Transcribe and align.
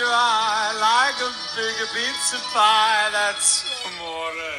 your 0.00 0.12
eye 0.12 0.72
like 0.74 1.18
a 1.24 1.30
big 1.56 1.76
pizza 1.94 2.36
pie. 2.52 3.10
That's 3.12 3.66
amore. 3.86 4.50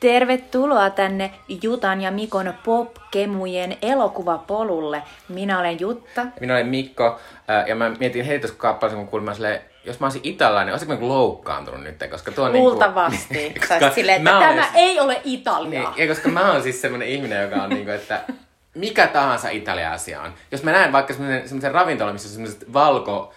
Tervetuloa 0.00 0.90
tänne 0.90 1.30
Jutan 1.62 2.00
ja 2.00 2.10
Mikon 2.10 2.54
popkemujen 2.64 3.76
elokuvapolulle. 3.82 5.02
Minä 5.28 5.58
olen 5.58 5.80
Jutta. 5.80 6.26
Minä 6.40 6.54
olen 6.54 6.66
Mikko, 6.66 7.18
ää, 7.48 7.64
ja 7.66 7.74
mä 7.74 7.90
mietin 8.00 8.24
heti 8.24 8.38
tuossa 8.40 8.56
kappaleessa, 8.58 8.96
kun 8.98 9.08
kuulin, 9.08 9.24
mä 9.24 9.34
silleen, 9.34 9.60
jos 9.84 10.00
mä 10.00 10.06
olisin 10.06 10.20
italialainen, 10.24 10.74
olisinko 10.74 10.94
mä 10.96 11.08
loukkaantunut 11.08 11.80
nyt, 11.82 11.96
koska 12.10 12.30
tuo 12.32 12.44
on 12.44 12.52
Luultavasti. 12.52 13.34
Niin 13.34 13.52
kuin, 13.54 13.72
olisit 13.72 13.94
silleen, 13.94 14.16
että 14.18 14.30
mä 14.32 14.40
tämä 14.40 14.52
olen- 14.52 14.66
ei 14.74 15.00
ole 15.00 15.20
Italia. 15.24 15.70
Niin, 15.90 16.02
ja 16.08 16.14
koska 16.14 16.28
mä 16.28 16.52
oon 16.52 16.62
siis 16.62 16.80
semmonen 16.80 17.08
ihminen, 17.08 17.42
joka 17.50 17.62
on 17.62 17.70
niinku, 17.70 17.90
että 17.90 18.20
mikä 18.78 19.06
tahansa 19.06 19.48
Italia-asia 19.48 20.22
on. 20.22 20.34
Jos 20.50 20.62
mä 20.62 20.72
näen 20.72 20.92
vaikka 20.92 21.14
semmoisen, 21.14 21.74
ravintolan, 21.74 22.14
missä 22.14 22.28
on 22.28 22.32
semmoiset 22.32 22.72
valko 22.72 23.34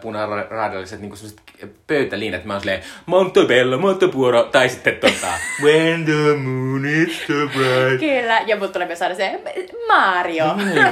punaraadalliset 0.00 1.00
niinku 1.00 1.16
pöytäliinat, 1.86 2.44
mä 2.44 2.52
oon 2.52 2.60
silleen 2.60 2.82
Montebello, 3.06 3.78
Montepuro, 3.78 4.42
tai 4.44 4.68
sitten 4.68 4.96
tota 4.96 5.26
When 5.62 6.04
the 6.04 6.34
moon 6.36 6.86
is 6.86 7.18
so 7.26 7.32
bright. 7.32 8.00
Kyllä, 8.00 8.40
ja 8.46 8.56
mut 8.56 8.72
tulee 8.72 8.86
myös 8.86 9.02
aina 9.02 9.14
se 9.14 9.40
Mario. 9.88 10.44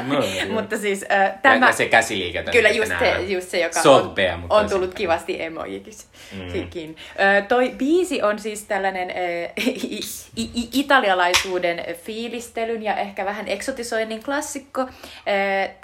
Mutta 0.54 0.78
siis 0.78 1.04
äh, 1.12 1.32
Tämä... 1.42 1.66
Ja, 1.66 1.72
se 1.72 1.86
käsiliike. 1.88 2.44
Kyllä 2.52 2.68
just 2.68 2.92
se, 2.98 3.20
just 3.20 3.48
se, 3.48 3.58
joka 3.60 3.80
Salt 3.82 4.04
on, 4.34 4.46
on 4.48 4.68
tullut 4.70 4.95
kivasti 4.95 5.42
emojikin. 5.42 5.95
Mm. 6.32 6.95
Toi 7.48 7.72
biisi 7.78 8.22
on 8.22 8.38
siis 8.38 8.64
tällainen 8.64 9.10
äh, 9.10 9.66
i- 9.66 10.00
i- 10.36 10.50
i- 10.54 10.68
italialaisuuden 10.72 11.84
fiilistelyn 12.04 12.82
ja 12.82 12.96
ehkä 12.96 13.24
vähän 13.24 13.48
eksotisoinnin 13.48 14.22
klassikko. 14.22 14.80
Äh, 14.80 14.88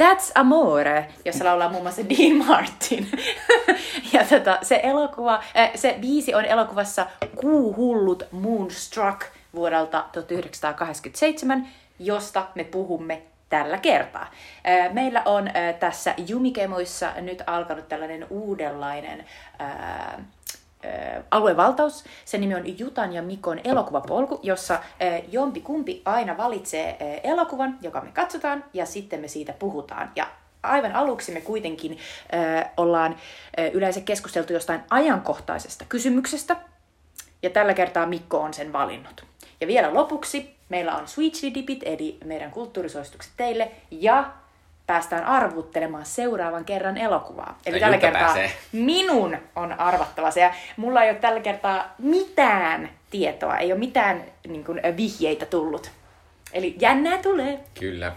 That's 0.02 0.32
Amore, 0.34 1.06
jossa 1.24 1.44
laulaa 1.44 1.68
muun 1.68 1.82
muassa 1.82 2.02
Dean 2.08 2.36
Martin. 2.46 2.99
ja 4.12 4.24
tota, 4.24 4.58
se, 4.62 4.80
elokuva, 4.82 5.42
äh, 5.56 5.70
se 5.74 5.96
biisi 6.00 6.34
on 6.34 6.44
elokuvassa 6.44 7.06
Kuuhullut 7.36 8.22
Moonstruck 8.30 9.22
vuodelta 9.54 10.04
1987, 10.12 11.68
josta 11.98 12.46
me 12.54 12.64
puhumme 12.64 13.22
tällä 13.48 13.78
kertaa. 13.78 14.30
Ää, 14.64 14.88
Meillä 14.88 15.22
on 15.24 15.50
ää, 15.54 15.72
tässä 15.72 16.14
Jumikemuissa 16.26 17.12
nyt 17.20 17.42
alkanut 17.46 17.88
tällainen 17.88 18.26
uudenlainen 18.30 19.24
aluevaltaus. 21.30 22.04
Sen 22.24 22.40
nimi 22.40 22.54
on 22.54 22.78
Jutan 22.78 23.12
ja 23.12 23.22
Mikon 23.22 23.60
elokuvapolku, 23.64 24.40
jossa 24.42 24.80
jompi 25.32 25.60
kumpi 25.60 26.02
aina 26.04 26.36
valitsee 26.36 27.20
elokuvan, 27.22 27.78
joka 27.82 28.00
me 28.00 28.10
katsotaan, 28.12 28.64
ja 28.72 28.86
sitten 28.86 29.20
me 29.20 29.28
siitä 29.28 29.52
puhutaan. 29.58 30.12
Ja 30.16 30.26
aivan 30.62 30.92
aluksi 30.92 31.32
me 31.32 31.40
kuitenkin 31.40 31.98
ää, 32.32 32.72
ollaan 32.76 33.16
ää, 33.56 33.66
yleensä 33.68 34.00
keskusteltu 34.00 34.52
jostain 34.52 34.80
ajankohtaisesta 34.90 35.84
kysymyksestä, 35.88 36.56
ja 37.42 37.50
tällä 37.50 37.74
kertaa 37.74 38.06
Mikko 38.06 38.40
on 38.40 38.54
sen 38.54 38.72
valinnut. 38.72 39.24
Ja 39.60 39.66
vielä 39.66 39.94
lopuksi 39.94 40.54
meillä 40.68 40.96
on 40.96 41.08
Sweetly 41.08 41.54
Dipit, 41.54 41.80
eli 41.82 42.18
meidän 42.24 42.50
kulttuurisuositukset 42.50 43.32
teille, 43.36 43.70
ja 43.90 44.30
päästään 44.86 45.24
arvuttelemaan 45.24 46.06
seuraavan 46.06 46.64
kerran 46.64 46.96
elokuvaa. 46.96 47.58
Eli 47.66 47.76
Ja 47.76 47.80
tällä 47.80 47.98
kertaa 47.98 48.22
pääsee. 48.22 48.52
minun 48.72 49.36
on 49.56 49.80
arvattava 49.80 50.30
se, 50.30 50.40
ja 50.40 50.54
mulla 50.76 51.02
ei 51.02 51.10
ole 51.10 51.18
tällä 51.18 51.40
kertaa 51.40 51.94
mitään 51.98 52.90
tietoa, 53.10 53.58
ei 53.58 53.72
ole 53.72 53.78
mitään 53.78 54.24
niin 54.48 54.64
kuin, 54.64 54.80
vihjeitä 54.96 55.46
tullut. 55.46 55.90
Eli 56.52 56.76
jännää 56.80 57.18
tulee. 57.18 57.60
Kyllä. 57.80 58.12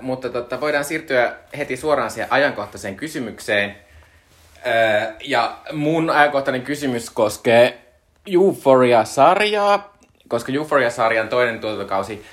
Mutta 0.00 0.28
totta, 0.28 0.60
voidaan 0.60 0.84
siirtyä 0.84 1.32
heti 1.58 1.76
suoraan 1.76 2.10
siihen 2.10 2.32
ajankohtaiseen 2.32 2.96
kysymykseen. 2.96 3.76
Ö, 4.66 5.12
ja 5.24 5.56
mun 5.72 6.10
ajankohtainen 6.10 6.62
kysymys 6.62 7.10
koskee 7.10 7.78
Euphoria-sarjaa, 8.32 9.96
koska 10.28 10.52
Euphoria-sarjan 10.52 11.28
toinen 11.28 11.60
tuotantokausi, 11.60 12.24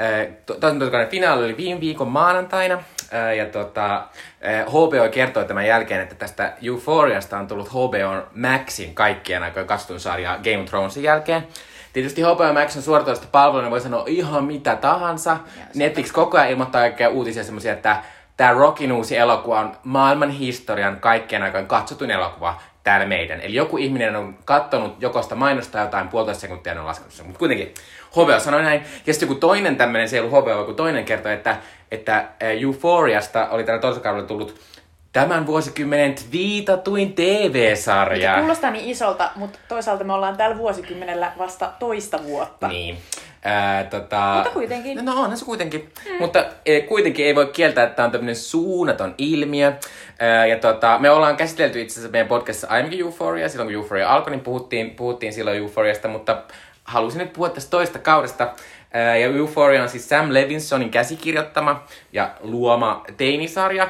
ö, 0.00 0.24
to- 0.24 0.30
toisen 0.54 0.60
tuotantokauden 0.60 1.08
finaali 1.10 1.44
oli 1.44 1.56
viime 1.56 1.80
viikon 1.80 2.08
maanantaina. 2.08 2.82
Ö, 3.12 3.34
Ja 3.34 3.46
tota, 3.46 3.96
ö, 3.96 4.64
HBO 4.70 5.08
kertoi 5.10 5.44
tämän 5.44 5.66
jälkeen, 5.66 6.00
että 6.00 6.14
tästä 6.14 6.52
Euphoriasta 6.62 7.38
on 7.38 7.46
tullut 7.46 7.68
HBO 7.68 8.28
Maxin 8.34 8.94
kaikkien 8.94 9.42
aikojen 9.42 9.66
katsotun 9.68 10.00
sarja 10.00 10.38
Game 10.44 10.58
of 10.62 10.68
Thronesin 10.68 11.02
jälkeen. 11.02 11.46
Tietysti 11.94 12.22
HBO 12.22 12.52
Max 12.52 12.76
on 12.76 12.82
suoratoista 12.82 13.26
palveluna, 13.32 13.70
voi 13.70 13.80
sanoa 13.80 14.04
ihan 14.06 14.44
mitä 14.44 14.76
tahansa. 14.76 15.36
Netflix 15.74 16.12
koko 16.12 16.38
ajan 16.38 16.50
ilmoittaa 16.50 16.80
kaikkea 16.80 17.08
uutisia 17.08 17.44
semmoisia, 17.44 17.72
että 17.72 18.02
tämä 18.36 18.52
Rockin 18.52 18.92
uusi 18.92 19.16
elokuva 19.16 19.60
on 19.60 19.76
maailman 19.84 20.30
historian 20.30 21.00
kaikkien 21.00 21.42
aikojen 21.42 21.66
katsotuin 21.66 22.10
elokuva 22.10 22.60
täällä 22.84 23.06
meidän. 23.06 23.40
Eli 23.40 23.54
joku 23.54 23.76
ihminen 23.78 24.16
on 24.16 24.38
kattonut 24.44 24.96
joko 25.02 25.22
sitä 25.22 25.34
mainosta 25.34 25.78
jotain 25.78 26.08
puolitoista 26.08 26.40
sekuntia 26.40 26.72
ja 26.72 26.80
on 26.80 26.86
laskenut 26.86 27.12
sen. 27.12 27.26
Mutta 27.26 27.38
kuitenkin 27.38 27.74
HBO 28.12 28.40
sanoi 28.40 28.62
näin. 28.62 28.82
Ja 29.06 29.12
sitten 29.12 29.28
joku 29.28 29.40
toinen 29.40 29.76
tämmöinen, 29.76 30.08
se 30.08 30.16
ei 30.16 30.20
ollut 30.20 30.42
HBO, 30.42 30.50
joku 30.50 30.72
toinen 30.72 31.04
kertoi, 31.04 31.32
että, 31.32 31.56
että 31.90 32.28
Euphoriasta 32.40 33.48
oli 33.48 33.64
tällä 33.64 33.80
toisella 33.80 34.02
kaudella 34.02 34.28
tullut 34.28 34.60
tämän 35.14 35.46
vuosikymmenen 35.46 36.14
twiitatuin 36.14 37.12
TV-sarja. 37.12 38.30
Mikä 38.30 38.40
kuulostaa 38.40 38.70
niin 38.70 38.90
isolta, 38.90 39.30
mutta 39.36 39.58
toisaalta 39.68 40.04
me 40.04 40.12
ollaan 40.12 40.36
tällä 40.36 40.58
vuosikymmenellä 40.58 41.32
vasta 41.38 41.72
toista 41.78 42.24
vuotta. 42.24 42.68
Niin. 42.68 42.98
Ää, 43.44 43.84
tota... 43.84 44.32
Mutta 44.34 44.50
kuitenkin. 44.50 45.04
No 45.04 45.12
onhan 45.12 45.36
se 45.36 45.44
kuitenkin. 45.44 45.92
Mm. 46.10 46.16
Mutta 46.18 46.44
e, 46.66 46.80
kuitenkin 46.80 47.26
ei 47.26 47.34
voi 47.34 47.46
kieltää, 47.46 47.84
että 47.84 47.96
tämä 47.96 48.06
on 48.06 48.12
tämmöinen 48.12 48.36
suunnaton 48.36 49.14
ilmiö. 49.18 49.72
Ää, 50.18 50.46
ja 50.46 50.58
tota, 50.58 50.98
me 50.98 51.10
ollaan 51.10 51.36
käsitelty 51.36 51.80
itse 51.80 51.92
asiassa 51.92 52.12
meidän 52.12 52.28
podcastissa 52.28 52.68
aiemminkin 52.68 53.00
Euphoria. 53.00 53.48
Silloin 53.48 53.68
kun 53.68 53.74
Euphoria 53.74 54.10
alkoi, 54.10 54.30
niin 54.30 54.40
puhuttiin, 54.40 54.90
puhuttiin 54.90 55.32
silloin 55.32 55.58
Euphoriasta, 55.58 56.08
mutta 56.08 56.42
halusin 56.84 57.18
nyt 57.18 57.32
puhua 57.32 57.48
tästä 57.48 57.70
toista 57.70 57.98
kaudesta. 57.98 58.52
Ää, 58.92 59.16
ja 59.16 59.26
Euphoria 59.26 59.82
on 59.82 59.88
siis 59.88 60.08
Sam 60.08 60.26
Levinsonin 60.30 60.90
käsikirjoittama 60.90 61.84
ja 62.12 62.30
luoma 62.40 63.04
teinisarja, 63.16 63.88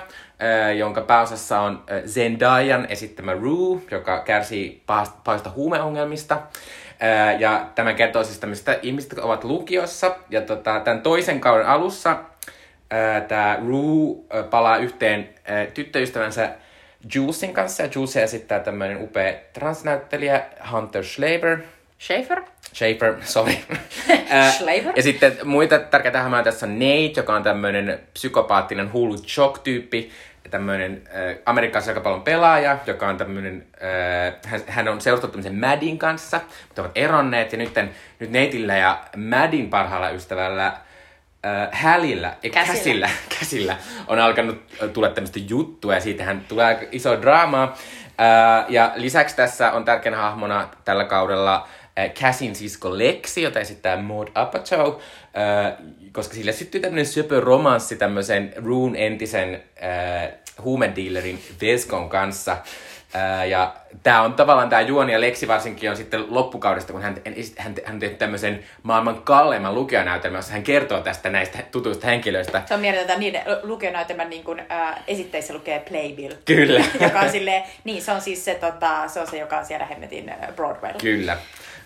jonka 0.76 1.00
pääosassa 1.00 1.60
on 1.60 1.84
Zendayan 2.06 2.86
esittämä 2.88 3.32
Rue, 3.32 3.80
joka 3.90 4.20
kärsii 4.20 4.82
pahasta, 4.86 5.50
huumeongelmista. 5.54 6.42
Ja 7.38 7.66
tämä 7.74 7.92
kertoo 7.92 8.24
siis 8.24 8.38
tämmöistä 8.38 8.78
ihmistä, 8.82 9.14
jotka 9.14 9.26
ovat 9.26 9.44
lukiossa. 9.44 10.16
Ja 10.30 10.40
tota, 10.40 10.80
tämän 10.80 11.02
toisen 11.02 11.40
kauden 11.40 11.66
alussa 11.66 12.16
tämä 13.28 13.58
Rue 13.66 14.16
palaa 14.50 14.76
yhteen 14.76 15.28
tyttöystävänsä 15.74 16.50
Julesin 17.14 17.54
kanssa. 17.54 17.82
Ja 17.82 17.88
Jules 17.94 18.16
esittää 18.16 18.60
tämmöinen 18.60 19.02
upea 19.02 19.34
transnäyttelijä 19.52 20.42
Hunter 20.72 21.04
Schlaber. 21.04 21.58
Schaefer? 22.04 22.42
Schaefer, 22.74 23.14
sorry. 23.22 23.54
Ja 24.96 25.02
sitten 25.02 25.38
muita 25.44 25.78
tärkeitä 25.78 26.22
hahmoja 26.22 26.42
tässä 26.42 26.66
on 26.66 26.78
Nate, 26.78 27.12
joka 27.16 27.34
on 27.34 27.42
tämmöinen 27.42 28.00
psykopaattinen 28.14 28.92
hullu 28.92 29.18
shock-tyyppi. 29.26 30.10
Tämmöinen 30.50 31.02
äh, 31.06 31.36
Amerikassa 31.46 31.90
aika 31.90 32.00
paljon 32.00 32.22
pelaaja, 32.22 32.78
joka 32.86 33.08
on 33.08 33.16
tämmöinen, 33.16 33.66
äh, 33.74 34.34
hän, 34.46 34.60
hän 34.66 34.88
on 34.88 35.00
seurustunut 35.00 35.32
tämmöisen 35.32 35.60
Madin 35.60 35.98
kanssa, 35.98 36.40
mutta 36.68 36.82
ovat 36.82 36.92
eronneet. 36.94 37.52
Ja 37.52 37.58
nyt, 37.58 37.74
nyt 38.18 38.30
Nateillä 38.30 38.76
ja 38.76 39.00
Madin 39.16 39.70
parhaalla 39.70 40.10
ystävällä 40.10 40.66
äh, 40.66 41.68
Hälillä, 41.72 42.36
ei, 42.42 42.50
Käsillä. 42.50 42.76
käsillä. 42.76 43.10
käsillä, 43.40 43.76
on 44.06 44.18
alkanut 44.18 44.62
äh, 44.82 44.88
tulla 44.88 45.08
tämmöistä 45.08 45.40
juttua 45.48 45.94
ja 45.94 46.00
siitähän 46.00 46.44
tulee 46.48 46.88
iso 46.92 47.22
draamaa. 47.22 47.76
Äh, 48.20 48.64
ja 48.68 48.92
lisäksi 48.94 49.36
tässä 49.36 49.72
on 49.72 49.84
tärkeänä 49.84 50.16
hahmona 50.18 50.68
tällä 50.84 51.04
kaudella 51.04 51.54
äh, 51.54 51.83
Cassin 52.14 52.54
sisko 52.54 52.98
Lexi, 52.98 53.42
jota 53.42 53.60
esittää 53.60 53.96
Maud 53.96 54.28
Apatow, 54.34 54.88
äh, 54.88 55.72
koska 56.12 56.34
sille 56.34 56.52
syttyi 56.52 56.80
tämmöinen 56.80 57.06
söpö 57.06 57.40
romanssi 57.40 57.96
tämmöisen 57.96 58.52
Rune 58.56 59.06
entisen 59.06 59.54
äh, 59.54 60.32
huumedealerin 60.62 61.42
Veskon 61.60 62.08
kanssa. 62.08 62.56
Ja 63.48 63.74
tämä 64.02 64.22
on 64.22 64.34
tavallaan 64.34 64.68
tämä 64.68 64.82
juoni 64.82 65.12
ja 65.12 65.20
Lexi 65.20 65.48
varsinkin 65.48 65.90
on 65.90 65.96
sitten 65.96 66.34
loppukaudesta, 66.34 66.92
kun 66.92 67.02
hän, 67.02 67.16
hän, 67.58 67.74
hän 67.84 67.98
teet 67.98 68.18
tämmöisen 68.18 68.64
maailman 68.82 69.22
kalleimman 69.22 69.74
lukijanäytelmän, 69.74 70.38
jossa 70.38 70.52
hän 70.52 70.62
kertoo 70.62 71.00
tästä 71.00 71.30
näistä 71.30 71.58
tutuista 71.70 72.06
henkilöistä. 72.06 72.62
Se 72.66 72.74
on 72.74 72.80
mieletöntä 72.80 73.18
niiden 73.18 73.42
lukenäytelmän 73.62 74.30
niin 74.30 74.44
kuin, 74.44 74.62
äh, 74.70 74.94
esitteissä 75.06 75.54
lukee 75.54 75.84
Playbill. 75.88 76.34
Kyllä. 76.44 76.84
joka 77.00 77.20
on 77.20 77.30
silleen, 77.30 77.62
niin 77.84 78.02
se 78.02 78.12
on 78.12 78.20
siis 78.20 78.44
se, 78.44 78.54
tota, 78.54 79.08
se, 79.08 79.20
on 79.20 79.26
se 79.26 79.38
joka 79.38 79.58
on 79.58 79.66
siellä 79.66 79.86
hemmetin 79.86 80.28
äh, 80.28 80.38
Broadwaylla. 80.56 80.98
Kyllä. 81.00 81.36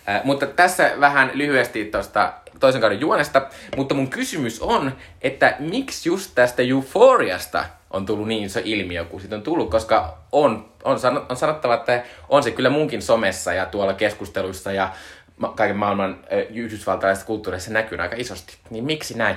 Äh, 0.08 0.24
mutta 0.24 0.46
tässä 0.46 0.92
vähän 1.00 1.30
lyhyesti 1.34 1.84
tuosta 1.84 2.32
toisen 2.60 2.80
kauden 2.80 3.00
juonesta, 3.00 3.46
mutta 3.76 3.94
mun 3.94 4.08
kysymys 4.08 4.60
on, 4.62 4.96
että 5.22 5.56
miksi 5.58 6.08
just 6.08 6.30
tästä 6.34 6.62
Euphoriasta 6.62 7.64
on 7.90 8.06
tullut 8.06 8.28
niin 8.28 8.44
iso 8.44 8.60
ilmiö, 8.64 9.04
kun 9.04 9.20
siitä 9.20 9.36
on 9.36 9.42
tullut, 9.42 9.70
koska 9.70 10.18
on, 10.32 10.72
on, 10.84 11.00
sano, 11.00 11.26
on 11.28 11.36
sanottava, 11.36 11.74
että 11.74 12.02
on 12.28 12.42
se 12.42 12.50
kyllä 12.50 12.70
munkin 12.70 13.02
somessa 13.02 13.52
ja 13.52 13.66
tuolla 13.66 13.94
keskusteluissa 13.94 14.72
ja 14.72 14.92
kaiken 15.54 15.76
maailman 15.76 16.10
äh, 16.32 16.56
yhdysvaltalaisessa 16.56 17.26
kulttuurissa 17.26 17.72
näkyy 17.72 17.98
aika 17.98 18.16
isosti. 18.18 18.56
Niin 18.70 18.84
miksi 18.84 19.18
näin? 19.18 19.36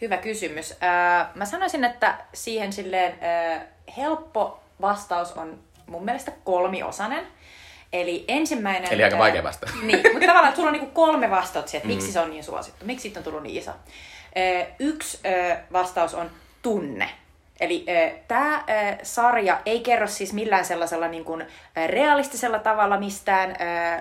Hyvä 0.00 0.16
kysymys. 0.16 0.72
Öö, 0.72 1.24
mä 1.34 1.44
sanoisin, 1.44 1.84
että 1.84 2.14
siihen 2.34 2.72
silleen 2.72 3.14
öö, 3.22 3.58
helppo 3.96 4.60
vastaus 4.80 5.32
on 5.32 5.58
mun 5.86 6.04
mielestä 6.04 6.32
kolmiosainen. 6.44 7.26
Eli 7.92 8.24
ensimmäinen... 8.28 8.92
Eli 8.92 9.04
aika 9.04 9.18
vaikea 9.18 9.42
vastata. 9.42 9.72
Niin, 9.82 10.02
mutta 10.12 10.26
tavallaan 10.26 10.44
että 10.44 10.56
sulla 10.56 10.68
on 10.68 10.72
niinku 10.72 10.90
kolme 10.90 11.30
vastausta 11.30 11.76
että 11.76 11.88
miksi 11.88 12.12
se 12.12 12.20
on 12.20 12.30
niin 12.30 12.44
suosittu, 12.44 12.84
miksi 12.84 13.02
siitä 13.02 13.20
on 13.20 13.24
tullut 13.24 13.42
niin 13.42 13.58
iso. 13.58 13.70
Yksi 14.78 15.18
vastaus 15.72 16.14
on 16.14 16.30
tunne. 16.62 17.10
Eli 17.60 17.84
tämä 18.28 18.64
sarja 19.02 19.60
ei 19.66 19.80
kerro 19.80 20.06
siis 20.06 20.32
millään 20.32 20.64
sellaisella 20.64 21.08
niin 21.08 21.24
kuin, 21.24 21.42
ö, 21.42 21.86
realistisella 21.86 22.58
tavalla 22.58 22.98
mistään 22.98 23.50
ö, 23.50 23.54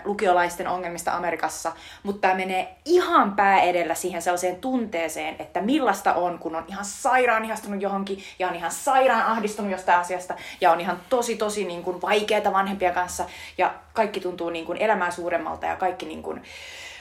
lukiolaisten 0.05 0.67
ongelmista 0.67 1.11
Amerikassa, 1.11 1.71
mutta 2.03 2.21
tämä 2.21 2.33
menee 2.33 2.75
ihan 2.85 3.35
pää 3.35 3.61
edellä 3.61 3.95
siihen 3.95 4.21
sellaiseen 4.21 4.55
tunteeseen, 4.55 5.35
että 5.39 5.61
millaista 5.61 6.13
on, 6.13 6.39
kun 6.39 6.55
on 6.55 6.65
ihan 6.67 6.85
sairaan 6.85 7.45
ihastunut 7.45 7.81
johonkin 7.81 8.23
ja 8.39 8.47
on 8.47 8.55
ihan 8.55 8.71
sairaan 8.71 9.25
ahdistunut 9.25 9.71
jostain 9.71 9.99
asiasta 9.99 10.33
ja 10.61 10.71
on 10.71 10.81
ihan 10.81 10.99
tosi 11.09 11.35
tosi 11.35 11.65
niin 11.65 11.83
kuin, 11.83 12.01
vaikeata 12.01 12.53
vanhempia 12.53 12.91
kanssa 12.91 13.25
ja 13.57 13.73
kaikki 13.93 14.19
tuntuu 14.19 14.49
niin 14.49 14.65
kuin, 14.65 14.77
elämää 14.77 15.11
suuremmalta 15.11 15.65
ja 15.65 15.75
kaikki 15.75 16.05
niin 16.05 16.23
kuin, 16.23 16.43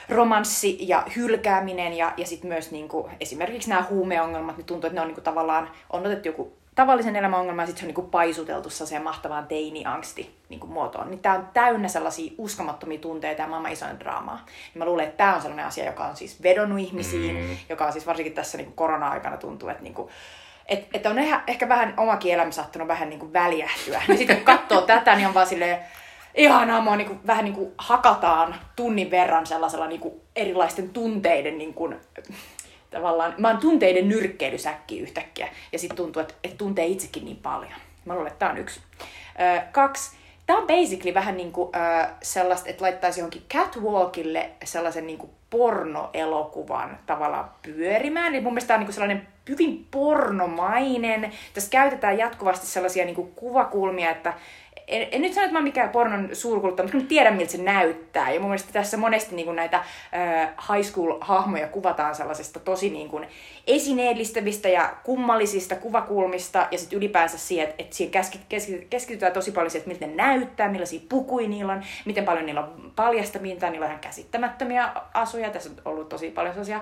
romanssi 0.08 0.76
ja 0.81 1.05
hylkääminen 1.16 1.93
ja, 1.93 2.12
ja 2.16 2.26
sitten 2.26 2.49
myös 2.49 2.70
niinku, 2.70 3.10
esimerkiksi 3.20 3.69
nämä 3.69 3.84
huumeongelmat, 3.90 4.56
niin 4.56 4.66
tuntuu, 4.66 4.88
että 4.88 4.94
ne 4.94 5.00
on 5.00 5.06
niinku, 5.06 5.20
tavallaan, 5.20 5.70
on 5.90 6.06
otettu 6.06 6.28
joku 6.28 6.58
tavallisen 6.75 7.16
elämän 7.16 7.40
ongelma 7.40 7.62
ja 7.62 7.66
sitten 7.66 7.81
se 7.81 7.84
on 7.84 7.88
niinku, 7.88 8.02
paisuteltu 8.02 8.70
sellaiseen 8.70 9.02
mahtavaan 9.02 9.46
teini-angsti 9.46 10.37
niinku, 10.49 10.66
muotoon. 10.66 11.10
Niin 11.10 11.20
tämä 11.20 11.34
on 11.34 11.49
täynnä 11.55 11.88
sellaisia 11.88 12.32
uskomattomia 12.38 12.99
tunteita 12.99 13.43
ja 13.43 13.49
maailman 13.49 13.72
isoin 13.72 14.00
draamaa. 14.00 14.44
Ja 14.75 14.78
mä 14.78 14.84
luulen, 14.84 15.05
että 15.05 15.16
tämä 15.16 15.34
on 15.34 15.40
sellainen 15.40 15.66
asia, 15.66 15.84
joka 15.84 16.05
on 16.05 16.16
siis 16.16 16.43
vedonnut 16.43 16.78
ihmisiin, 16.78 17.37
mm. 17.37 17.56
joka 17.69 17.87
on 17.87 17.93
siis 17.93 18.06
varsinkin 18.06 18.34
tässä 18.34 18.58
niinku, 18.58 18.72
korona-aikana 18.75 19.37
tuntuu, 19.37 19.69
että 19.69 19.82
niinku, 19.82 20.10
et, 20.66 20.87
et 20.94 21.06
on 21.06 21.19
ehkä, 21.19 21.40
ehkä 21.46 21.69
vähän 21.69 21.94
omakin 21.96 22.34
elämä 22.34 22.50
saattanut 22.50 22.88
vähän 22.88 23.10
niinku 23.10 23.32
väljähtyä. 23.32 24.02
Ja 24.08 24.16
sitten 24.16 24.37
kun 24.37 24.44
katsoo 24.44 24.81
tätä, 24.81 25.16
niin 25.16 25.28
on 25.28 25.34
vaan 25.34 25.46
silleen, 25.46 25.78
ihanaa, 26.34 26.80
mua 26.80 26.96
niinku, 26.96 27.16
vähän 27.26 27.44
niinku 27.44 27.72
hakataan 27.78 28.54
tunnin 28.76 29.10
verran 29.10 29.46
sellaisella 29.46 29.86
niinku 29.86 30.20
erilaisten 30.36 30.88
tunteiden 30.88 31.58
niinku, 31.58 31.94
tavallaan, 32.90 33.34
mä 33.38 33.48
oon 33.48 33.58
tunteiden 33.58 34.08
nyrkkeilysäkki 34.08 34.98
yhtäkkiä. 34.98 35.48
Ja 35.72 35.78
sitten 35.78 35.96
tuntuu, 35.96 36.22
että, 36.22 36.34
että 36.44 36.56
tuntee 36.56 36.86
itsekin 36.86 37.25
niin 37.25 37.36
paljon. 37.36 37.72
Mä 38.04 38.14
luulen, 38.14 38.32
että 38.32 38.38
tää 38.38 38.50
on 38.50 38.58
yksi. 38.58 38.80
Ö, 39.40 39.62
kaksi. 39.72 40.16
Tää 40.46 40.56
on 40.56 40.66
basically 40.66 41.14
vähän 41.14 41.36
niinku 41.36 41.72
ö, 41.76 42.08
sellaista, 42.22 42.70
että 42.70 42.82
laittaisi 42.82 43.20
johonkin 43.20 43.44
catwalkille 43.54 44.50
sellaisen 44.64 45.06
niinku 45.06 45.31
pornoelokuvan 45.50 46.98
tavallaan 47.06 47.50
pyörimään. 47.62 48.34
Eli 48.34 48.42
mun 48.42 48.52
mielestä 48.52 48.69
tää 48.69 48.74
on 48.74 48.81
niinku 48.81 48.92
sellainen 48.92 49.28
hyvin 49.48 49.86
pornomainen. 49.90 51.32
Tässä 51.54 51.70
käytetään 51.70 52.19
jatkuvasti 52.19 52.66
sellaisia 52.66 53.04
niinku 53.04 53.24
kuvakulmia, 53.24 54.10
että 54.10 54.34
en, 54.88 55.08
en 55.12 55.23
nyt 55.23 55.32
sano, 55.32 55.44
että 55.44 55.52
mä 55.52 55.58
oon 55.58 55.64
mikään 55.64 55.88
pornon 55.88 56.29
suurkuluttaja, 56.32 56.85
mutta 56.85 56.99
mä 56.99 57.08
tiedän, 57.08 57.35
miltä 57.35 57.52
se 57.52 57.62
näyttää. 57.62 58.31
Ja 58.31 58.40
mun 58.40 58.49
mielestä 58.49 58.73
tässä 58.73 58.96
monesti 58.96 59.35
niin 59.35 59.46
kuin 59.46 59.56
näitä 59.56 59.76
äh, 59.76 60.49
high 60.49 60.88
school-hahmoja 60.88 61.69
kuvataan 61.69 62.14
sellaisista 62.14 62.61
tosi 62.61 62.90
niin 62.90 63.08
kuin 63.08 63.26
esineellistävistä 63.67 64.69
ja 64.69 64.94
kummallisista 65.05 65.76
kuvakulmista. 65.76 66.67
Ja 66.70 66.79
sitten 66.79 66.96
ylipäänsä 66.96 67.38
siihen, 67.38 67.69
että, 67.69 67.82
että 67.82 67.96
siihen 67.96 68.12
keskitytään, 68.12 68.88
keskitytään 68.90 69.32
tosi 69.32 69.52
paljon 69.52 69.70
siihen, 69.70 69.93
että 69.93 70.06
miltä 70.06 70.17
ne 70.17 70.23
näyttää, 70.23 70.69
millaisia 70.69 71.00
pukuja 71.08 71.49
niillä 71.49 71.73
on, 71.73 71.82
miten 72.05 72.25
paljon 72.25 72.46
niillä 72.46 72.61
on 72.61 72.93
paljasta 72.96 73.38
niillä 73.38 73.67
on 73.67 73.84
ihan 73.84 73.99
käsittämättömiä 73.99 74.93
asuja. 75.14 75.50
Tässä 75.50 75.70
on 75.70 75.93
ollut 75.93 76.08
tosi 76.08 76.31
paljon 76.31 76.55
sellaisia 76.55 76.81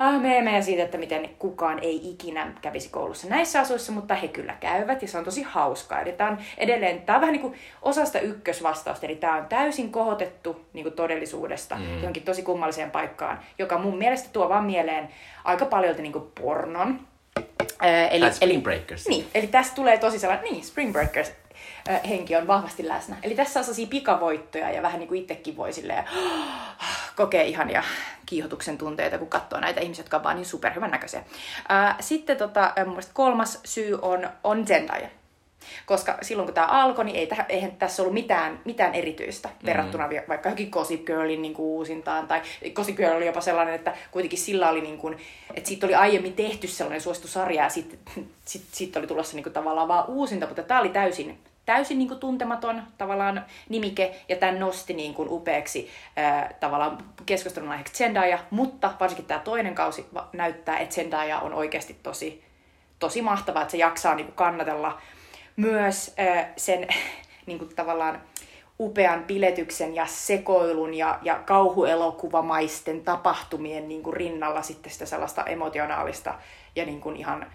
ah, 0.00 0.20
meemejä 0.20 0.62
siitä, 0.62 0.82
että 0.82 0.98
miten 0.98 1.30
kukaan 1.38 1.78
ei 1.82 2.10
ikinä 2.10 2.52
kävisi 2.62 2.88
koulussa 2.88 3.28
näissä 3.28 3.60
asuissa, 3.60 3.92
mutta 3.92 4.14
he 4.14 4.28
kyllä 4.28 4.56
käyvät 4.60 5.02
ja 5.02 5.08
se 5.08 5.18
on 5.18 5.24
tosi 5.24 5.42
hauskaa. 5.42 6.00
Eli 6.00 6.12
tämä 6.12 6.30
on 6.30 6.38
edelleen, 6.58 7.00
tämä 7.00 7.16
on 7.16 7.20
vähän 7.20 7.32
niin 7.32 7.42
kuin 7.42 7.54
osasta 7.82 8.20
ykkösvastausta, 8.20 9.06
eli 9.06 9.16
tämä 9.16 9.36
on 9.36 9.46
täysin 9.46 9.92
kohotettu 9.92 10.60
niin 10.72 10.84
kuin 10.84 10.94
todellisuudesta 10.94 11.76
mm. 11.76 11.96
johonkin 11.96 12.22
tosi 12.22 12.42
kummalliseen 12.42 12.90
paikkaan, 12.90 13.40
joka 13.58 13.78
mun 13.78 13.98
mielestä 13.98 14.28
tuo 14.32 14.48
vaan 14.48 14.64
mieleen 14.64 15.08
aika 15.44 15.64
paljon 15.64 15.96
niin 15.96 16.12
kuin 16.12 16.24
pornon. 16.42 17.00
Äh, 17.84 18.08
eli, 18.10 18.32
Spring 18.32 18.62
Breakers. 18.62 19.06
Eli, 19.06 19.16
niin, 19.16 19.26
eli 19.34 19.46
tästä 19.46 19.74
tulee 19.74 19.98
tosi 19.98 20.18
sellainen, 20.18 20.52
niin, 20.52 20.64
Spring 20.64 20.92
Breakers, 20.92 21.32
henki 22.08 22.36
on 22.36 22.46
vahvasti 22.46 22.88
läsnä. 22.88 23.16
Eli 23.22 23.34
tässä 23.34 23.60
on 23.60 23.64
sellaisia 23.64 23.86
pikavoittoja 23.86 24.70
ja 24.70 24.82
vähän 24.82 24.98
niin 24.98 25.08
kuin 25.08 25.20
itsekin 25.20 25.56
voi 25.56 25.72
silleen, 25.72 26.04
kokea 27.16 27.42
ihania 27.42 27.82
kiihotuksen 28.26 28.78
tunteita, 28.78 29.18
kun 29.18 29.28
katsoo 29.28 29.60
näitä 29.60 29.80
ihmisiä, 29.80 30.02
jotka 30.02 30.16
on 30.16 30.22
vaan 30.22 30.36
niin 30.36 30.46
superhyvän 30.46 30.90
näköisiä. 30.90 31.24
Sitten 32.00 32.36
tota, 32.36 32.72
mun 32.86 33.02
kolmas 33.12 33.60
syy 33.64 33.98
on, 34.02 34.28
on 34.44 34.66
Zendaya. 34.66 35.08
Koska 35.86 36.18
silloin 36.22 36.46
kun 36.46 36.54
tämä 36.54 36.66
alkoi, 36.66 37.04
niin 37.04 37.16
ei 37.16 37.26
täh, 37.26 37.44
eihän 37.48 37.72
tässä 37.72 38.02
ollut 38.02 38.14
mitään, 38.14 38.60
mitään 38.64 38.94
erityistä 38.94 39.48
mm. 39.48 39.66
verrattuna 39.66 40.08
vaikka 40.28 40.48
johonkin 40.48 40.68
Gossip 40.70 41.04
Girlin 41.04 41.42
niin 41.42 41.54
kuin 41.54 41.66
uusintaan. 41.66 42.28
Tai 42.28 42.42
Gossip 42.72 42.96
Girl 42.96 43.16
oli 43.16 43.26
jopa 43.26 43.40
sellainen, 43.40 43.74
että 43.74 43.96
kuitenkin 44.10 44.38
sillä 44.38 44.70
oli, 44.70 44.80
niin 44.80 44.98
kuin, 44.98 45.16
että 45.54 45.68
siitä 45.68 45.86
oli 45.86 45.94
aiemmin 45.94 46.32
tehty 46.32 46.66
sellainen 46.66 47.00
suosittu 47.00 47.28
sarja 47.28 47.62
ja 47.62 47.68
sitten 47.68 47.98
sit, 48.44 48.62
sit 48.72 48.96
oli 48.96 49.06
tulossa 49.06 49.36
niin 49.36 49.44
kuin, 49.44 49.52
tavallaan 49.52 49.88
vaan 49.88 50.08
uusinta, 50.08 50.46
mutta 50.46 50.62
tämä 50.62 50.80
oli 50.80 50.88
täysin 50.88 51.38
täysin 51.70 51.98
niin 51.98 52.08
kuin 52.08 52.20
tuntematon 52.20 52.82
tavallaan 52.98 53.44
nimike, 53.68 54.14
ja 54.28 54.36
tämän 54.36 54.60
nosti 54.60 54.94
niin 54.94 55.14
kuin 55.14 55.28
upeaksi 55.28 55.90
ää, 56.16 56.54
tavallaan 56.60 56.98
keskustelun 57.26 57.70
aiheeksi 57.70 57.94
Zendaya, 57.94 58.38
mutta 58.50 58.92
varsinkin 59.00 59.26
tämä 59.26 59.40
toinen 59.40 59.74
kausi 59.74 60.06
näyttää, 60.32 60.78
että 60.78 60.94
Zendaya 60.94 61.40
on 61.40 61.54
oikeasti 61.54 61.96
tosi, 62.02 62.44
tosi 62.98 63.22
mahtava, 63.22 63.60
että 63.60 63.72
se 63.72 63.76
jaksaa 63.76 64.14
niin 64.14 64.26
kuin 64.26 64.36
kannatella 64.36 65.00
myös 65.56 66.14
ää, 66.16 66.52
sen 66.56 66.88
niin 67.46 67.58
kuin 67.58 67.76
tavallaan 67.76 68.22
upean 68.80 69.24
piletyksen 69.24 69.94
ja 69.94 70.06
sekoilun 70.06 70.94
ja, 70.94 71.18
ja 71.22 71.34
kauhuelokuvamaisten 71.46 73.00
tapahtumien 73.00 73.88
niin 73.88 74.02
kuin 74.02 74.16
rinnalla 74.16 74.62
sitten 74.62 74.92
sitä 74.92 75.06
sellaista 75.06 75.44
emotionaalista 75.44 76.34
ja 76.76 76.84
niin 76.84 77.00
kuin 77.00 77.16
ihan 77.16 77.46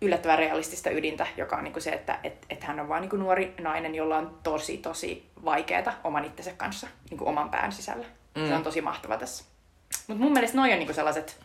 yllättävän 0.00 0.38
realistista 0.38 0.90
ydintä, 0.90 1.26
joka 1.36 1.56
on 1.56 1.64
niinku 1.64 1.80
se, 1.80 1.90
että 1.90 2.18
et, 2.22 2.46
et 2.50 2.64
hän 2.64 2.80
on 2.80 2.88
vain 2.88 3.00
niinku 3.00 3.16
nuori 3.16 3.54
nainen, 3.60 3.94
jolla 3.94 4.16
on 4.16 4.38
tosi, 4.42 4.76
tosi 4.76 5.30
vaikeaa 5.44 6.00
oman 6.04 6.24
itsensä 6.24 6.52
kanssa, 6.56 6.86
niinku 7.10 7.28
oman 7.28 7.50
pään 7.50 7.72
sisällä. 7.72 8.06
Mm. 8.34 8.48
Se 8.48 8.54
on 8.54 8.62
tosi 8.62 8.80
mahtava 8.80 9.16
tässä. 9.16 9.44
Mutta 10.06 10.22
mun 10.22 10.32
mielestä 10.32 10.56
noi 10.56 10.72
on 10.72 10.78
niinku 10.78 10.94
sellaiset... 10.94 11.40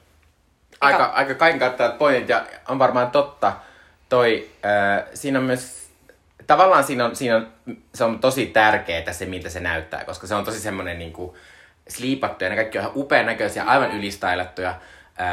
Aika, 0.82 1.06
eka... 1.06 1.14
aika 1.14 1.34
kaiken 1.34 1.60
kattavat 1.60 1.98
pointit 1.98 2.30
ja 2.30 2.46
on 2.68 2.80
varmaan 2.80 3.12
totta. 3.12 3.54
Toi, 4.10 4.50
äh, 4.66 5.06
siinä 5.14 5.40
on 5.40 5.46
myös 5.46 5.84
tavallaan 6.48 6.84
siinä 6.84 7.06
on, 7.06 7.16
siinä 7.16 7.36
on, 7.36 7.48
se 7.94 8.04
on 8.04 8.20
tosi 8.20 8.46
tärkeää 8.46 9.14
se, 9.14 9.26
miltä 9.26 9.50
se 9.50 9.60
näyttää, 9.60 10.06
koska 10.06 10.28
se 10.28 10.36
on 10.36 10.46
tosi 10.46 10.60
semmoinen 10.60 11.00
niin 11.00 11.14
kuin 11.14 11.36
sliipattu 11.88 12.44
ja 12.44 12.50
ne 12.50 12.56
kaikki 12.56 12.78
on 12.78 12.82
ihan 12.84 12.96
upean 12.96 13.26
näköisiä, 13.26 13.64
aivan 13.64 13.92
ylistailattuja. 13.92 14.76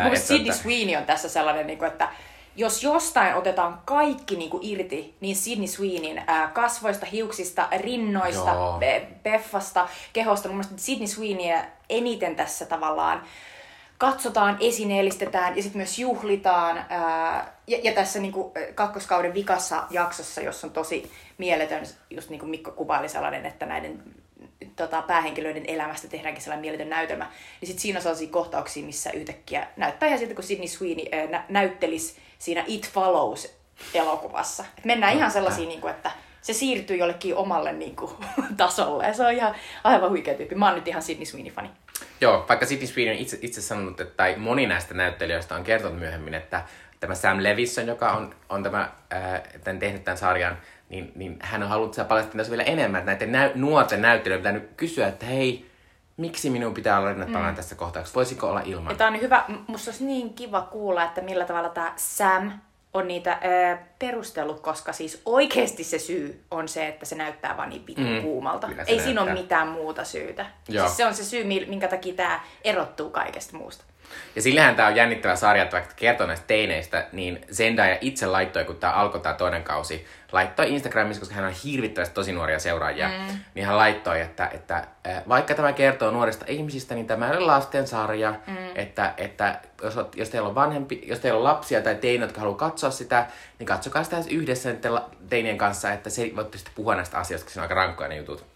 Mun 0.02 0.16
Sidney 0.16 0.52
Sweeney 0.52 0.96
on 0.96 1.04
tässä 1.04 1.28
sellainen, 1.28 1.66
niin 1.66 1.78
kuin, 1.78 1.90
että 1.90 2.08
jos 2.56 2.82
jostain 2.82 3.34
otetaan 3.34 3.80
kaikki 3.84 4.36
niin 4.36 4.50
kuin 4.50 4.64
irti, 4.66 5.14
niin 5.20 5.36
Sidney 5.36 5.66
Sweeneyn 5.66 6.22
ää, 6.26 6.48
kasvoista, 6.48 7.06
hiuksista, 7.06 7.68
rinnoista, 7.78 8.56
be, 8.78 9.06
beffasta, 9.22 9.88
kehosta, 10.12 10.48
mun 10.48 10.56
mielestä 10.56 10.74
Sidney 10.76 11.06
Sweeneyä 11.06 11.66
eniten 11.88 12.36
tässä 12.36 12.66
tavallaan 12.66 13.22
katsotaan, 13.98 14.56
esineellistetään 14.60 15.56
ja 15.56 15.62
sitten 15.62 15.78
myös 15.78 15.98
juhlitaan. 15.98 16.84
Ää, 16.88 17.52
ja, 17.66 17.78
ja 17.82 17.92
tässä 17.92 18.18
niin 18.18 18.32
kuin, 18.32 18.52
kakkoskauden 18.74 19.34
vikassa 19.34 19.84
jaksossa, 19.90 20.40
jossa 20.40 20.66
on 20.66 20.72
tosi 20.72 21.10
mieletön, 21.38 21.86
just 22.10 22.30
niin 22.30 22.40
kuin 22.40 22.50
Mikko 22.50 22.70
kuvaili 22.70 23.08
sellainen, 23.08 23.46
että 23.46 23.66
näiden 23.66 24.02
tota, 24.76 25.02
päähenkilöiden 25.02 25.64
elämästä 25.66 26.08
tehdäänkin 26.08 26.42
sellainen 26.42 26.60
mieletön 26.60 26.90
näytelmä, 26.90 27.24
niin 27.60 27.66
sitten 27.66 27.82
siinä 27.82 27.98
on 27.98 28.02
sellaisia 28.02 28.28
kohtauksia, 28.28 28.84
missä 28.84 29.10
yhtäkkiä 29.10 29.66
näyttää 29.76 30.06
ihan 30.06 30.18
siltä, 30.18 30.34
kun 30.34 30.44
Sidney 30.44 30.68
Sweeney 30.68 31.06
ää, 31.12 31.26
nä- 31.26 31.44
näyttelisi 31.48 32.16
siinä 32.40 32.64
It 32.66 32.90
Follows 32.90 33.54
elokuvassa. 33.94 34.64
Et 34.78 34.84
mennään 34.84 35.16
ihan 35.16 35.30
sellaisiin, 35.30 35.68
niin 35.68 35.80
kuin, 35.80 35.90
että 35.90 36.10
se 36.42 36.52
siirtyy 36.52 36.96
jollekin 36.96 37.36
omalle 37.36 37.72
niin 37.72 37.96
kuin, 37.96 38.12
tasolle. 38.56 39.06
Ja 39.06 39.14
se 39.14 39.24
on 39.24 39.32
ihan 39.32 39.54
aivan 39.84 40.10
huikea 40.10 40.34
tyyppi. 40.34 40.54
Mä 40.54 40.66
oon 40.66 40.74
nyt 40.74 40.88
ihan 40.88 41.02
Sidney 41.02 41.26
Sweeney-fani. 41.26 41.70
Joo, 42.20 42.44
vaikka 42.48 42.66
Sidney 42.66 42.86
Sweeney 42.86 43.14
on 43.14 43.20
itse, 43.20 43.38
itse 43.42 43.60
sanonut, 43.60 44.00
että, 44.00 44.14
tai 44.16 44.36
moni 44.36 44.66
näistä 44.66 44.94
näyttelijöistä 44.94 45.54
on 45.54 45.64
kertonut 45.64 45.98
myöhemmin, 45.98 46.34
että 46.34 46.64
tämä 47.00 47.14
Sam 47.14 47.42
Levinson, 47.42 47.86
joka 47.86 48.12
on, 48.12 48.34
on 48.48 48.62
tämä, 48.62 48.90
ää, 49.10 49.42
tämän 49.64 49.78
tehnyt 49.78 50.04
tämän 50.04 50.18
sarjan, 50.18 50.58
niin, 50.88 51.12
niin 51.14 51.36
hän 51.40 51.62
on 51.62 51.68
halunnut 51.68 52.08
paljastaa 52.08 52.50
vielä 52.50 52.62
enemmän, 52.62 52.98
että 52.98 53.10
näiden 53.10 53.32
näy, 53.32 53.50
nuorten 53.54 54.02
näyttelijöiden 54.02 54.42
pitää 54.42 54.52
nyt 54.52 54.76
kysyä, 54.76 55.08
että 55.08 55.26
hei, 55.26 55.69
miksi 56.20 56.50
minun 56.50 56.74
pitää 56.74 56.98
olla 56.98 57.08
rinnattavana 57.08 57.50
mm. 57.50 57.56
tässä 57.56 57.74
kohtauksessa? 57.74 58.16
Voisiko 58.16 58.48
olla 58.48 58.60
ilman? 58.60 58.96
Tämä 58.96 59.10
on 59.10 59.20
hyvä, 59.20 59.44
musta 59.66 59.90
olisi 59.90 60.04
niin 60.04 60.34
kiva 60.34 60.62
kuulla, 60.62 61.04
että 61.04 61.20
millä 61.20 61.44
tavalla 61.44 61.68
tämä 61.68 61.92
Sam 61.96 62.52
on 62.94 63.08
niitä 63.08 63.32
ö, 63.44 63.78
perustellut, 63.98 64.60
koska 64.60 64.92
siis 64.92 65.22
oikeasti 65.26 65.84
se 65.84 65.98
syy 65.98 66.44
on 66.50 66.68
se, 66.68 66.88
että 66.88 67.06
se 67.06 67.14
näyttää 67.14 67.56
vaan 67.56 67.68
niin 67.68 67.86
vitun 67.86 68.12
mm, 68.12 68.22
kuumalta. 68.22 68.66
Ei 68.68 68.74
näyttää. 68.74 69.04
siinä 69.04 69.22
ole 69.22 69.32
mitään 69.32 69.68
muuta 69.68 70.04
syytä. 70.04 70.46
Joo. 70.68 70.86
Siis 70.86 70.96
se 70.96 71.06
on 71.06 71.14
se 71.14 71.24
syy, 71.24 71.44
minkä 71.44 71.88
takia 71.88 72.14
tämä 72.14 72.40
erottuu 72.64 73.10
kaikesta 73.10 73.56
muusta. 73.56 73.84
Ja 74.36 74.42
sillähän 74.42 74.76
tämä 74.76 74.88
on 74.88 74.96
jännittävä 74.96 75.36
sarja, 75.36 75.62
että 75.62 75.76
vaikka 75.76 75.94
kertoo 75.96 76.26
näistä 76.26 76.46
teineistä, 76.46 77.06
niin 77.12 77.40
Zendaya 77.52 77.98
itse 78.00 78.26
laittoi, 78.26 78.64
kun 78.64 78.76
tämä 78.76 78.92
alkoi 78.92 79.20
tämä 79.20 79.34
toinen 79.34 79.62
kausi, 79.62 80.06
laittoi 80.32 80.70
Instagramissa, 80.70 81.20
koska 81.20 81.34
hän 81.34 81.44
on 81.44 81.52
hirvittävästi 81.64 82.14
tosi 82.14 82.32
nuoria 82.32 82.58
seuraajia, 82.58 83.08
mm. 83.08 83.38
niin 83.54 83.66
hän 83.66 83.76
laittoi, 83.76 84.20
että, 84.20 84.50
että 84.54 84.86
vaikka 85.28 85.54
tämä 85.54 85.72
kertoo 85.72 86.10
nuorista 86.10 86.44
ihmisistä, 86.48 86.94
niin 86.94 87.06
tämä 87.06 87.30
ei 87.30 87.36
ole 87.36 87.46
lasten 87.46 87.84
mm. 88.46 88.56
että, 88.74 89.14
että 89.16 89.60
jos, 89.82 89.94
jos, 90.14 90.30
teillä 90.30 90.48
on 90.48 90.54
vanhempi, 90.54 91.02
jos 91.06 91.18
teillä 91.18 91.38
on 91.38 91.44
lapsia 91.44 91.82
tai 91.82 91.94
teiniä, 91.94 92.24
jotka 92.24 92.40
haluaa 92.40 92.58
katsoa 92.58 92.90
sitä, 92.90 93.26
niin 93.58 93.66
katsokaa 93.66 94.04
sitä 94.04 94.16
yhdessä 94.30 94.74
teinien 95.28 95.58
kanssa, 95.58 95.92
että 95.92 96.10
se 96.10 96.30
voitte 96.36 96.58
sitten 96.58 96.74
puhua 96.74 96.94
näistä 96.94 97.18
asioista, 97.18 97.44
koska 97.44 97.54
se 97.54 97.60
on 97.60 97.64
aika 97.64 97.74
rankkoja 97.74 98.08
ne 98.08 98.16
jutut. 98.16 98.46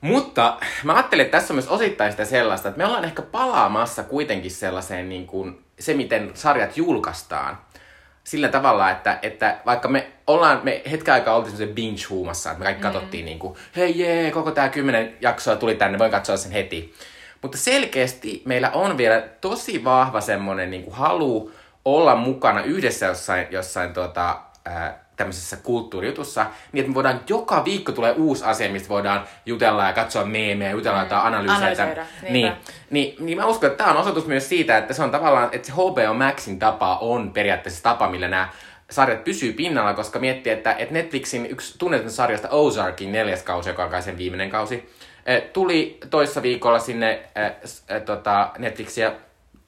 Mutta 0.00 0.58
mä 0.84 0.94
ajattelin, 0.94 1.24
että 1.24 1.38
tässä 1.38 1.52
on 1.52 1.56
myös 1.56 1.68
osittain 1.68 2.10
sitä 2.10 2.24
sellaista, 2.24 2.68
että 2.68 2.78
me 2.78 2.86
ollaan 2.86 3.04
ehkä 3.04 3.22
palaamassa 3.22 4.02
kuitenkin 4.02 4.50
sellaiseen 4.50 5.08
niin 5.08 5.26
kuin, 5.26 5.64
se, 5.78 5.94
miten 5.94 6.30
sarjat 6.34 6.76
julkaistaan. 6.76 7.58
Sillä 8.24 8.48
tavalla, 8.48 8.90
että, 8.90 9.18
että 9.22 9.58
vaikka 9.66 9.88
me 9.88 10.12
ollaan, 10.26 10.60
me 10.62 10.82
hetken 10.90 11.14
aikaa 11.14 11.36
oltiin 11.36 11.56
semmoisen 11.56 11.74
binge-huumassa, 11.74 12.50
että 12.50 12.58
me 12.58 12.64
kaikki 12.64 12.82
mm. 12.82 12.92
katsottiin 12.92 13.24
niin 13.24 13.38
kuin, 13.38 13.56
hei 13.76 13.98
jee, 13.98 14.30
koko 14.30 14.50
tämä 14.50 14.68
kymmenen 14.68 15.16
jaksoa 15.20 15.56
tuli 15.56 15.74
tänne, 15.74 15.98
voin 15.98 16.10
katsoa 16.10 16.36
sen 16.36 16.52
heti. 16.52 16.94
Mutta 17.42 17.58
selkeästi 17.58 18.42
meillä 18.44 18.70
on 18.70 18.96
vielä 18.96 19.20
tosi 19.40 19.84
vahva 19.84 20.20
semmoinen 20.20 20.70
niin 20.70 20.84
kuin 20.84 20.96
halu 20.96 21.52
olla 21.84 22.16
mukana 22.16 22.62
yhdessä 22.62 23.06
jossain, 23.06 23.46
jossain 23.50 23.94
tuota, 23.94 24.40
ää, 24.64 25.05
tämmöisessä 25.16 25.56
kulttuurijutussa, 25.56 26.46
niin 26.72 26.80
että 26.80 26.90
me 26.90 26.94
voidaan, 26.94 27.20
joka 27.28 27.64
viikko 27.64 27.92
tulee 27.92 28.12
uusi 28.12 28.44
asia, 28.44 28.70
mistä 28.70 28.88
voidaan 28.88 29.24
jutella 29.46 29.86
ja 29.86 29.92
katsoa 29.92 30.24
meemejä, 30.24 30.70
jutella 30.70 31.04
mm. 31.04 31.08
analyyseitä. 31.12 32.06
Niin, 32.28 32.52
niin, 32.90 33.16
niin 33.18 33.38
mä 33.38 33.46
uskon, 33.46 33.70
että 33.70 33.84
tämä 33.84 33.90
on 33.90 34.00
osoitus 34.00 34.26
myös 34.26 34.48
siitä, 34.48 34.78
että 34.78 34.94
se 34.94 35.02
on 35.02 35.10
tavallaan, 35.10 35.48
että 35.52 35.66
se 35.66 35.72
HBO 35.72 36.14
Maxin 36.14 36.58
tapa 36.58 36.98
on 37.00 37.32
periaatteessa 37.32 37.82
tapa, 37.82 38.10
millä 38.10 38.28
nämä 38.28 38.48
sarjat 38.90 39.24
pysyy 39.24 39.52
pinnalla, 39.52 39.94
koska 39.94 40.18
miettii, 40.18 40.52
että, 40.52 40.72
että 40.72 40.94
Netflixin 40.94 41.46
yksi 41.46 41.78
tunnetusta 41.78 42.16
sarjasta 42.16 42.48
Ozarkin 42.50 43.12
neljäs 43.12 43.42
kausi, 43.42 43.68
joka 43.68 43.84
on 43.84 44.02
sen 44.02 44.18
viimeinen 44.18 44.50
kausi, 44.50 44.92
eh, 45.26 45.42
tuli 45.42 45.98
toissa 46.10 46.42
viikolla 46.42 46.78
sinne 46.78 47.22
äh, 47.38 47.44
äh, 47.90 48.02
tota 48.02 48.50
Netflixiä 48.58 49.12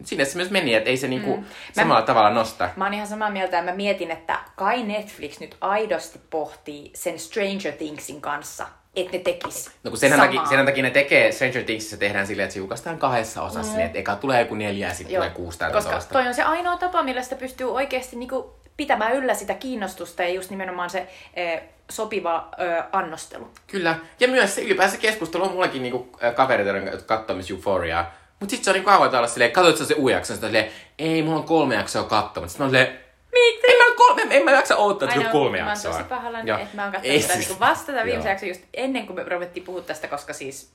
sinne 0.04 0.24
se 0.24 0.36
myös 0.36 0.50
meni, 0.50 0.74
että 0.74 0.90
ei 0.90 0.96
se 0.96 1.08
niinku 1.08 1.36
mm. 1.36 1.44
samalla 1.72 2.00
mä, 2.00 2.06
tavalla 2.06 2.30
nosta. 2.30 2.70
Mä 2.76 2.84
oon 2.84 2.94
ihan 2.94 3.06
samaa 3.06 3.30
mieltä 3.30 3.56
ja 3.56 3.62
mä 3.62 3.72
mietin, 3.72 4.10
että 4.10 4.38
kai 4.56 4.82
Netflix 4.82 5.40
nyt 5.40 5.56
aidosti 5.60 6.20
pohtii 6.30 6.90
sen 6.94 7.18
Stranger 7.18 7.72
Thingsin 7.72 8.20
kanssa, 8.20 8.66
että 8.96 9.16
ne 9.16 9.22
tekis 9.22 9.70
No 9.84 9.90
kun 9.90 9.98
sen 9.98 10.20
takia, 10.20 10.46
sen 10.46 10.66
takia 10.66 10.82
ne 10.82 10.90
tekee 10.90 11.32
Stranger 11.32 11.62
Thingsissa 11.62 11.96
tehdään 11.96 12.26
silleen, 12.26 12.44
että 12.44 12.54
se 12.54 12.58
julkaistaan 12.58 12.98
kahdessa 12.98 13.42
osassa, 13.42 13.72
mm. 13.72 13.76
niin 13.76 13.86
että 13.86 13.98
eka 13.98 14.16
tulee 14.16 14.40
joku 14.40 14.54
neljä 14.54 14.88
ja 14.88 14.94
sitten 14.94 15.16
tulee 15.16 15.30
kuusi 15.30 15.58
tai 15.58 15.72
Koska 15.72 15.92
toista. 15.92 16.12
toi 16.12 16.26
on 16.26 16.34
se 16.34 16.42
ainoa 16.42 16.76
tapa, 16.76 17.02
millä 17.02 17.22
sitä 17.22 17.36
pystyy 17.36 17.72
oikeasti 17.74 18.16
niinku 18.16 18.54
pitämään 18.76 19.12
yllä 19.12 19.34
sitä 19.34 19.54
kiinnostusta 19.54 20.22
ja 20.22 20.28
just 20.28 20.50
nimenomaan 20.50 20.90
se 20.90 21.06
e, 21.34 21.58
sopiva 21.90 22.48
ö, 22.60 22.82
annostelu. 22.92 23.50
Kyllä. 23.66 23.94
Ja 24.20 24.28
myös 24.28 24.54
se 24.54 24.62
ylipäänsä 24.62 24.96
keskustelu 24.96 25.44
on 25.44 25.52
mullekin 25.52 25.82
niinku, 25.82 26.18
kavereita, 26.36 26.90
jotka 26.90 27.16
katsoo 27.16 27.36
Euphoriaa 27.50 28.17
Mut 28.40 28.50
sit 28.50 28.64
se 28.64 28.70
on 28.70 28.74
niin 28.74 28.84
kauan 28.84 29.14
olla 29.14 29.26
silleen, 29.26 29.52
katsoit 29.52 29.88
se 29.88 29.94
uuden 29.94 30.14
jakson, 30.14 30.36
silleen, 30.36 30.70
ei, 30.98 31.22
mulla 31.22 31.38
on 31.38 31.44
kolme 31.44 31.74
jaksoa 31.74 32.04
katsoa. 32.04 32.48
Sitten 32.48 32.66
mä 32.66 32.70
silleen, 32.70 32.98
Miksi? 33.32 33.66
En 33.72 33.78
mä, 33.78 33.94
kolme, 33.96 34.22
en 34.30 34.44
mä 34.44 34.52
jaksa 34.52 34.76
odottaa, 34.76 35.08
että 35.08 35.30
kolme 35.30 35.58
jaksoa. 35.58 35.90
Mä 35.90 35.96
oon 35.96 36.04
tosi 36.04 36.14
pahalla, 36.14 36.38
että 36.38 36.76
mä 36.76 36.82
oon 36.82 36.92
katsonut 36.92 37.20
sitä 37.22 37.34
siis, 37.34 37.48
niin 37.48 37.60
vasta 37.60 37.86
tätä 37.86 38.04
viimeisen 38.04 38.30
jakson 38.30 38.48
just 38.48 38.62
ennen 38.74 39.06
kuin 39.06 39.16
me 39.16 39.22
ruvettiin 39.22 39.64
puhua 39.64 39.80
tästä, 39.80 40.08
koska 40.08 40.32
siis 40.32 40.72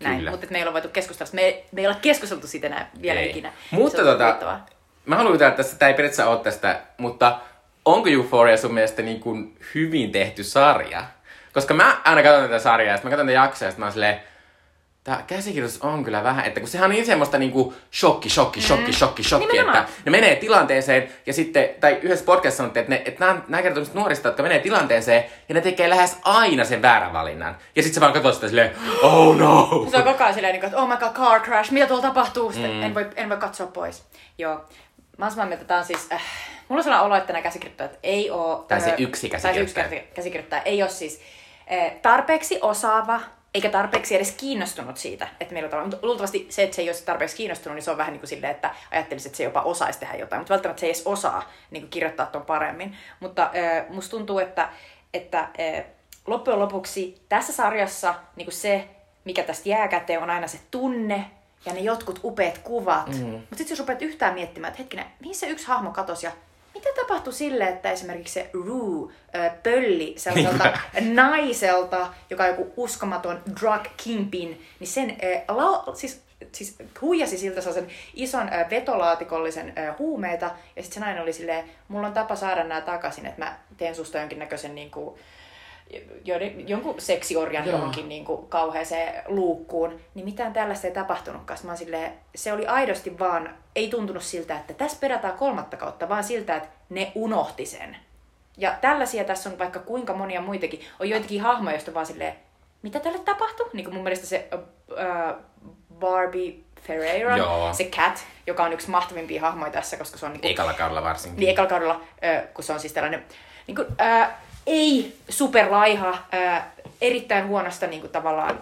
näin. 0.00 0.18
Kyllä. 0.18 0.30
Mutta 0.30 0.46
me 0.50 0.58
ei 0.58 0.64
ole 0.64 0.72
voitu 0.72 0.88
keskustella. 0.88 1.30
Me, 1.32 1.64
me 1.72 1.80
ei 1.80 1.86
ole 1.86 1.96
keskusteltu 2.02 2.46
siitä 2.46 2.66
enää 2.66 2.90
vielä 3.02 3.20
ei. 3.20 3.30
ikinä. 3.30 3.52
Mutta 3.70 4.02
tota, 4.02 4.60
mä 5.06 5.16
haluan 5.16 5.34
että 5.34 5.50
tässä, 5.50 5.76
tämä 5.76 5.88
ei 5.88 5.94
periaatteessa 5.94 6.30
ole 6.30 6.38
tästä, 6.38 6.80
mutta 6.98 7.40
onko 7.84 8.08
Euphoria 8.08 8.56
sun 8.56 8.74
mielestä 8.74 9.02
niin 9.02 9.20
kuin 9.20 9.58
hyvin 9.74 10.12
tehty 10.12 10.44
sarja? 10.44 11.04
Koska 11.52 11.74
mä 11.74 12.00
aina 12.04 12.22
katson 12.22 12.42
tätä 12.42 12.58
sarjaa, 12.58 12.96
ja 12.96 13.00
mä 13.02 13.10
katson 13.10 13.26
tätä 13.26 13.38
jaksoa, 13.38 13.68
ja 13.68 13.74
mä 13.76 13.84
oon 13.84 13.92
silleen, 13.92 14.20
tämä 15.08 15.22
käsikirjoitus 15.26 15.82
on 15.82 16.04
kyllä 16.04 16.24
vähän, 16.24 16.44
että 16.44 16.60
kun 16.60 16.68
sehän 16.68 16.84
on 16.84 16.90
niin 16.90 17.06
semmoista 17.06 17.38
niinku 17.38 17.74
shokki, 17.94 18.30
shokki, 18.30 18.60
shokki, 18.60 18.86
mm. 18.86 18.92
shokki, 18.92 19.22
shokki, 19.22 19.58
että 19.58 19.84
ne 20.04 20.10
menee 20.10 20.36
tilanteeseen 20.36 21.08
ja 21.26 21.32
sitten, 21.32 21.68
tai 21.80 21.98
yhdessä 22.02 22.24
podcastissa 22.24 22.56
sanottiin, 22.56 22.80
että, 22.80 22.94
ne, 22.94 23.02
että 23.04 23.26
nämä, 23.26 23.40
nämä 23.48 23.62
kertovat 23.62 23.94
nuorista, 23.94 24.28
jotka 24.28 24.42
menee 24.42 24.58
tilanteeseen 24.58 25.24
ja 25.48 25.54
ne 25.54 25.60
tekee 25.60 25.90
lähes 25.90 26.16
aina 26.24 26.64
sen 26.64 26.82
väärän 26.82 27.12
valinnan. 27.12 27.56
Ja 27.76 27.82
sitten 27.82 27.94
se 27.94 28.00
vaan 28.00 28.12
katsoo 28.12 28.32
sitä 28.32 28.48
silleen, 28.48 28.70
oh 29.02 29.36
no! 29.36 29.86
Se 29.90 29.96
on 29.96 30.02
koko 30.02 30.24
ajan 30.24 30.34
silleen, 30.34 30.54
että 30.54 30.76
oh 30.76 30.88
my 30.88 30.96
god, 30.96 31.12
car 31.12 31.40
crash, 31.40 31.72
mitä 31.72 31.86
tuolla 31.86 32.02
tapahtuu? 32.02 32.52
Sitten 32.52 32.72
mm. 32.72 32.82
en, 32.82 32.94
voi, 32.94 33.06
en 33.16 33.28
voi 33.28 33.36
katsoa 33.36 33.66
pois. 33.66 34.04
Joo. 34.38 34.64
Mä 35.18 35.24
oon 35.24 35.30
samaa 35.30 35.46
mieltä, 35.46 35.62
että 35.62 35.68
tää 35.68 35.78
on 35.78 35.84
siis, 35.84 36.12
äh, 36.12 36.22
mulla 36.68 36.80
on 36.80 36.84
sellainen 36.84 37.06
olo, 37.06 37.16
että 37.16 37.32
nämä 37.32 37.42
käsikirjoittajat 37.42 37.98
ei 38.02 38.30
oo... 38.30 38.64
Tai 38.68 38.80
se 38.80 38.94
yksi 38.98 39.28
käsikirjoittaja. 39.28 39.84
Tai 39.84 39.90
se 39.90 39.96
yksi 39.96 40.14
käsikirjoittaja 40.14 40.62
ei 40.62 40.82
ole 40.82 40.90
siis 40.90 41.20
äh, 41.72 41.92
tarpeeksi 42.02 42.58
osaava 42.62 43.20
eikä 43.54 43.70
tarpeeksi 43.70 44.16
edes 44.16 44.32
kiinnostunut 44.32 44.96
siitä, 44.96 45.28
että 45.40 45.54
meillä 45.54 45.78
on 45.78 45.82
Mutta 45.84 46.06
luultavasti 46.06 46.46
se, 46.50 46.62
että 46.62 46.76
se 46.76 46.82
ei 46.82 46.88
ole 46.88 46.96
tarpeeksi 46.96 47.36
kiinnostunut, 47.36 47.74
niin 47.74 47.82
se 47.82 47.90
on 47.90 47.96
vähän 47.96 48.12
niin 48.12 48.20
kuin 48.20 48.28
silleen, 48.28 48.50
että 48.50 48.74
ajattelisi, 48.90 49.28
että 49.28 49.36
se 49.36 49.44
jopa 49.44 49.62
osaisi 49.62 50.00
tehdä 50.00 50.14
jotain, 50.14 50.40
mutta 50.40 50.54
välttämättä 50.54 50.80
se 50.80 50.86
ei 50.86 50.90
edes 50.90 51.02
osaa 51.06 51.50
niin 51.70 51.82
kuin 51.82 51.90
kirjoittaa 51.90 52.26
tuon 52.26 52.44
paremmin. 52.44 52.96
Mutta 53.20 53.42
äh, 53.42 53.88
musta 53.88 54.10
tuntuu, 54.10 54.38
että, 54.38 54.68
että 55.14 55.38
äh, 55.40 55.84
loppujen 56.26 56.58
lopuksi 56.58 57.22
tässä 57.28 57.52
sarjassa 57.52 58.14
niin 58.36 58.46
kuin 58.46 58.54
se, 58.54 58.88
mikä 59.24 59.42
tästä 59.42 59.68
jää 59.68 59.88
käteen, 59.88 60.22
on 60.22 60.30
aina 60.30 60.46
se 60.46 60.58
tunne 60.70 61.30
ja 61.66 61.72
ne 61.72 61.80
jotkut 61.80 62.20
upeat 62.24 62.58
kuvat. 62.58 63.08
Mm. 63.08 63.24
Mutta 63.24 63.56
sitten 63.56 63.72
jos 63.72 63.78
rupeat 63.78 64.02
yhtään 64.02 64.34
miettimään, 64.34 64.68
että 64.68 64.82
hetkinen, 64.82 65.06
mihin 65.20 65.34
se 65.34 65.46
yksi 65.46 65.66
hahmo 65.66 65.90
katosi 65.90 66.26
ja 66.26 66.32
mitä 66.74 66.88
tapahtui 66.96 67.32
sille, 67.32 67.64
että 67.64 67.90
esimerkiksi 67.90 68.34
se 68.34 68.50
Rue 68.52 69.12
äh, 69.36 69.52
pölli 69.62 70.14
sellaiselta 70.16 70.78
naiselta, 71.14 72.14
joka 72.30 72.42
on 72.42 72.48
joku 72.48 72.72
uskomaton 72.76 73.42
drug 73.60 73.86
kingpin, 73.96 74.62
niin 74.80 74.88
sen 74.88 75.10
äh, 75.10 75.56
la, 75.56 75.94
siis, 75.94 76.20
siis 76.52 76.76
huijasi 77.00 77.38
siltä 77.38 77.60
sellaisen 77.60 77.90
ison 78.14 78.50
vetolaatikollisen 78.70 79.74
huumeita, 79.98 80.50
ja 80.76 80.82
sitten 80.82 80.94
se 80.94 81.00
nainen 81.00 81.22
oli 81.22 81.32
silleen, 81.32 81.64
mulla 81.88 82.06
on 82.06 82.12
tapa 82.12 82.36
saada 82.36 82.64
nämä 82.64 82.80
takaisin, 82.80 83.26
että 83.26 83.44
mä 83.44 83.58
teen 83.76 83.94
susta 83.94 84.18
jonkinnäköisen 84.18 84.74
niin 84.74 84.90
kuin, 84.90 85.18
joiden, 86.24 86.68
jonkun 86.68 87.00
seksiorjan 87.00 87.66
Joo. 87.66 87.76
johonkin 87.76 88.08
niin 88.08 88.24
kuin, 88.24 88.46
kauheeseen 88.48 89.22
luukkuun, 89.26 90.00
niin 90.14 90.24
mitään 90.24 90.52
tällaista 90.52 90.86
ei 90.86 90.92
tapahtunutkaan. 90.92 91.58
Mä 91.62 91.76
silleen, 91.76 92.12
se 92.34 92.52
oli 92.52 92.66
aidosti 92.66 93.18
vaan, 93.18 93.54
ei 93.74 93.88
tuntunut 93.88 94.22
siltä, 94.22 94.56
että 94.56 94.74
tässä 94.74 94.98
perätään 95.00 95.38
kolmatta 95.38 95.76
kautta, 95.76 96.08
vaan 96.08 96.24
siltä, 96.24 96.56
että 96.56 96.68
ne 96.88 97.12
unohti 97.14 97.66
sen. 97.66 97.96
Ja 98.56 98.74
tällaisia 98.80 99.24
tässä 99.24 99.50
on 99.50 99.58
vaikka 99.58 99.80
kuinka 99.80 100.14
monia 100.14 100.40
muitakin. 100.40 100.80
On 101.00 101.08
joitakin 101.08 101.40
hahmoja, 101.40 101.74
joista 101.74 101.94
vaan 101.94 102.06
silleen, 102.06 102.34
mitä 102.82 103.00
tälle 103.00 103.18
tapahtui? 103.18 103.70
Niin 103.72 103.84
kuin 103.84 103.94
mun 103.94 104.02
mielestä 104.02 104.26
se 104.26 104.48
uh, 104.54 105.44
Barbie 105.98 106.54
Ferreira, 106.82 107.36
Joo. 107.36 107.74
se 107.74 107.84
Cat, 107.84 108.24
joka 108.46 108.64
on 108.64 108.72
yksi 108.72 108.90
mahtavimpia 108.90 109.40
hahmoja 109.40 109.72
tässä, 109.72 109.96
koska 109.96 110.18
se 110.18 110.26
on... 110.26 110.32
Niin 110.32 110.40
kuin, 110.40 110.50
ekalla 110.50 110.72
kaudella 110.72 111.02
varsinkin. 111.02 111.40
Niin, 111.40 111.50
ekalla 111.50 111.68
kaudella, 111.68 111.94
uh, 111.94 112.52
kun 112.54 112.64
se 112.64 112.72
on 112.72 112.80
siis 112.80 112.92
tällainen... 112.92 113.24
Niin 113.66 113.76
kuin, 113.76 113.88
uh, 113.88 114.32
ei 114.68 115.16
superlaiha, 115.28 116.18
ää, 116.32 116.74
erittäin 117.00 117.48
huonosta 117.48 117.86
niin 117.86 118.00
kuin, 118.00 118.10
tavallaan 118.10 118.60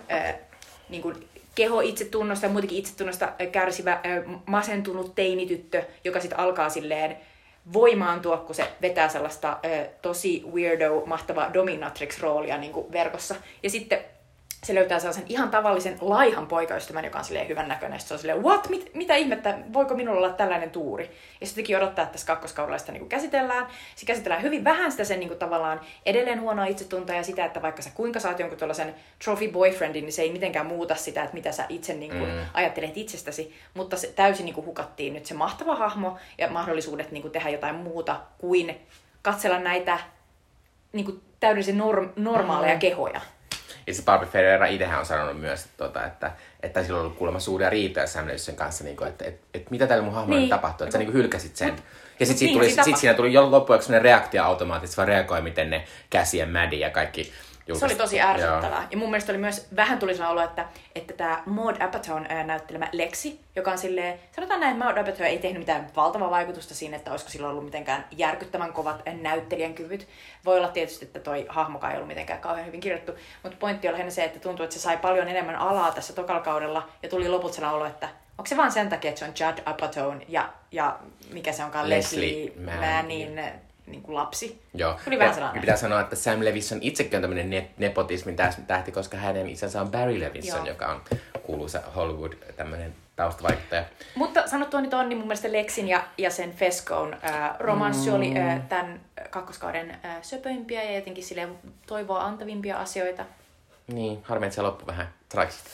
niin 0.89 1.03
kuin, 1.03 1.29
keho 1.55 1.81
itsetunnosta 1.81 2.47
ja 2.47 2.53
muutenkin 2.53 2.79
itsetunnosta 2.79 3.33
kärsivä 3.53 3.93
ää, 3.93 4.23
masentunut 4.47 5.15
teinityttö, 5.15 5.83
joka 6.05 6.21
sitten 6.21 6.39
alkaa 6.39 6.69
silleen 6.69 7.17
voimaantua, 7.73 8.37
kun 8.37 8.55
se 8.55 8.69
vetää 8.83 9.09
sellaista 9.09 9.59
tosi 10.03 10.45
weirdo, 10.53 11.03
mahtavaa 11.07 11.51
dominatrix-roolia 11.55 12.59
niin 12.59 12.73
kuin 12.73 12.93
verkossa. 12.93 13.35
Ja 13.63 13.71
sitten 13.71 13.99
se 14.65 14.75
löytää 14.75 14.99
sellaisen 14.99 15.25
ihan 15.29 15.51
tavallisen 15.51 15.99
laihan 16.01 16.47
poikaystävän, 16.47 17.05
joka 17.05 17.19
on 17.19 17.25
silleen 17.25 17.49
hyvän 17.49 17.69
näköinen. 17.69 18.01
se 18.01 18.15
on 18.15 18.21
silleen, 18.21 18.43
what? 18.43 18.69
Mit, 18.69 18.91
mitä 18.95 19.15
ihmettä? 19.15 19.59
Voiko 19.73 19.95
minulla 19.95 20.19
olla 20.19 20.33
tällainen 20.33 20.71
tuuri? 20.71 21.11
Ja 21.41 21.47
sittenkin 21.47 21.77
odottaa, 21.77 22.03
että 22.03 22.13
tässä 22.13 22.27
kakkoskaudella 22.27 22.79
sitä 22.79 22.93
niin 22.93 23.09
käsitellään. 23.09 23.67
Se 23.97 24.07
käsitellään 24.07 24.43
hyvin 24.43 24.65
vähän 24.65 24.91
sitä 24.93 25.05
sen 25.05 25.21
niin 25.21 25.29
kuin, 25.29 25.39
tavallaan 25.39 25.81
edelleen 26.07 26.41
huonoa 26.41 26.65
itsetuntoa 26.65 27.17
ja 27.17 27.23
sitä, 27.23 27.45
että 27.45 27.63
vaikka 27.63 27.83
sä 27.83 27.91
kuinka 27.95 28.21
saat 28.21 28.39
jonkun 28.39 28.59
tuollaisen 28.59 28.95
trophy 29.25 29.49
boyfriendin, 29.49 30.05
niin 30.05 30.13
se 30.13 30.23
ei 30.23 30.33
mitenkään 30.33 30.67
muuta 30.67 30.95
sitä, 30.95 31.23
että 31.23 31.35
mitä 31.35 31.53
sä 31.53 31.67
itse 31.69 31.95
niin 31.95 32.13
kuin, 32.13 32.31
mm. 32.31 32.41
ajattelet 32.55 32.97
itsestäsi. 32.97 33.55
Mutta 33.75 33.97
se 33.97 34.07
täysin 34.07 34.45
niin 34.45 34.55
kuin, 34.55 34.67
hukattiin 34.67 35.15
nyt 35.15 35.27
se 35.27 35.35
mahtava 35.35 35.77
hahmo 35.77 36.17
ja 36.39 36.51
mahdollisuudet 36.51 37.11
niin 37.11 37.23
kuin, 37.23 37.33
tehdä 37.33 37.51
jotain 37.51 37.75
muuta 37.75 38.21
kuin 38.39 38.81
katsella 39.23 39.59
näitä 39.59 39.99
niin 40.93 41.05
kuin, 41.05 41.21
täydellisen 41.41 41.79
norm- 41.79 42.13
normaaleja 42.17 42.75
mm. 42.75 42.81
kehoja. 42.81 43.21
Ja 43.87 43.95
se 43.95 44.03
Barbie 44.03 44.29
Ferreira 44.29 44.67
itsehän 44.67 44.99
on 44.99 45.07
sanonut 45.07 45.41
myös, 45.41 45.65
että, 45.65 45.77
tota, 45.77 46.05
että, 46.05 46.33
että 46.63 46.83
sillä 46.83 46.99
on 46.99 47.05
ollut 47.05 47.19
kuulemma 47.19 47.41
suuria 47.41 47.71
riitoja 47.71 48.07
Sam 48.07 48.27
sen 48.37 48.57
kanssa, 48.57 48.85
niin 48.85 48.97
kuin, 48.97 49.09
että, 49.09 49.25
että, 49.25 49.47
että, 49.55 49.71
mitä 49.71 49.87
tällä 49.87 50.03
mun 50.03 50.15
hahmolle 50.15 50.41
niin. 50.41 50.51
tapahtuu, 50.51 50.85
että 50.85 50.93
sä 50.93 50.99
niin 50.99 51.13
kuin 51.13 51.23
hylkäsit 51.23 51.57
sen. 51.57 51.77
Ja 52.21 52.27
sitten 52.27 52.47
niin, 52.47 52.59
tuli, 52.59 52.85
sit 52.85 52.97
siinä 52.97 53.15
tuli 53.15 53.33
jo 53.33 53.51
loppujen 53.51 54.03
reaktio 54.03 54.45
automaattisesti, 54.45 54.97
vaan 54.97 55.09
reagoi, 55.09 55.43
miten 55.43 55.71
ne 55.71 55.85
käsien 56.11 56.49
mädi 56.49 56.81
ja 56.81 56.91
kaikki 56.91 57.33
julkaista. 57.69 57.89
Se 57.89 57.93
oli 57.95 57.99
tosi 58.03 58.17
Joo. 58.17 58.29
ärsyttävää. 58.29 58.87
Ja 58.91 58.97
mun 58.97 59.11
mielestä 59.11 59.33
oli 59.33 59.39
myös, 59.39 59.69
vähän 59.77 59.99
tuli 59.99 60.15
sellainen 60.15 60.33
olo, 60.39 60.51
että, 60.51 60.65
että 60.95 61.15
tämä 61.15 61.43
Maud 61.47 61.81
Apatown 61.81 62.27
näyttelemä 62.45 62.89
Lexi, 62.93 63.41
joka 63.57 63.71
on 63.71 63.79
silleen, 63.79 64.19
sanotaan 64.37 64.61
näin, 64.61 64.77
Maud 64.77 64.97
Apatow 64.97 65.27
ei 65.27 65.39
tehnyt 65.39 65.59
mitään 65.61 65.87
valtavaa 65.97 66.31
vaikutusta 66.31 66.75
siinä, 66.75 66.97
että 66.97 67.11
olisiko 67.11 67.31
sillä 67.31 67.49
ollut 67.49 67.65
mitenkään 67.65 68.07
järkyttävän 68.11 68.73
kovat 68.73 69.03
näyttelijän 69.21 69.75
kyvyt. 69.75 70.09
Voi 70.45 70.59
olla 70.59 70.69
tietysti, 70.69 71.05
että 71.05 71.21
toi 71.21 71.47
hahmokaan 71.49 71.93
ei 71.93 71.97
ollut 71.97 72.09
mitenkään 72.09 72.41
kauhean 72.41 72.67
hyvin 72.67 72.81
kirjoittu, 72.81 73.13
mutta 73.43 73.59
pointti 73.61 73.89
oli 73.89 73.93
lähinnä 73.93 74.11
se, 74.11 74.25
että 74.25 74.41
tuntuu, 74.41 74.65
että 74.65 74.75
se 74.75 74.81
sai 74.81 74.97
paljon 74.97 75.29
enemmän 75.29 75.57
alaa 75.57 75.93
tässä 75.93 76.13
tokalla 76.13 76.43
kaudella, 76.43 76.89
ja 77.03 77.09
tuli 77.09 77.29
loput 77.29 77.53
sellainen 77.53 77.77
olo, 77.77 77.87
että 77.87 78.09
onko 78.39 78.47
se 78.47 78.57
vaan 78.57 78.73
sen 78.73 78.89
takia, 78.89 79.09
että 79.09 79.19
se 79.19 79.25
on 79.25 79.49
Judd 79.49 79.59
Apatow 79.67 80.17
ja, 80.29 80.49
ja 80.73 80.99
mikä 81.33 81.53
se 81.53 81.65
onkaan 81.65 81.91
Leslie 81.91 82.47
Leslie 82.47 82.65
Mann. 82.65 82.81
Mannin 82.81 83.41
niin 83.87 84.03
kuin 84.03 84.15
lapsi. 84.15 84.63
Joo. 84.75 84.99
Tuli 85.05 85.19
vähän 85.19 85.35
sellainen. 85.35 85.57
ja 85.57 85.61
pitää 85.61 85.77
sanoa, 85.77 86.01
että 86.01 86.17
Sam 86.17 86.45
Levinson 86.45 86.79
itsekin 86.83 87.17
on 87.17 87.23
tämmöinen 87.23 87.51
ne- 87.51 87.71
nepotismin 87.79 88.37
tähti, 88.67 88.93
koska 88.93 89.17
hänen 89.17 89.49
isänsä 89.49 89.81
on 89.81 89.91
Barry 89.91 90.21
Levinson, 90.21 90.59
Joo. 90.59 90.67
joka 90.67 90.87
on 90.87 91.03
kuuluisa 91.43 91.83
Hollywood 91.97 92.33
tämmöinen 92.57 92.95
taustavaikuttaja. 93.17 93.85
Mutta 94.15 94.49
sanottua 94.49 94.81
nyt 94.81 94.95
on, 94.95 95.09
niin 95.09 95.19
mun 95.19 95.27
mielestä 95.27 95.53
Lexin 95.53 95.89
ja, 95.89 96.05
ja 96.19 96.31
sen 96.31 96.53
Fescoon 96.53 97.17
ää, 97.23 97.57
romanssi 97.59 98.11
oli 98.11 98.39
ää, 98.39 98.67
tämän 98.69 99.01
kakkoskauden 99.31 99.97
ää, 100.03 100.19
söpöimpiä 100.23 100.83
ja 100.83 100.95
jotenkin 100.95 101.25
silleen 101.25 101.59
toivoa 101.87 102.25
antavimpia 102.25 102.77
asioita. 102.77 103.25
Niin, 103.87 104.19
harmi, 104.23 104.47
että 104.47 104.55
se 104.55 104.63
loppui 104.63 104.87
vähän 104.87 105.09
traagisesti. 105.29 105.71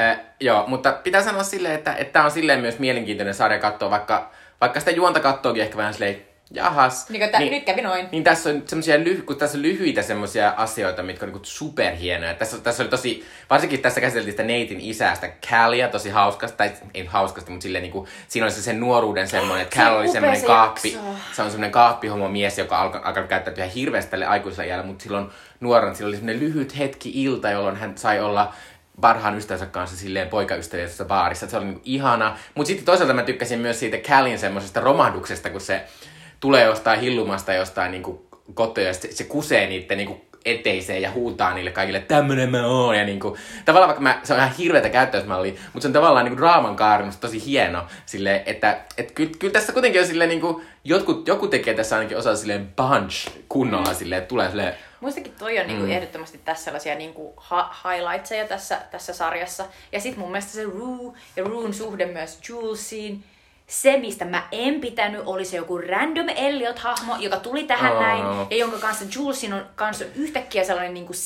Äh, 0.00 0.20
joo, 0.40 0.64
mutta 0.66 0.92
pitää 0.92 1.22
sanoa 1.22 1.42
silleen, 1.42 1.74
että 1.74 1.94
että 1.94 2.12
tämä 2.12 2.24
on 2.24 2.30
silleen 2.30 2.60
myös 2.60 2.78
mielenkiintoinen 2.78 3.34
sarja 3.34 3.58
katsoa, 3.58 3.90
vaikka, 3.90 4.30
vaikka 4.60 4.80
sitä 4.80 4.90
juonta 4.90 5.20
kattookin 5.20 5.62
ehkä 5.62 5.76
vähän 5.76 5.94
silleen, 5.94 6.22
jahas. 6.54 7.08
Niin, 7.08 7.22
että 7.22 7.38
nyt 7.38 7.64
kävi 7.64 7.82
noin. 7.82 8.08
Niin 8.12 8.24
tässä 8.24 8.50
on 8.50 8.62
semmosia 8.66 8.96
lyhy- 8.96 9.22
kun 9.22 9.36
tässä 9.36 9.58
on 9.58 9.62
lyhyitä 9.62 10.02
semmosia 10.02 10.54
asioita, 10.56 11.02
mitkä 11.02 11.26
on 11.26 11.32
niinku 11.32 11.44
superhienoja. 11.46 12.34
Tässä, 12.34 12.58
tässä 12.58 12.82
oli 12.82 12.90
tosi, 12.90 13.24
varsinkin 13.50 13.80
tässä 13.80 14.00
käsiteltiin 14.00 14.32
sitä 14.32 14.42
Neitin 14.42 14.80
isästä 14.80 15.28
Callia 15.50 15.88
tosi 15.88 16.10
hauskasta, 16.10 16.56
tai 16.56 16.72
ei 16.94 17.04
hauskasti, 17.04 17.50
mutta 17.50 17.62
silleen 17.62 17.82
niinku, 17.82 18.08
siinä 18.28 18.44
oli 18.44 18.52
se 18.52 18.62
sen 18.62 18.80
nuoruuden 18.80 19.28
semmoinen, 19.28 19.62
että 19.62 19.76
Cal 19.76 19.96
oli 19.96 20.08
semmoinen 20.08 20.40
se 20.40 20.46
kaappi, 20.46 20.92
jakso. 20.92 21.08
se 21.32 21.42
on 21.42 21.50
semmoinen 21.50 21.72
kaappihomo 21.72 22.28
mies, 22.28 22.58
joka 22.58 22.80
alkoi 22.80 23.00
alkanut 23.04 23.28
käyttäytyä 23.28 23.64
ihan 23.64 23.74
hirveästi 23.74 24.10
tälle 24.10 24.26
aikuisella 24.26 24.68
iällä, 24.68 24.84
mutta 24.84 25.02
silloin 25.02 25.26
nuorena 25.60 25.94
sillä 25.94 26.08
oli 26.08 26.16
semmoinen 26.16 26.42
lyhyt 26.42 26.78
hetki 26.78 27.22
ilta, 27.24 27.50
jolloin 27.50 27.76
hän 27.76 27.98
sai 27.98 28.20
olla 28.20 28.52
parhaan 29.00 29.38
ystävänsä 29.38 29.66
kanssa 29.66 29.96
silleen 29.96 30.28
poikaystävällisessä 30.28 31.04
baarissa. 31.04 31.48
Se 31.48 31.56
oli 31.56 31.64
niinku 31.64 31.80
ihana. 31.84 32.38
Mutta 32.54 32.66
sitten 32.68 32.86
toisaalta 32.86 33.14
mä 33.14 33.22
tykkäsin 33.22 33.58
myös 33.58 33.80
siitä 33.80 33.96
Callin 33.96 34.38
semmoisesta 34.38 34.80
romahduksesta, 34.80 35.50
kun 35.50 35.60
se 35.60 35.84
tulee 36.44 36.64
jostain 36.64 37.00
hillumasta 37.00 37.52
jostain 37.52 37.90
niinku 37.90 38.26
kotoa 38.54 38.84
ja 38.84 38.94
se, 38.94 39.12
se 39.12 39.24
kusee 39.24 39.66
niiden 39.66 39.98
niinku 39.98 40.20
eteiseen 40.44 41.02
ja 41.02 41.10
huutaa 41.10 41.54
niille 41.54 41.70
kaikille, 41.70 41.98
että 41.98 42.14
tämmönen 42.14 42.50
mä 42.50 42.66
oon. 42.66 42.98
Ja 42.98 43.04
niinku, 43.04 43.36
tavallaan 43.64 43.88
vaikka 43.88 44.02
mä, 44.02 44.20
se 44.22 44.32
on 44.32 44.38
ihan 44.38 44.52
hirveätä 44.52 44.88
käyttäysmallia, 44.88 45.52
mutta 45.52 45.80
se 45.80 45.86
on 45.86 45.92
tavallaan 45.92 46.24
niinku 46.24 46.40
draaman 46.40 46.76
kaari 46.76 47.04
musta 47.04 47.20
tosi 47.20 47.46
hieno. 47.46 47.84
Sille, 48.06 48.42
että 48.46 48.80
et 48.98 49.12
kyllä, 49.12 49.32
kyllä 49.38 49.52
tässä 49.52 49.72
kuitenkin 49.72 50.00
on 50.00 50.06
silleen 50.06 50.30
niinku, 50.30 50.62
jotkut, 50.84 51.28
joku 51.28 51.46
tekee 51.46 51.74
tässä 51.74 51.96
ainakin 51.96 52.18
osa 52.18 52.36
silleen 52.36 52.72
punch 52.76 53.30
kunnolla 53.48 53.90
mm. 53.90 53.96
silleen, 53.96 54.18
että 54.18 54.28
tulee 54.28 54.48
silleen, 54.48 54.74
Muistakin 55.00 55.32
toi 55.38 55.58
on 55.58 55.66
niinku 55.66 55.84
ehdottomasti 55.84 56.40
tässä 56.44 56.64
sellaisia 56.64 56.94
niinku 56.94 57.34
ha- 57.36 57.74
highlightseja 57.84 58.48
tässä, 58.48 58.80
tässä 58.90 59.12
sarjassa. 59.12 59.64
Ja 59.92 60.00
sitten 60.00 60.20
mun 60.20 60.30
mielestä 60.30 60.52
se 60.52 60.64
Rue 60.64 61.12
ja 61.36 61.44
Ruen 61.44 61.74
suhde 61.74 62.06
myös 62.06 62.38
Julesiin. 62.48 63.24
Se, 63.66 63.96
mistä 63.96 64.24
mä 64.24 64.48
en 64.52 64.80
pitänyt, 64.80 65.22
oli 65.26 65.44
se 65.44 65.56
joku 65.56 65.78
random 65.78 66.26
Elliot-hahmo, 66.28 67.16
joka 67.18 67.36
tuli 67.36 67.64
tähän 67.64 67.92
Aa. 67.92 68.00
näin, 68.00 68.24
ja 68.50 68.56
jonka 68.56 68.78
kanssa 68.78 69.04
Julesin 69.14 69.52
on 69.52 69.66
kanssa 69.74 70.04
yhtäkkiä 70.14 70.64
sellainen 70.64 70.94
niin 70.94 71.06
kuin 71.06 71.16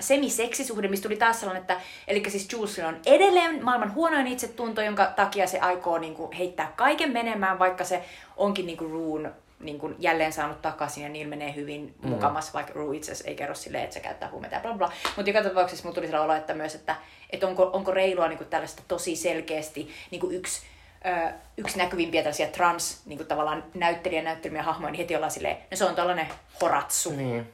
semiseksisuhde, 0.00 0.88
mistä 0.88 1.08
tuli 1.08 1.16
taas 1.16 1.40
sellainen, 1.40 1.60
että 1.60 1.80
eli 2.08 2.30
siis 2.30 2.52
Julesin 2.52 2.84
on 2.84 2.96
edelleen 3.06 3.64
maailman 3.64 3.94
huonoin 3.94 4.26
itsetunto, 4.26 4.82
jonka 4.82 5.06
takia 5.06 5.46
se 5.46 5.58
aikoo 5.58 5.98
niin 5.98 6.14
kuin, 6.14 6.32
heittää 6.32 6.72
kaiken 6.76 7.12
menemään, 7.12 7.58
vaikka 7.58 7.84
se 7.84 8.04
onkin 8.36 8.66
niin 8.66 8.78
kuin 8.78 8.90
Ruen 8.90 9.32
niin 9.60 9.78
kuin 9.78 9.96
jälleen 9.98 10.32
saanut 10.32 10.62
takaisin 10.62 11.02
ja 11.02 11.08
niillä 11.08 11.30
menee 11.30 11.54
hyvin 11.54 11.94
mm. 12.02 12.08
mukamas, 12.08 12.54
vaikka 12.54 12.72
Rue 12.72 12.96
itse 12.96 13.12
ei 13.24 13.34
kerro 13.34 13.54
silleen, 13.54 13.84
että 13.84 13.94
se 13.94 14.00
käyttää 14.00 14.30
huumeita 14.30 14.56
ja 14.56 14.60
bla 14.60 14.74
bla. 14.74 14.92
Mutta 15.16 15.30
joka 15.30 15.48
tapauksessa 15.48 15.84
mulla 15.84 15.94
tuli 15.94 16.06
sellainen 16.06 16.30
olo, 16.30 16.38
että 16.38 16.54
myös, 16.54 16.74
että, 16.74 16.96
että 17.30 17.46
onko, 17.46 17.70
onko 17.72 17.90
reilua 17.90 18.28
niin 18.28 18.38
kuin 18.38 18.50
tällaista 18.50 18.82
tosi 18.88 19.16
selkeästi 19.16 19.90
niin 20.10 20.20
kuin 20.20 20.36
yksi 20.36 20.60
ö, 21.06 21.32
yksi 21.56 21.78
näkyvimpiä 21.78 22.22
tällaisia 22.22 22.46
trans 22.46 23.02
niin 23.06 23.18
kuin 23.18 23.26
tavallaan 23.28 23.64
näyttelijä 23.74 24.22
näyttelemiä 24.22 24.62
hahmoja, 24.62 24.90
niin 24.92 24.98
heti 25.00 25.16
ollaan 25.16 25.30
silleen, 25.32 25.56
no 25.70 25.76
se 25.76 25.84
on 25.84 25.94
tällainen 25.94 26.26
horatsu. 26.62 27.10
Niin. 27.12 27.52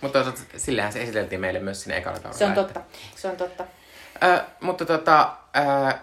Mutta 0.00 0.22
toisaalta 0.22 0.58
sillähän 0.58 0.92
se 0.92 1.02
esiteltiin 1.02 1.40
meille 1.40 1.60
myös 1.60 1.82
sinne 1.82 1.96
ekalla 1.96 2.18
kaudella. 2.18 2.38
Se 2.38 2.44
on 2.44 2.50
että- 2.50 2.62
totta, 2.62 2.80
se 3.16 3.28
on 3.28 3.36
totta. 3.36 3.64
Ö, 4.24 4.40
mutta 4.60 4.86
tota, 4.86 5.32
ö, 5.90 5.94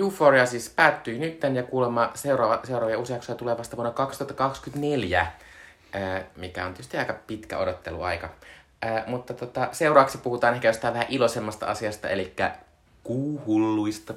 Euphoria 0.00 0.46
siis 0.46 0.70
päättyi 0.76 1.18
nytten 1.18 1.56
ja 1.56 1.62
kuulemma 1.62 2.10
seuraava, 2.14 2.60
seuraavia 2.64 2.98
uusia 2.98 3.16
jaksoja 3.16 3.36
tulee 3.38 3.58
vasta 3.58 3.76
vuonna 3.76 3.92
2024, 3.92 5.26
ö, 5.94 6.22
mikä 6.36 6.66
on 6.66 6.72
tietysti 6.74 6.96
aika 6.98 7.14
pitkä 7.26 7.58
odotteluaika. 7.58 8.28
Ö, 8.84 9.02
mutta 9.06 9.34
tota, 9.34 9.68
seuraavaksi 9.72 10.18
puhutaan 10.18 10.54
ehkä 10.54 10.68
jostain 10.68 10.94
vähän 10.94 11.06
iloisemmasta 11.10 11.66
asiasta, 11.66 12.08
eli 12.08 12.34
kuuhulluista. 13.02 14.14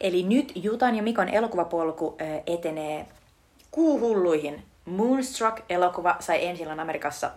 Eli 0.00 0.22
nyt 0.22 0.52
Jutan 0.54 0.94
ja 0.94 1.02
Mikon 1.02 1.28
elokuvapolku 1.28 2.16
etenee 2.46 3.06
kuuhulluihin. 3.70 4.64
Moonstruck-elokuva 4.84 6.16
sai 6.20 6.46
ensi 6.46 6.62
illan 6.62 6.80
Amerikassa 6.80 7.30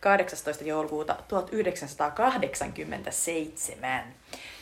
18. 0.00 0.64
joulukuuta 0.64 1.16
1987. 1.28 4.02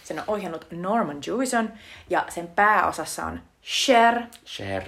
Sen 0.05 0.19
on 0.19 0.25
ohjannut 0.27 0.67
Norman 0.71 1.19
Jewison 1.27 1.73
ja 2.11 2.25
sen 2.29 2.49
pääosassa 2.49 3.27
on 3.27 3.41
Cher, 3.65 4.23
Cher. 4.47 4.83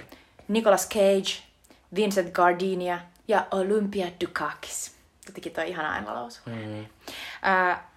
Nicolas 0.47 0.89
Cage, 0.89 1.43
Vincent 1.95 2.33
Gardenia 2.33 2.99
ja 3.27 3.45
Olympia 3.51 4.07
Dukakis. 4.21 4.95
Jotenkin 5.27 5.51
toi 5.51 5.69
ihana 5.69 5.93
aina. 5.93 6.27
Mm. 6.45 6.85
Ää, 7.41 7.89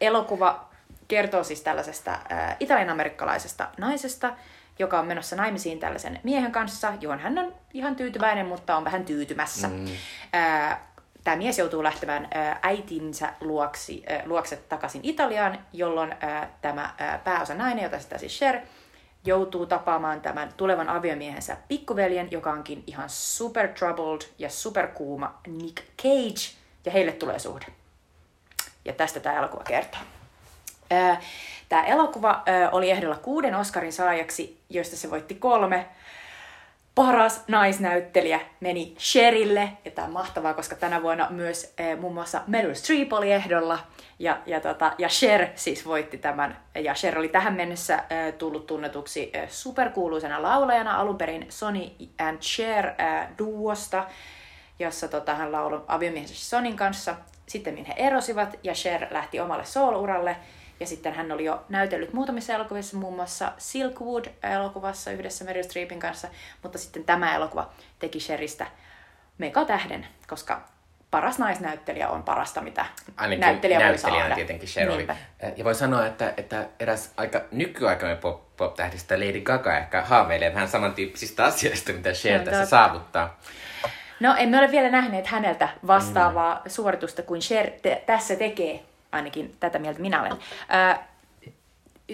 elokuva 0.00 0.68
kertoo 1.08 1.44
siis 1.44 1.60
tällaisesta 1.60 2.18
ää, 2.28 2.56
italian-amerikkalaisesta 2.60 3.68
naisesta, 3.78 4.32
joka 4.78 5.00
on 5.00 5.06
menossa 5.06 5.36
naimisiin 5.36 5.80
tällaisen 5.80 6.20
miehen 6.22 6.52
kanssa, 6.52 6.92
johon 7.00 7.18
hän 7.18 7.38
on 7.38 7.54
ihan 7.72 7.96
tyytyväinen, 7.96 8.46
mutta 8.46 8.76
on 8.76 8.84
vähän 8.84 9.04
tyytymässä. 9.04 9.68
Mm. 9.68 9.84
Tämä 11.24 11.36
mies 11.36 11.58
joutuu 11.58 11.82
lähtemään 11.82 12.28
ää, 12.34 12.58
äitinsä 12.62 13.32
luoksi, 13.40 14.04
luokse 14.24 14.56
takaisin 14.56 15.00
Italiaan, 15.04 15.58
jolloin 15.72 16.14
tämä 16.60 16.94
ää, 16.98 17.18
pääosa 17.18 17.54
nainen, 17.54 17.84
jota 17.84 17.98
sitä 17.98 18.18
siis 18.18 18.38
Cher, 18.38 18.60
joutuu 19.24 19.66
tapaamaan 19.66 20.20
tämän 20.20 20.52
tulevan 20.56 20.88
aviomiehensä 20.88 21.56
pikkuveljen, 21.68 22.30
joka 22.30 22.52
onkin 22.52 22.84
ihan 22.86 23.10
super 23.10 23.68
troubled 23.68 24.20
ja 24.38 24.50
super 24.50 24.86
kuuma 24.86 25.40
Nick 25.46 25.84
Cage, 26.02 26.56
ja 26.84 26.92
heille 26.92 27.12
tulee 27.12 27.38
suhde. 27.38 27.66
Ja 28.84 28.92
tästä 28.92 29.20
tämä 29.20 29.38
elokuva 29.38 29.64
kertoo. 29.64 30.00
Tämä 31.68 31.84
elokuva 31.84 32.42
oli 32.72 32.90
ehdolla 32.90 33.16
kuuden 33.16 33.54
Oscarin 33.54 33.92
saajaksi, 33.92 34.60
joista 34.70 34.96
se 34.96 35.10
voitti 35.10 35.34
kolme. 35.34 35.86
Paras 36.94 37.44
naisnäyttelijä 37.48 38.40
meni 38.60 38.94
Sherille, 38.98 39.72
ja 39.84 39.90
tämä 39.90 40.06
on 40.06 40.12
mahtavaa, 40.12 40.54
koska 40.54 40.76
tänä 40.76 41.02
vuonna 41.02 41.26
myös 41.30 41.74
muun 42.00 42.14
muassa 42.14 42.42
Meryl 42.46 42.74
Streep 42.74 43.12
oli 43.12 43.32
ehdolla, 43.32 43.78
ja, 44.18 44.38
ja, 44.46 44.60
tota, 44.60 44.92
ja 44.98 45.08
Cher 45.08 45.46
siis 45.54 45.86
voitti 45.86 46.18
tämän. 46.18 46.58
Ja 46.74 46.94
Cher 46.94 47.18
oli 47.18 47.28
tähän 47.28 47.54
mennessä 47.54 48.04
tullut 48.38 48.66
tunnetuksi 48.66 49.32
superkuuluisena 49.48 50.42
laulajana 50.42 51.00
alun 51.00 51.18
perin 51.18 51.46
Sonny 51.48 51.90
and 52.18 52.38
Cher 52.38 52.90
duosta, 53.38 54.06
jossa 54.78 55.08
tota, 55.08 55.34
hän 55.34 55.52
lauloi 55.52 55.84
aviomiehensä 55.88 56.34
Sonin 56.34 56.76
kanssa. 56.76 57.16
Sitten 57.46 57.84
he 57.84 57.94
erosivat 57.96 58.58
ja 58.62 58.72
Cher 58.72 59.06
lähti 59.10 59.40
omalle 59.40 59.64
soolouralle. 59.64 60.36
Ja 60.80 60.86
sitten 60.86 61.14
hän 61.14 61.32
oli 61.32 61.44
jo 61.44 61.64
näytellyt 61.68 62.12
muutamissa 62.12 62.52
elokuvissa, 62.52 62.96
muun 62.96 63.14
muassa 63.14 63.52
Silkwood-elokuvassa 63.58 65.10
yhdessä 65.10 65.44
Meryl 65.44 65.62
Streepin 65.62 66.00
kanssa. 66.00 66.28
Mutta 66.62 66.78
sitten 66.78 67.04
tämä 67.04 67.34
elokuva 67.34 67.70
teki 67.98 68.18
Cheristä 68.18 68.66
megatähden, 69.38 70.06
koska 70.28 70.60
paras 71.10 71.38
naisnäyttelijä 71.38 72.08
on 72.08 72.22
parasta, 72.22 72.60
mitä 72.60 72.86
Ainakin 73.16 73.40
näyttelijä 73.40 73.78
voi 73.78 73.86
näyttelijänä 73.86 74.22
saada. 74.22 74.34
tietenkin 74.34 74.68
Cher 74.68 74.88
oli. 74.88 74.96
Niinpä. 74.96 75.16
Ja 75.56 75.64
voi 75.64 75.74
sanoa, 75.74 76.06
että, 76.06 76.34
että 76.36 76.66
eräs 76.80 77.12
aika 77.16 77.40
nykyaikainen 77.50 78.18
pop, 78.18 78.56
pop-tähdistä 78.56 79.14
Lady 79.20 79.40
Gaga 79.40 79.76
ehkä 79.76 80.02
haaveilee 80.02 80.54
vähän 80.54 80.68
samantyyppisistä 80.68 81.44
asioista, 81.44 81.92
mitä 81.92 82.12
Cher 82.12 82.38
on 82.38 82.44
tässä 82.44 82.60
totta. 82.60 82.70
saavuttaa. 82.70 83.40
No, 84.20 84.34
emme 84.38 84.58
ole 84.58 84.70
vielä 84.70 84.90
nähneet 84.90 85.26
häneltä 85.26 85.68
vastaavaa 85.86 86.54
mm. 86.54 86.70
suoritusta 86.70 87.22
kuin 87.22 87.40
Cher 87.40 87.70
te- 87.82 88.02
tässä 88.06 88.36
tekee, 88.36 88.82
ainakin 89.14 89.56
tätä 89.60 89.78
mieltä 89.78 90.00
minä 90.00 90.20
olen. 90.20 90.32
Ää, 90.68 91.14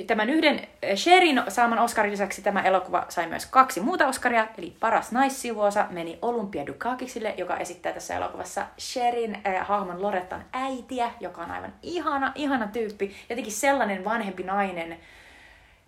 tämän 0.07 0.31
yhden 0.31 0.69
Sherin 0.95 1.43
saaman 1.49 1.79
Oscarin 1.79 2.13
lisäksi 2.13 2.43
tämä 2.43 2.63
elokuva 2.63 3.07
sai 3.09 3.27
myös 3.27 3.47
kaksi 3.47 3.81
muuta 3.81 4.07
Oscaria, 4.07 4.47
eli 4.59 4.77
paras 4.81 5.13
naissivuosa 5.13 5.87
meni 5.91 6.19
Olympia 6.23 6.67
Dukakisille, 6.67 7.35
joka 7.37 7.57
esittää 7.57 7.93
tässä 7.93 8.17
elokuvassa 8.17 8.67
Sherin 8.79 9.35
äh, 9.47 9.67
hahmon 9.67 10.03
Lorettan 10.03 10.45
äitiä, 10.53 11.11
joka 11.21 11.43
on 11.43 11.51
aivan 11.51 11.73
ihana, 11.83 12.33
ihana 12.35 12.67
tyyppi. 12.67 13.17
Jotenkin 13.31 13.53
sellainen 13.53 14.05
vanhempi 14.05 14.43
nainen, 14.43 14.99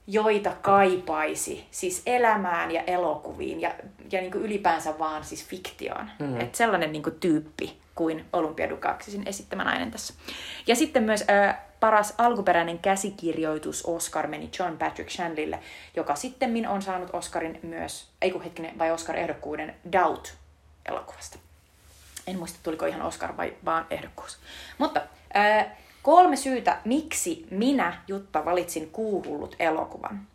joita 0.07 0.53
kaipaisi 0.63 1.67
siis 1.71 2.03
elämään 2.07 2.71
ja 2.71 2.83
elokuviin 2.83 3.61
ja, 3.61 3.75
ja 4.13 4.21
niin 4.21 4.33
kuin 4.33 4.45
ylipäänsä 4.45 4.99
vaan 4.99 5.25
siis 5.25 5.47
fiktioon. 5.47 6.11
Mm. 6.19 6.41
Että 6.41 6.59
sellainen 6.59 6.93
niin 6.93 7.03
kuin 7.03 7.21
tyyppi 7.21 7.82
kuin 7.95 8.25
Olympia 8.33 8.71
Dukaksisin 8.71 9.23
esittämä 9.27 9.65
nainen 9.65 9.91
tässä. 9.91 10.15
Ja 10.67 10.77
sitten 10.77 11.03
myös 11.03 11.25
ää, 11.29 11.73
paras 11.81 12.15
alkuperäinen 12.19 12.79
käsikirjoitus 12.79 13.83
Oscar 13.87 14.27
meni 14.27 14.51
John 14.59 14.79
Patrick 14.79 15.11
Shanlille, 15.11 15.59
joka 15.97 16.15
sitten 16.15 16.69
on 16.69 16.83
saanut 16.83 17.11
Oscarin 17.13 17.61
myös, 17.63 18.09
ei 18.23 18.31
kun 18.31 18.43
hetkinen, 18.43 18.79
vai 18.79 18.91
Oscar-ehdokkuuden 18.91 19.75
Doubt-elokuvasta. 19.93 21.39
En 22.27 22.39
muista, 22.39 22.59
tuliko 22.63 22.87
ihan 22.87 23.03
Oscar 23.03 23.37
vai 23.37 23.57
vaan 23.65 23.87
ehdokkuus. 23.91 24.39
Mutta 24.79 25.03
ää, 25.35 25.77
kolme 26.03 26.37
syytä, 26.37 26.79
miksi 26.85 27.47
minä, 27.51 28.03
Jutta, 28.09 28.45
valitsin 28.45 28.91
Kuuhullut 28.91 29.57
elokuvan. 29.59 30.27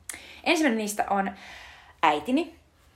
Ensimmäinen 0.43 0.77
niistä 0.77 1.05
on 1.09 1.31
äitini. 2.03 2.55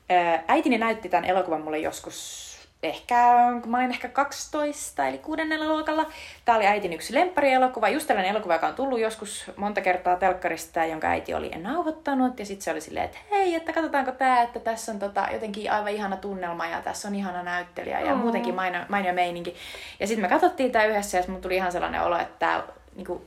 Ää, 0.10 0.43
äitini 0.47 0.78
näytti 0.78 1.10
tämän 1.10 1.26
elokuvan 1.26 1.62
mulle 1.62 1.80
joskus 1.80 2.50
ehkä, 2.84 3.15
kun 3.62 3.72
mä 3.72 3.78
olin 3.78 3.89
ehkä 3.89 4.08
12, 4.08 5.08
eli 5.08 5.17
kuudennella 5.17 5.65
luokalla. 5.67 6.06
Tämä 6.46 6.56
oli 6.56 6.67
äitin 6.67 6.94
yksi 6.94 7.13
lempparielokuva, 7.13 7.89
just 7.89 8.08
tällainen 8.08 8.32
elokuva, 8.32 8.54
joka 8.54 8.67
on 8.67 8.76
tullut 8.76 9.00
joskus 9.00 9.52
monta 9.56 9.82
kertaa 9.82 10.15
telkkarista, 10.15 10.86
jonka 10.86 11.08
äiti 11.08 11.34
oli 11.34 11.50
nauhoittanut. 11.50 12.39
Ja 12.39 12.46
sitten 12.46 12.63
se 12.63 12.72
oli 12.72 12.82
silleen, 12.82 13.06
että 13.06 13.17
hei, 13.32 13.56
että 13.56 13.74
katsotaanko 13.74 14.12
tämä, 14.12 14.41
että 14.41 14.60
tässä 14.60 14.91
on 14.91 15.00
tota, 15.00 15.28
jotenkin 15.34 15.72
aivan 15.72 15.91
ihana 15.91 16.17
tunnelma 16.17 16.67
ja 16.67 16.82
tässä 16.82 17.08
on 17.08 17.15
ihana 17.15 17.44
näyttelijä 17.44 18.00
ja 18.00 18.15
mm. 18.15 18.22
muutenkin 18.22 18.56
mainio, 18.56 18.82
mainio 18.89 19.13
meininki. 19.13 19.56
Ja 20.00 20.08
sitten 20.08 20.26
me 20.26 20.30
katsottiin 20.30 20.72
tämä 20.72 20.86
yhdessä 20.86 21.17
ja 21.17 21.24
mun 21.28 21.41
tuli 21.41 21.56
ihan 21.56 21.72
sellainen 21.72 22.02
olo, 22.02 22.17
että 22.17 22.63
niin 22.95 23.06
kuin 23.06 23.21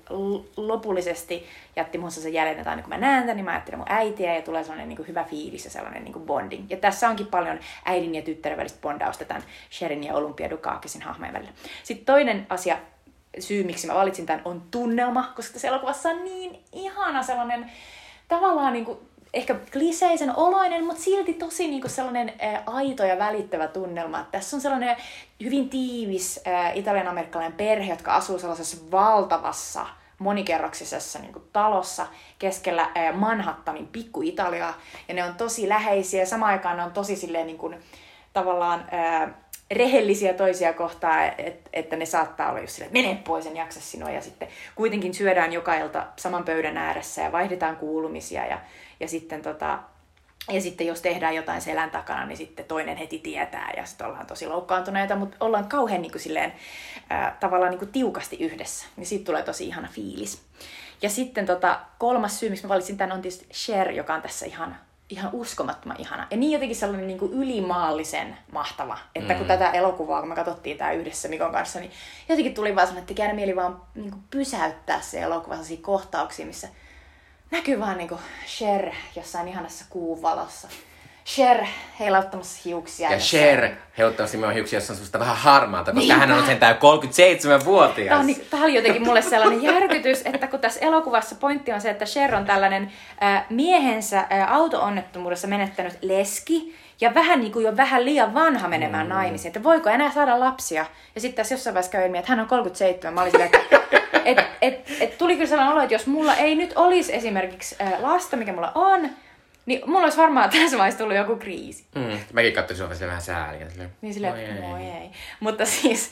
lopullisesti 0.57 1.47
jätti 1.77 1.99
mun 1.99 2.11
sen 2.11 2.33
jäljen, 2.33 2.59
että 2.59 2.71
aina 2.71 2.83
kun 2.83 2.89
mä 2.89 2.97
näen 2.97 3.23
tämän, 3.23 3.37
niin 3.37 3.45
mä 3.45 3.51
ajattelen 3.51 3.79
mun 3.79 3.91
äitiä 3.91 4.35
ja 4.35 4.43
tulee 4.43 4.63
sellainen 4.63 4.89
niin 4.89 4.97
kuin 4.97 5.09
hyvä 5.09 5.25
fiilis 5.25 5.65
ja 5.65 5.71
sellainen 5.71 6.05
niin 6.05 6.13
kuin 6.13 6.27
bonding. 6.27 6.67
Ja 6.71 6.77
tässä 6.77 7.09
onkin 7.09 7.27
paljon 7.27 7.59
äidin 7.85 8.15
ja 8.15 8.23
tyttären 8.23 8.59
välistä 8.59 8.81
bondausta 8.81 9.25
tämän 9.25 9.43
Sherin 9.71 10.05
ja 10.05 10.15
Olympia 10.15 10.51
Dukakisin 10.51 11.03
hahmojen 11.03 11.35
välillä. 11.35 11.53
Sitten 11.83 12.07
toinen 12.07 12.47
asia, 12.49 12.79
syy 13.39 13.65
miksi 13.65 13.87
mä 13.87 13.95
valitsin 13.95 14.27
tämän, 14.27 14.43
on 14.45 14.63
tunnelma, 14.71 15.33
koska 15.37 15.53
tässä 15.53 15.69
elokuvassa 15.69 16.09
on 16.09 16.25
niin 16.25 16.65
ihana 16.73 17.23
sellainen 17.23 17.71
tavallaan 18.29 18.73
niin 18.73 18.85
kuin 18.85 18.99
ehkä 19.35 19.55
kliseisen 19.73 20.37
oloinen, 20.37 20.85
mutta 20.85 21.03
silti 21.03 21.35
tosi 21.35 21.69
niinku 21.69 21.89
sellainen 21.89 22.29
ä, 22.29 22.63
aito 22.67 23.05
ja 23.05 23.19
välittävä 23.19 23.69
tunnelma. 23.69 24.27
Tässä 24.31 24.57
on 24.57 24.61
sellainen 24.61 24.97
hyvin 25.45 25.69
tiivis 25.69 26.41
italian-amerikkalainen 26.75 27.57
perhe, 27.57 27.91
jotka 27.91 28.15
asuu 28.15 28.39
sellaisessa 28.39 28.77
valtavassa 28.91 29.87
monikerroksisessa 30.19 31.19
niin 31.19 31.33
kuin, 31.33 31.45
talossa 31.53 32.07
keskellä 32.39 32.83
ä, 32.83 33.13
Manhattanin 33.13 33.87
pikku-Italiaa. 33.87 34.81
Ja 35.09 35.15
ne 35.15 35.25
on 35.25 35.35
tosi 35.35 35.69
läheisiä 35.69 36.21
ja 36.21 36.27
samaan 36.27 36.53
aikaan 36.53 36.77
ne 36.77 36.83
on 36.83 36.93
tosi 36.93 37.17
silleen 37.17 37.47
niin 37.47 37.59
kuin, 37.59 37.77
tavallaan 38.33 38.81
ä, 38.95 39.29
rehellisiä 39.71 40.35
toisia 40.35 40.73
kohtaa, 40.73 41.25
et, 41.25 41.69
että 41.73 41.97
ne 41.97 42.07
saattaa 42.07 42.51
olla 42.51 42.61
just 42.61 42.73
silleen, 42.73 42.97
että 42.97 43.09
mene 43.09 43.23
pois, 43.25 43.47
en 43.47 43.57
jaksa 43.57 43.81
sinua. 43.81 44.11
Ja 44.11 44.21
sitten 44.21 44.49
kuitenkin 44.75 45.15
syödään 45.15 45.53
joka 45.53 45.75
ilta 45.75 46.07
saman 46.17 46.45
pöydän 46.45 46.77
ääressä 46.77 47.23
ja 47.23 47.33
vaihdetaan 47.33 47.77
kuulumisia 47.77 48.47
ja 48.47 48.59
ja 49.01 49.09
sitten 49.09 49.43
tota, 49.43 49.79
ja 50.53 50.61
sitten 50.61 50.87
jos 50.87 51.01
tehdään 51.01 51.35
jotain 51.35 51.61
selän 51.61 51.91
takana, 51.91 52.27
niin 52.27 52.37
sitten 52.37 52.65
toinen 52.65 52.97
heti 52.97 53.19
tietää 53.19 53.73
ja 53.77 53.85
sitten 53.85 54.07
ollaan 54.07 54.27
tosi 54.27 54.47
loukkaantuneita, 54.47 55.17
mutta 55.17 55.37
ollaan 55.41 55.69
kauhean 55.69 56.03
niin 56.03 56.13
kuin 56.13 56.23
silleen, 56.23 56.53
ää, 57.11 57.37
tavallaan 57.41 57.71
niin 57.71 57.79
kuin 57.79 57.93
tiukasti 57.93 58.37
yhdessä. 58.37 58.87
Niin 58.97 59.07
siitä 59.07 59.25
tulee 59.25 59.43
tosi 59.43 59.67
ihana 59.67 59.89
fiilis. 59.93 60.43
Ja 61.03 61.11
sitten 61.11 61.47
tota, 61.47 61.81
kolmas 61.99 62.41
syy, 62.41 62.51
miksi 62.51 62.65
mä 62.65 62.69
valitsin 62.69 62.97
tämän, 62.97 63.13
on 63.13 63.23
tietysti 63.23 63.47
Cher, 63.53 63.91
joka 63.91 64.15
on 64.15 64.23
tässä 64.23 64.47
ihan, 64.47 64.77
ihan 65.11 65.31
uskomattoman 65.33 66.01
ihana. 66.01 66.27
Ja 66.31 66.37
niin 66.37 66.53
jotenkin 66.53 66.77
sellainen 66.77 67.07
niin 67.07 67.19
kuin 67.19 67.33
ylimaallisen 67.33 68.37
mahtava, 68.53 68.99
että 69.15 69.33
mm. 69.33 69.39
kun 69.39 69.47
tätä 69.47 69.71
elokuvaa, 69.71 70.21
kun 70.21 70.29
me 70.29 70.35
katsottiin 70.35 70.79
tämä 70.79 70.93
yhdessä 70.93 71.29
Mikon 71.29 71.53
kanssa, 71.53 71.81
niin 71.81 71.93
jotenkin 72.29 72.55
tuli 72.55 72.77
vaan 72.77 72.87
sellainen, 72.87 73.11
että 73.11 73.23
teki 73.23 73.35
mieli 73.35 73.57
vaan 73.57 73.83
niin 73.95 74.11
kuin 74.11 74.23
pysäyttää 74.31 75.01
se 75.01 75.21
elokuva 75.21 75.57
kohtauksia, 75.83 76.47
missä– 76.47 76.69
näkyy 77.55 77.81
vaan 77.81 77.99
niinku 77.99 78.21
Cher 78.47 78.91
jossain 79.17 79.49
ihanassa 79.49 79.85
kuun 79.91 80.23
valossa. 80.23 80.69
Cher 81.27 81.65
heilauttamassa 82.01 82.61
hiuksia. 82.65 83.13
Ja 83.13 83.19
Cher 83.19 83.71
heilauttamassa 83.99 84.37
nimenomaan 84.37 84.55
hiuksia, 84.55 84.77
jossa 84.77 84.93
on 84.93 84.97
semmoista 84.97 85.19
vähän 85.19 85.37
harmaata, 85.37 85.93
koska 85.93 86.15
hän 86.15 86.33
on 86.33 86.47
sentään 86.47 86.77
37-vuotias. 86.77 88.09
Tämä, 88.09 88.21
on, 88.21 88.27
niin, 88.27 88.47
tämä 88.51 88.65
oli 88.65 88.75
jotenkin 88.75 89.05
mulle 89.05 89.23
sellainen 89.23 89.63
järkytys, 89.63 90.23
että 90.25 90.47
kun 90.47 90.61
tässä 90.61 90.81
elokuvassa 90.81 91.35
pointti 91.35 91.73
on 91.73 91.81
se, 91.81 91.91
että 91.91 92.05
Cher 92.05 92.35
on 92.35 92.45
tällainen 92.45 92.93
äh, 93.23 93.45
miehensä 93.51 94.19
äh, 94.19 94.53
auto-onnettomuudessa 94.53 95.49
menettänyt 95.49 95.99
leski, 96.03 96.75
ja 97.01 97.15
vähän 97.15 97.41
niin 97.41 97.53
kuin 97.53 97.65
jo 97.65 97.77
vähän 97.77 98.05
liian 98.05 98.35
vanha 98.35 98.69
menemään 98.69 99.07
mm. 99.07 99.13
naimisiin, 99.13 99.49
että 99.49 99.63
voiko 99.63 99.91
enää 99.91 100.11
saada 100.11 100.41
lapsia. 100.41 100.87
Ja 101.15 101.21
sitten 101.21 101.37
tässä 101.37 101.55
jossain 101.55 101.75
vaiheessa 101.75 101.93
käy 101.93 102.07
ilmi, 102.07 102.19
että 102.19 102.31
hän 102.31 102.41
on 102.41 102.47
37. 102.47 103.15
Mä 103.15 103.21
olin 103.21 103.31
silleen, 103.33 103.51
että 103.55 103.95
et, 104.25 104.39
et, 104.63 104.93
et 105.01 105.19
tuli 105.19 105.35
kyllä 105.35 105.49
sellainen 105.49 105.73
olo, 105.73 105.83
että 105.83 105.95
jos 105.95 106.07
mulla 106.07 106.35
ei 106.35 106.57
nyt 106.57 106.73
olisi 106.77 107.15
esimerkiksi 107.15 107.77
äh, 107.81 107.93
lasta, 108.01 108.37
mikä 108.37 108.53
mulla 108.53 108.73
on, 108.75 109.11
niin 109.67 109.81
mulla 109.87 110.05
olisi 110.05 110.17
varmaan 110.17 110.51
tässä 110.61 110.79
vaiheessa 110.79 110.99
tullut 110.99 111.17
joku 111.17 111.37
kriisi. 111.37 111.85
Mm, 111.95 112.19
mäkin 112.33 112.53
katsoin 112.53 112.79
sua 112.79 113.07
vähän 113.09 113.23
sääliä. 113.23 113.67
Niin 114.01 114.15
silleen, 114.15 114.37
että 114.37 114.61
moi 114.61 114.81
ei. 114.81 114.91
ei. 114.91 115.11
Mutta 115.41 115.67
siis 115.67 116.11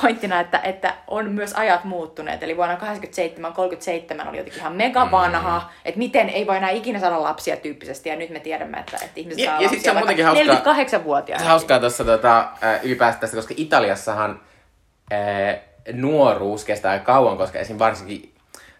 pointtina, 0.00 0.40
että, 0.40 0.58
että 0.58 0.94
on 1.08 1.30
myös 1.30 1.52
ajat 1.52 1.84
muuttuneet. 1.84 2.42
Eli 2.42 2.56
vuonna 2.56 2.76
87-37 2.76 4.28
oli 4.28 4.36
jotenkin 4.36 4.60
ihan 4.60 4.72
mega 4.72 5.10
vanha, 5.10 5.58
mm. 5.58 5.64
että 5.84 5.98
miten 5.98 6.28
ei 6.28 6.46
voi 6.46 6.56
enää 6.56 6.70
ikinä 6.70 7.00
saada 7.00 7.22
lapsia 7.22 7.56
tyyppisesti. 7.56 8.08
Ja 8.08 8.16
nyt 8.16 8.30
me 8.30 8.40
tiedämme, 8.40 8.78
että, 8.78 8.96
että 8.96 9.20
ihmiset 9.20 9.44
ja, 9.44 9.50
saa 9.50 9.60
ja 9.60 9.68
lapsia 9.70 9.82
se 9.82 9.90
on 9.90 10.24
hauskaa, 10.24 10.74
48-vuotiaana. 10.74 11.44
Hauskaa 11.44 11.80
tuossa 11.80 12.04
tota, 12.04 12.48
ylipäätään 12.82 13.20
tästä, 13.20 13.36
koska 13.36 13.54
Italiassahan 13.56 14.40
äh, 15.12 15.60
nuoruus 15.92 16.64
kestää 16.64 16.98
kauan, 16.98 17.36
koska 17.36 17.58
esim. 17.58 17.78
varsinkin, 17.78 18.34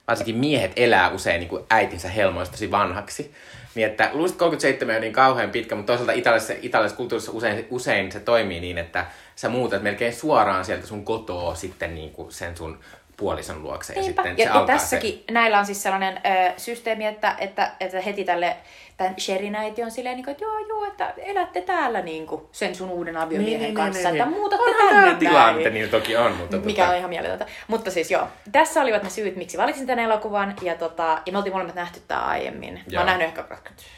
varsinkin 0.09 0.37
miehet 0.37 0.73
elää 0.77 1.11
usein 1.11 1.41
niin 1.41 1.49
kuin 1.49 1.65
äitinsä 1.71 2.09
helmoista 2.09 2.53
tosi 2.53 2.71
vanhaksi. 2.71 3.35
Niin 3.75 3.89
että 3.89 4.11
luulisit 4.13 4.39
37 4.39 4.95
on 4.95 5.01
niin 5.01 5.13
kauhean 5.13 5.51
pitkä, 5.51 5.75
mutta 5.75 5.93
toisaalta 5.93 6.13
italialaisessa, 6.13 6.55
italialaisessa 6.63 6.97
kulttuurissa 6.97 7.33
usein, 7.33 7.67
usein 7.71 8.13
se 8.13 8.21
toimii 8.21 8.61
niin, 8.61 8.79
että 8.79 9.07
sä 9.37 9.49
muutat 9.49 9.83
melkein 9.83 10.13
suoraan 10.13 10.65
sieltä 10.65 10.87
sun 10.87 11.05
kotoa 11.05 11.55
sitten 11.55 11.95
niin 11.95 12.11
kuin 12.11 12.33
sen 12.33 12.57
sun 12.57 12.79
puolison 13.23 13.63
luokse. 13.63 13.93
Ja, 13.93 14.03
sitten 14.03 14.39
ja, 14.39 14.53
se 14.53 14.59
ja 14.59 14.65
tässäkin 14.67 15.13
se... 15.13 15.33
näillä 15.33 15.59
on 15.59 15.67
siis 15.67 15.83
sellainen 15.83 16.17
ö, 16.17 16.53
systeemi, 16.57 17.07
että, 17.07 17.35
että, 17.39 17.71
että 17.81 18.01
heti 18.01 18.25
tälle 18.25 18.57
tämän 18.97 19.15
Sherinäiti 19.19 19.83
on 19.83 19.91
silleen, 19.91 20.17
niin 20.17 20.25
kuin, 20.25 20.33
että 20.33 20.45
joo, 20.45 20.59
joo, 20.59 20.85
että 20.85 21.15
elätte 21.17 21.61
täällä 21.61 22.01
niin 22.01 22.27
kuin, 22.27 22.43
sen 22.53 22.75
sun 22.75 22.91
uuden 22.91 23.17
aviomiehen 23.17 23.61
niin, 23.61 23.61
niin 23.61 23.75
kanssa, 23.75 24.09
niin, 24.09 24.15
niin, 24.15 24.23
että 24.23 24.39
muutatte 24.39 24.71
Onhan 24.71 24.89
tänne 24.89 25.15
tilaa, 25.15 25.53
mitä 25.53 25.71
niin 25.71 25.91
toki 25.91 26.17
on. 26.17 26.33
Mutta 26.33 26.57
Mikä 26.57 26.83
tota... 26.83 26.93
on 26.93 26.99
ihan 26.99 27.11
mieletöntä. 27.11 27.47
Mutta 27.69 27.91
siis 27.91 28.11
joo, 28.11 28.29
tässä 28.53 28.83
olivat 28.83 29.03
ne 29.03 29.11
syyt, 29.11 29.37
miksi 29.37 29.59
valitsin 29.59 29.87
tämän 29.87 30.05
elokuvan, 30.05 30.55
ja, 30.63 30.75
tota, 30.75 31.19
ja 31.27 31.33
me 31.33 31.39
oltiin 31.39 31.53
molemmat 31.53 31.75
nähty 31.75 32.01
tämä 32.09 32.21
aiemmin. 32.21 32.75
Joo. 32.75 32.85
Mä 32.93 33.01
oon 33.01 33.07
nähnyt 33.07 33.27
ehkä... 33.27 33.45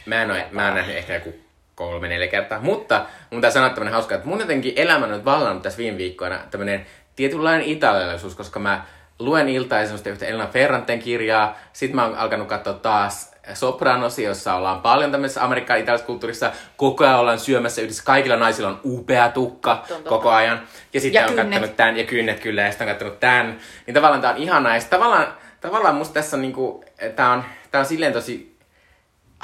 Mä 0.07 0.23
en, 0.23 0.31
ole, 0.31 0.47
mä 0.51 0.69
en 0.69 0.75
nähnyt 0.75 0.97
ehkä 0.97 1.15
joku 1.15 1.35
kolme, 1.75 2.09
neljä 2.09 2.29
kertaa. 2.29 2.61
Mutta 2.61 3.07
mun 3.31 3.41
pitää 3.41 3.51
sanoa 3.51 3.71
tämmönen 3.71 3.93
hauska, 3.93 4.15
että 4.15 4.29
mun 4.29 4.41
jotenkin 4.41 4.73
elämä 4.77 5.05
on 5.05 5.13
nyt 5.13 5.25
vallannut 5.25 5.63
tässä 5.63 5.79
viime 5.79 5.99
viikkoina 5.99 6.39
tämmönen 6.51 6.87
tietynlainen 7.17 7.67
italialaisuus, 7.67 8.35
koska 8.35 8.61
mä 8.61 8.85
luen 9.19 9.49
iltaisin 9.49 9.99
yhtä 10.13 10.27
Elena 10.27 10.47
Ferranten 10.47 10.99
kirjaa. 10.99 11.59
Sitten 11.73 11.97
mä 11.97 12.05
oon 12.05 12.15
alkanut 12.15 12.49
katsoa 12.49 12.73
taas 12.73 13.35
Sopranosi, 13.55 14.23
jossa 14.23 14.55
ollaan 14.55 14.81
paljon 14.81 15.13
tämmöisessä 15.13 15.45
amerikkaan 15.45 15.81
italialaisessa 15.81 16.07
kulttuurissa. 16.07 16.53
Koko 16.77 17.05
ajan 17.05 17.19
ollaan 17.19 17.39
syömässä 17.39 17.83
yhdessä. 17.83 18.05
Kaikilla 18.05 18.37
naisilla 18.37 18.69
on 18.69 18.81
upea 18.85 19.29
tukka 19.29 19.85
Tuntuu. 19.89 20.09
koko 20.09 20.31
ajan. 20.31 20.61
Ja 20.93 21.01
sitten 21.01 21.29
on 21.29 21.37
katsonut 21.37 21.77
tämän, 21.77 21.97
ja 21.97 22.05
kynnet 22.05 22.41
kyllä, 22.41 22.63
ja 22.63 22.71
sitten 22.71 22.89
on 22.89 22.95
katsonut 22.95 23.21
tämän. 23.21 23.59
Niin 23.87 23.95
tavallaan 23.95 24.21
tää 24.21 24.31
on 24.31 24.37
ihanaa. 24.37 24.77
Ja 24.77 24.83
tavallaan, 24.91 25.27
tavallaan 25.61 25.95
musta 25.95 26.15
tässä 26.15 26.37
on 26.37 26.43
niinku, 26.43 26.85
tää 27.17 27.33
on, 27.33 27.45
tää 27.71 27.79
on 27.79 27.87
silleen 27.87 28.13
tosi 28.13 28.54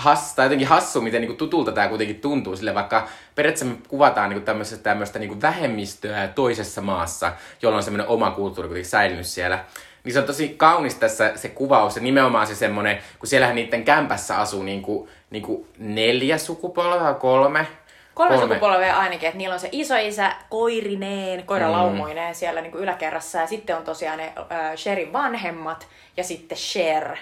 hass, 0.00 0.34
tai 0.34 0.44
jotenkin 0.44 0.68
hassu, 0.68 1.00
miten 1.00 1.20
niin 1.20 1.36
tutulta 1.36 1.72
tämä 1.72 1.88
kuitenkin 1.88 2.20
tuntuu, 2.20 2.56
sille 2.56 2.74
vaikka 2.74 3.08
periaatteessa 3.34 3.74
me 3.74 3.80
kuvataan 3.88 4.30
niin 4.30 4.42
tämmöistä, 4.42 4.76
tämmöistä 4.76 5.18
niin 5.18 5.42
vähemmistöä 5.42 6.28
toisessa 6.28 6.80
maassa, 6.80 7.32
jolla 7.62 7.76
on 7.76 7.82
semmoinen 7.82 8.08
oma 8.08 8.30
kulttuuri 8.30 8.68
kuitenkin 8.68 8.90
säilynyt 8.90 9.26
siellä. 9.26 9.64
Niin 10.04 10.12
se 10.12 10.18
on 10.18 10.24
tosi 10.24 10.48
kaunis 10.48 10.94
tässä 10.94 11.32
se 11.36 11.48
kuvaus 11.48 11.96
ja 11.96 12.02
nimenomaan 12.02 12.46
se 12.46 12.54
semmoinen, 12.54 12.98
kun 13.18 13.28
siellähän 13.28 13.56
niiden 13.56 13.84
kämpässä 13.84 14.36
asuu 14.36 14.62
niin 14.62 14.82
kuin, 14.82 15.08
niin 15.30 15.42
kuin 15.42 15.66
neljä 15.78 16.38
sukupolvea, 16.38 17.14
kolme, 17.14 17.66
Kolme, 18.14 18.36
kolme 18.36 18.54
sukupolvea 18.54 18.98
ainakin, 18.98 19.26
että 19.26 19.38
niillä 19.38 19.54
on 19.54 19.60
se 19.60 19.68
isoisä 19.72 20.32
koirineen, 20.48 21.46
koiralaumoineen 21.46 22.30
mm. 22.30 22.34
siellä 22.34 22.60
niin 22.60 22.72
kuin 22.72 22.82
yläkerrassa 22.82 23.38
ja 23.38 23.46
sitten 23.46 23.76
on 23.76 23.84
tosiaan 23.84 24.18
ne 24.18 24.32
äh, 24.38 24.76
Sherin 24.76 25.12
vanhemmat 25.12 25.86
ja 26.16 26.24
sitten 26.24 26.58
Sher, 26.58 27.16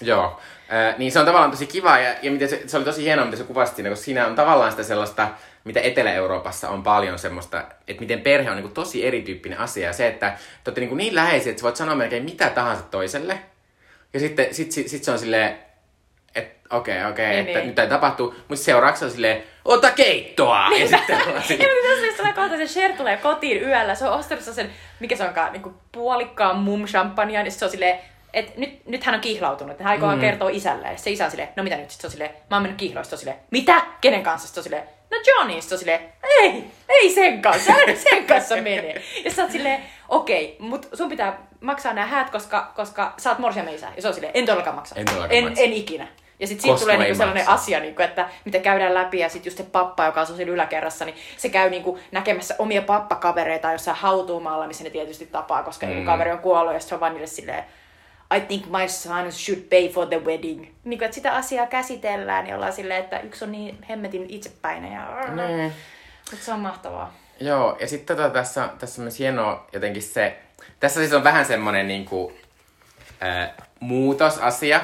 Joo. 0.00 0.40
Äh, 0.72 0.98
niin 0.98 1.12
se 1.12 1.18
on 1.18 1.26
tavallaan 1.26 1.50
tosi 1.50 1.66
kiva 1.66 1.98
ja, 1.98 2.14
ja 2.22 2.30
miten 2.30 2.48
se, 2.48 2.62
se 2.66 2.76
oli 2.76 2.84
tosi 2.84 3.02
hienoa, 3.02 3.24
mitä 3.24 3.36
se 3.36 3.44
kuvasi 3.44 3.74
siinä, 3.74 3.90
koska 3.90 4.04
siinä 4.04 4.26
on 4.26 4.34
tavallaan 4.34 4.70
sitä 4.70 4.82
sellaista, 4.82 5.28
mitä 5.64 5.80
Etelä-Euroopassa 5.80 6.68
on 6.68 6.82
paljon 6.82 7.18
semmoista, 7.18 7.64
että 7.88 8.00
miten 8.00 8.20
perhe 8.20 8.50
on 8.50 8.56
niin 8.56 8.62
kuin 8.62 8.74
tosi 8.74 9.06
erityyppinen 9.06 9.58
asia. 9.58 9.86
Ja 9.86 9.92
se, 9.92 10.06
että 10.06 10.30
te 10.30 10.70
olette 10.70 10.80
niin, 10.80 10.88
kuin 10.88 10.98
niin 10.98 11.14
läheisiä, 11.14 11.50
että 11.50 11.60
sä 11.60 11.64
voit 11.64 11.76
sanoa 11.76 11.94
melkein 11.94 12.24
mitä 12.24 12.50
tahansa 12.50 12.82
toiselle. 12.82 13.38
Ja 14.14 14.20
sitten 14.20 14.54
sit, 14.54 14.72
sit, 14.72 14.88
sit 14.88 15.04
se 15.04 15.10
on 15.10 15.18
silleen, 15.18 15.58
että 16.34 16.76
okei, 16.76 16.98
okay, 16.98 17.10
okei, 17.10 17.24
okay, 17.24 17.36
Niin, 17.36 17.46
että 17.46 17.58
niin. 17.58 17.68
nyt 17.68 17.78
ei 17.78 17.88
tapahtuu. 17.88 18.34
Mutta 18.48 18.64
seuraavaksi 18.64 19.04
on 19.04 19.10
silleen, 19.10 19.42
ota 19.64 19.90
keittoa! 19.90 20.68
Ja 20.78 20.88
sitten 20.88 21.16
ollaan 21.16 21.34
Ja 21.34 21.42
silleen, 21.42 21.70
mutta 21.74 22.06
tässä 22.06 22.16
tulee 22.16 22.32
kohta, 22.32 22.56
se 22.56 22.80
Cher 22.80 22.92
tulee 22.92 23.16
kotiin 23.16 23.62
yöllä, 23.62 23.94
se 23.94 24.08
on 24.08 24.18
ostanut 24.18 24.44
sen, 24.44 24.70
mikä 25.00 25.16
se 25.16 25.24
onkaan, 25.24 25.52
niin 25.52 25.74
puolikkaan 25.92 26.56
mum 26.56 26.86
champagnea, 26.86 27.42
niin 27.42 27.52
se 27.52 27.64
on 27.64 27.70
silleen, 27.70 27.98
että 28.32 28.52
nyt, 28.56 28.86
nyt 28.86 29.04
hän 29.04 29.14
on 29.14 29.20
kihlautunut, 29.20 29.70
että 29.70 29.84
hän 29.84 29.90
aikoo 29.90 30.14
mm. 30.14 30.20
kertoa 30.20 30.50
isälle. 30.50 30.96
Se 30.96 31.10
isä 31.10 31.24
on 31.24 31.30
silleen, 31.30 31.48
no 31.56 31.62
mitä 31.62 31.76
nyt? 31.76 31.90
Sitten 31.90 32.02
se 32.02 32.06
on 32.06 32.10
silleen, 32.10 32.30
mä 32.50 32.56
oon 32.56 32.62
mennyt 32.62 33.06
se 33.06 33.14
on 33.14 33.18
silleen, 33.18 33.38
mitä? 33.50 33.82
Kenen 34.00 34.22
kanssa? 34.22 34.48
Sitten 34.48 34.62
se 34.62 34.68
on 34.68 34.80
silleen, 34.80 35.00
no 35.10 35.16
Johnny. 35.26 35.60
Sitten 35.60 35.76
on 35.76 35.78
silleen, 35.78 36.00
ei, 36.40 36.64
ei 36.88 37.10
sen 37.14 37.42
kanssa, 37.42 37.72
älä 37.72 37.94
sen 37.94 38.26
kanssa 38.26 38.56
mene. 38.56 38.94
Ja 39.24 39.30
sä 39.30 39.42
oot 39.42 39.50
silleen, 39.50 39.82
okei, 40.08 40.56
mut 40.58 40.88
sun 40.92 41.08
pitää 41.08 41.46
maksaa 41.60 41.94
nämä 41.94 42.06
häät, 42.06 42.30
koska, 42.30 42.72
koska 42.76 43.14
sä 43.16 43.30
oot 43.30 43.38
morsiamen 43.38 43.74
isä. 43.74 43.88
Ja 43.96 44.02
se 44.02 44.08
on 44.08 44.14
silleen, 44.14 44.32
en 44.34 44.46
todellakaan 44.46 44.76
maksa. 44.76 44.94
En 44.94 45.04
todellakaan 45.04 45.38
en, 45.38 45.44
maksa. 45.44 45.62
en 45.62 45.72
ikinä. 45.72 46.06
Ja 46.40 46.46
sitten 46.46 46.62
siitä 46.62 46.80
tulee 46.80 46.96
niinku 46.96 47.16
sellainen 47.16 47.44
maksa. 47.44 47.62
asia, 47.62 47.80
niinku, 47.80 48.02
että 48.02 48.28
mitä 48.44 48.58
käydään 48.58 48.94
läpi 48.94 49.18
ja 49.18 49.28
sitten 49.28 49.50
just 49.50 49.58
se 49.58 49.64
pappa, 49.64 50.06
joka 50.06 50.20
asuu 50.20 50.36
siinä 50.36 50.52
yläkerrassa, 50.52 51.04
niin 51.04 51.16
se 51.36 51.48
käy 51.48 51.70
niinku 51.70 51.98
näkemässä 52.12 52.54
omia 52.58 52.82
pappakavereita 52.82 53.72
jossain 53.72 53.96
hautuumaalla, 53.96 54.66
missä 54.66 54.84
ne 54.84 54.90
tietysti 54.90 55.26
tapaa, 55.26 55.62
koska 55.62 55.86
mm. 55.86 56.04
kaveri 56.04 56.32
on 56.32 56.38
kuollut 56.38 56.74
ja 56.74 56.80
sitten 56.80 56.88
se 56.88 56.94
on 56.94 57.00
vaan 57.00 57.12
niille 57.12 57.26
silleen, 57.26 57.64
I 58.36 58.40
think 58.40 58.66
my 58.66 58.88
son 58.88 59.32
should 59.32 59.60
pay 59.60 59.88
for 59.88 60.06
the 60.06 60.24
wedding. 60.24 60.66
Niin 60.84 60.98
kuin, 60.98 61.06
että 61.06 61.14
sitä 61.14 61.32
asiaa 61.32 61.66
käsitellään 61.66 62.46
ja 62.46 62.54
ollaan 62.54 62.72
silleen, 62.72 63.04
että 63.04 63.20
yksi 63.20 63.44
on 63.44 63.52
niin 63.52 63.78
hemmetin 63.88 64.26
itsepäinen 64.28 64.92
ja... 64.92 65.34
niin. 65.34 65.72
Mutta 66.30 66.44
se 66.44 66.52
on 66.52 66.60
mahtavaa. 66.60 67.14
Joo, 67.40 67.76
ja 67.80 67.88
sitten 67.88 68.16
tota, 68.16 68.30
tässä, 68.30 68.68
tässä 68.78 69.02
on 69.02 69.04
myös 69.04 69.18
hienoa 69.18 69.66
jotenkin 69.72 70.02
se, 70.02 70.38
tässä 70.80 71.00
siis 71.00 71.12
on 71.12 71.24
vähän 71.24 71.44
semmonen 71.44 71.88
niinku, 71.88 72.32
ää, 73.20 73.54
muutosasia, 73.80 74.80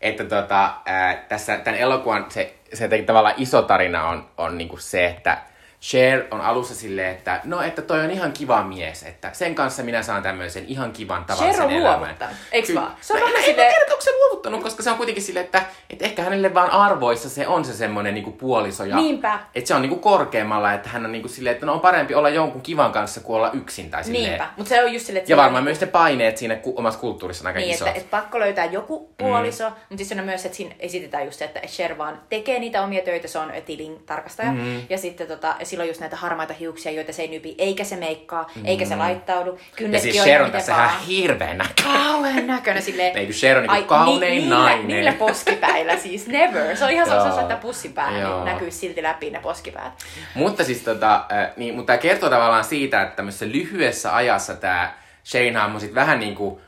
että 0.00 0.24
tota, 0.24 0.74
ää, 0.86 1.14
tässä 1.28 1.56
tämän 1.56 1.80
elokuvan 1.80 2.26
se, 2.28 2.54
se 2.74 2.84
jotenkin 2.84 3.06
tavallaan 3.06 3.34
iso 3.36 3.62
tarina 3.62 4.08
on, 4.08 4.28
on 4.38 4.58
niinku 4.58 4.76
se, 4.76 5.06
että 5.06 5.38
Cher 5.82 6.24
on 6.30 6.40
alussa 6.40 6.74
silleen, 6.74 7.10
että 7.10 7.40
no, 7.44 7.62
että 7.62 7.82
toi 7.82 8.00
on 8.04 8.10
ihan 8.10 8.32
kiva 8.32 8.62
mies, 8.62 9.02
että 9.02 9.30
sen 9.32 9.54
kanssa 9.54 9.82
minä 9.82 10.02
saan 10.02 10.22
tämmöisen 10.22 10.64
ihan 10.68 10.92
kivan 10.92 11.24
tavallisen 11.24 11.54
Cher 11.54 11.64
on 11.66 11.70
elämän. 11.72 11.98
luovuttanut, 12.00 12.36
Kyllä. 12.66 12.80
vaan? 12.80 12.92
Se 13.00 13.12
on 13.14 13.20
no, 13.20 13.26
vähän 13.26 13.38
en, 13.40 13.44
silleen- 13.44 13.68
en 13.68 13.74
tiedä, 13.74 13.90
onko 13.92 14.00
se 14.00 14.10
luovuttanut, 14.12 14.62
koska 14.62 14.82
se 14.82 14.90
on 14.90 14.96
kuitenkin 14.96 15.22
silleen, 15.22 15.44
että, 15.44 15.62
että 15.90 16.04
ehkä 16.04 16.22
hänelle 16.22 16.54
vaan 16.54 16.70
arvoissa 16.70 17.28
se 17.28 17.46
on 17.46 17.64
se 17.64 17.72
semmoinen 17.72 18.14
niinku 18.14 18.30
puoliso. 18.32 18.84
Ja, 18.84 18.96
Niinpä. 18.96 19.40
Että 19.54 19.68
se 19.68 19.74
on 19.74 19.82
niinku 19.82 19.96
korkeammalla, 19.96 20.72
että 20.72 20.88
hän 20.88 21.04
on 21.04 21.12
niinku 21.12 21.28
silleen, 21.28 21.54
että 21.54 21.66
no 21.66 21.72
on 21.72 21.80
parempi 21.80 22.14
olla 22.14 22.28
jonkun 22.28 22.62
kivan 22.62 22.92
kanssa 22.92 23.20
kuin 23.20 23.36
olla 23.36 23.50
yksin 23.52 23.90
tai 23.90 24.04
silleen. 24.04 24.24
Niinpä. 24.24 24.48
Mutta 24.56 24.68
se 24.68 24.84
on 24.84 24.92
just 24.92 25.06
silleen, 25.06 25.20
että 25.22 25.32
Ja 25.32 25.36
on 25.36 25.42
varmaan 25.42 25.64
myös 25.64 25.80
ne 25.80 25.86
paineet 25.86 26.36
siinä 26.38 26.56
ku- 26.56 26.74
omassa 26.76 27.00
kulttuurissa 27.00 27.42
on 27.42 27.46
aika 27.46 27.58
Niin, 27.60 27.70
isot. 27.74 27.88
että, 27.88 28.00
että 28.00 28.10
pakko 28.10 28.40
löytää 28.40 28.64
joku 28.64 29.14
puoliso, 29.18 29.68
mm. 29.68 29.74
mutta 29.88 30.04
siis 30.04 30.18
on 30.20 30.24
myös, 30.24 30.44
että 30.44 30.56
siinä 30.56 30.74
esitetään 30.78 31.24
just 31.24 31.38
se, 31.38 31.44
että 31.44 31.60
Cher 31.66 31.98
vaan 31.98 32.20
tekee 32.28 32.58
niitä 32.58 32.82
omia 32.82 33.02
töitä, 33.02 33.28
se 33.28 33.38
on 33.38 33.52
tilin 33.66 34.02
tarkastaja. 34.06 34.52
Mm. 34.52 34.82
Ja 34.90 34.98
sitten 34.98 35.26
tota, 35.26 35.56
ja 35.72 35.74
silloin 35.74 35.88
just 35.88 36.00
näitä 36.00 36.16
harmaita 36.16 36.54
hiuksia, 36.54 36.92
joita 36.92 37.12
se 37.12 37.22
ei 37.22 37.28
nypi, 37.28 37.54
eikä 37.58 37.84
se 37.84 37.96
meikkaa, 37.96 38.50
mm. 38.56 38.62
eikä 38.64 38.84
se 38.84 38.96
laittaudu. 38.96 39.50
ja 39.50 39.76
Kynnetkin 39.76 40.12
siis 40.12 40.24
on 40.24 40.32
on 40.32 40.38
miten 40.38 40.52
tässä 40.52 40.72
vaan. 40.72 40.88
ihan 40.88 41.00
hirveän 41.06 41.58
näköinen. 41.58 42.02
kauhean 42.02 42.46
näköinen 42.46 42.82
silleen. 42.82 43.16
Ei, 43.16 43.26
kun 43.26 43.34
on 43.56 43.62
niinku 43.62 43.72
Ai, 43.72 43.82
kaunein 43.82 44.32
niillä, 44.32 44.56
nainen. 44.56 44.86
Niillä 44.86 45.12
poskipäillä 45.12 45.96
siis, 45.96 46.26
never. 46.26 46.76
Se 46.76 46.84
on 46.84 46.90
ihan 46.90 47.08
sellainen, 47.08 47.40
että 47.40 47.56
pussin 47.56 47.92
päähän, 47.92 48.20
Joo. 48.20 48.36
niin 48.36 48.54
näkyy 48.54 48.70
silti 48.70 49.02
läpi 49.02 49.30
ne 49.30 49.40
poskipäät. 49.40 49.92
Mutta 50.34 50.64
siis 50.64 50.80
tota, 50.80 51.14
äh, 51.14 51.50
niin, 51.56 51.74
mutta 51.74 51.86
tämä 51.86 51.98
kertoo 51.98 52.30
tavallaan 52.30 52.64
siitä, 52.64 53.02
että 53.02 53.16
tämmöisessä 53.16 53.46
lyhyessä 53.48 54.16
ajassa 54.16 54.54
tämä 54.54 54.94
Sherin 55.24 55.56
hahmo 55.56 55.80
sit 55.80 55.94
vähän 55.94 56.20
niinku, 56.20 56.60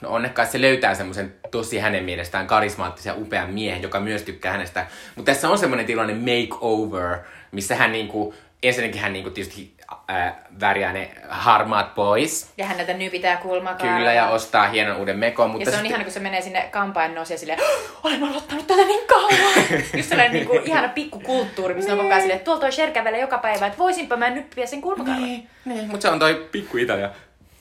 no 0.00 0.10
onnekkaan 0.10 0.48
se 0.48 0.60
löytää 0.60 0.94
semmoisen 0.94 1.34
tosi 1.50 1.78
hänen 1.78 2.04
mielestään 2.04 2.46
karismaattisen 2.46 3.10
ja 3.10 3.22
upean 3.22 3.50
miehen, 3.50 3.82
joka 3.82 4.00
myös 4.00 4.22
tykkää 4.22 4.52
hänestä. 4.52 4.86
Mutta 5.16 5.32
tässä 5.32 5.48
on 5.48 5.58
semmoinen 5.58 5.86
tilanne 5.86 6.14
makeover, 6.14 7.18
missä 7.52 7.74
hän 7.74 7.92
niinku, 7.92 8.34
ensinnäkin 8.62 9.00
hän 9.00 9.12
niinku 9.12 9.30
tietysti 9.30 9.74
äh, 10.10 10.32
värjää 10.60 10.92
ne 10.92 11.10
harmaat 11.28 11.94
pois. 11.94 12.50
Ja 12.56 12.66
häneltä 12.66 12.92
nypitää 12.94 13.36
kulmakaan. 13.36 13.96
Kyllä, 13.96 14.12
ja 14.12 14.28
ostaa 14.28 14.68
hienon 14.68 14.96
uuden 14.96 15.18
mekon. 15.18 15.50
Mutta 15.50 15.62
Ja 15.62 15.64
se 15.64 15.70
on 15.70 15.74
sitten- 15.76 15.90
ihana, 15.90 16.04
kun 16.04 16.12
se 16.12 16.20
menee 16.20 16.40
sinne 16.40 16.68
kampaannoon 16.70 17.26
ja 17.30 17.38
silleen, 17.38 17.60
"Oh, 17.60 18.00
olen 18.02 18.22
odottanut 18.22 18.66
tätä 18.66 18.84
niin 18.84 19.06
kauan. 19.06 19.34
Just 19.96 20.08
sellainen 20.08 20.32
niin 20.32 20.46
kuin, 20.46 20.62
ihana 20.64 20.88
pikkukulttuuri, 20.88 21.74
missä 21.74 21.92
on 21.92 21.98
koko 21.98 22.08
ajan 22.08 22.20
silleen, 22.20 22.36
että 22.36 22.44
tuolla 22.44 22.60
toi 22.60 22.70
Cher 22.70 22.90
kävelee 22.90 23.20
joka 23.20 23.38
päivä, 23.38 23.66
että 23.66 23.78
voisinpa 23.78 24.16
mä 24.16 24.30
nyppiä 24.30 24.66
sen 24.66 24.80
kulmakarvan. 24.80 25.22
Niin, 25.22 25.48
niin. 25.64 25.88
mutta 25.88 26.02
se 26.02 26.08
on 26.08 26.18
toi 26.18 26.48
pikku 26.52 26.76
Italia. 26.76 27.10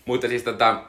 Mutta 0.06 0.28
siis 0.28 0.44
tota, 0.44 0.82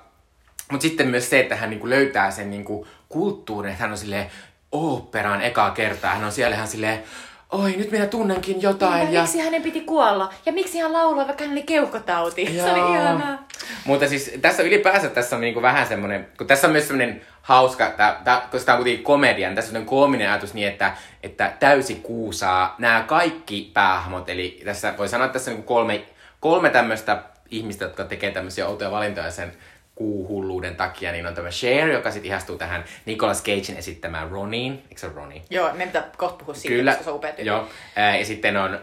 mutta 0.73 0.83
sitten 0.83 1.09
myös 1.09 1.31
se, 1.31 1.41
että 1.41 1.57
hän 1.57 1.71
niinku 1.71 1.89
löytää 1.89 2.31
sen 2.31 2.51
niinku 2.51 2.87
kulttuurin, 3.09 3.73
että 3.73 3.83
hän 3.83 3.91
on 3.93 3.99
silleen 3.99 4.31
oopperaan 4.73 5.43
ekaa 5.43 5.71
kertaa. 5.71 6.15
Hän 6.15 6.25
on 6.25 6.33
siellä 6.33 6.57
ihan 6.57 6.69
silleen, 6.69 7.03
oi 7.53 7.77
nyt 7.77 7.91
minä 7.91 8.07
tunnenkin 8.07 8.63
jotain. 8.63 9.07
Ja... 9.07 9.13
Ja... 9.13 9.21
Miksi 9.21 9.39
hänen 9.39 9.63
piti 9.63 9.81
kuolla? 9.81 10.33
Ja 10.47 10.53
miksi 10.53 10.79
hän 10.79 10.93
lauloi, 10.93 11.27
vaikka 11.27 11.45
hän 11.45 11.53
oli 11.53 11.63
keuhkotauti? 11.63 12.47
Se 12.47 12.53
Joo. 12.53 12.71
oli 12.71 12.95
ihanaa. 12.95 13.47
Mutta 13.85 14.09
siis 14.09 14.33
tässä 14.41 14.63
ylipäänsä 14.63 15.09
tässä 15.09 15.37
on 15.37 15.41
niinku 15.41 15.63
vähän 15.63 15.87
semmoinen, 15.87 16.29
kun 16.39 16.47
tässä 16.47 16.67
on 16.67 16.73
myös 16.73 16.89
semmoinen 16.89 17.21
hauska, 17.43 17.91
tää, 17.91 18.21
tää, 18.25 18.49
koska 18.51 18.67
tämä 18.67 18.77
on 18.77 18.83
kuitenkin 18.83 19.05
komedia, 19.05 19.49
niin 19.49 19.57
tässä 19.57 19.69
on 19.69 19.73
semmoinen 19.73 19.89
koominen 19.89 20.31
ajatus 20.31 20.55
niin, 20.55 20.69
että, 20.69 20.93
että 21.23 21.53
täysi 21.61 21.95
kuusaa 21.95 22.75
nämä 22.79 23.05
kaikki 23.07 23.71
päähahmot, 23.75 24.29
eli 24.29 24.63
tässä 24.65 24.95
voi 24.99 25.09
sanoa, 25.09 25.25
että 25.25 25.33
tässä 25.33 25.51
on 25.51 25.57
niinku 25.57 25.75
kolme, 25.75 26.03
kolme 26.41 26.71
tämmöistä 26.71 27.23
ihmistä, 27.51 27.85
jotka 27.85 28.05
tekee 28.05 28.31
tämmöisiä 28.31 28.67
outoja 28.67 28.91
valintoja 28.91 29.31
sen 29.31 29.53
kuuhulluuden 29.99 30.77
takia, 30.77 31.13
niin 31.13 31.27
on 31.27 31.35
tämä 31.35 31.49
Cher, 31.51 31.89
joka 31.89 32.11
sitten 32.11 32.29
ihastuu 32.31 32.59
tähän 32.59 32.85
Nicolas 33.07 33.43
Cagein 33.43 33.79
esittämään 33.79 34.31
Roniin. 34.31 34.73
Eikö 34.73 35.01
se 35.01 35.07
ole 35.07 35.15
Ronnie? 35.15 35.43
Joo, 35.51 35.75
me 35.75 35.87
pitää 35.87 36.11
kohta 36.17 36.39
puhua 36.39 36.55
siitä, 36.55 36.77
Kyllä, 36.77 36.91
koska 36.91 37.05
se 37.05 37.11
on 37.11 37.17
upea 37.17 37.33
joo. 37.39 37.69
Ja 38.19 38.25
sitten 38.25 38.57
on 38.57 38.79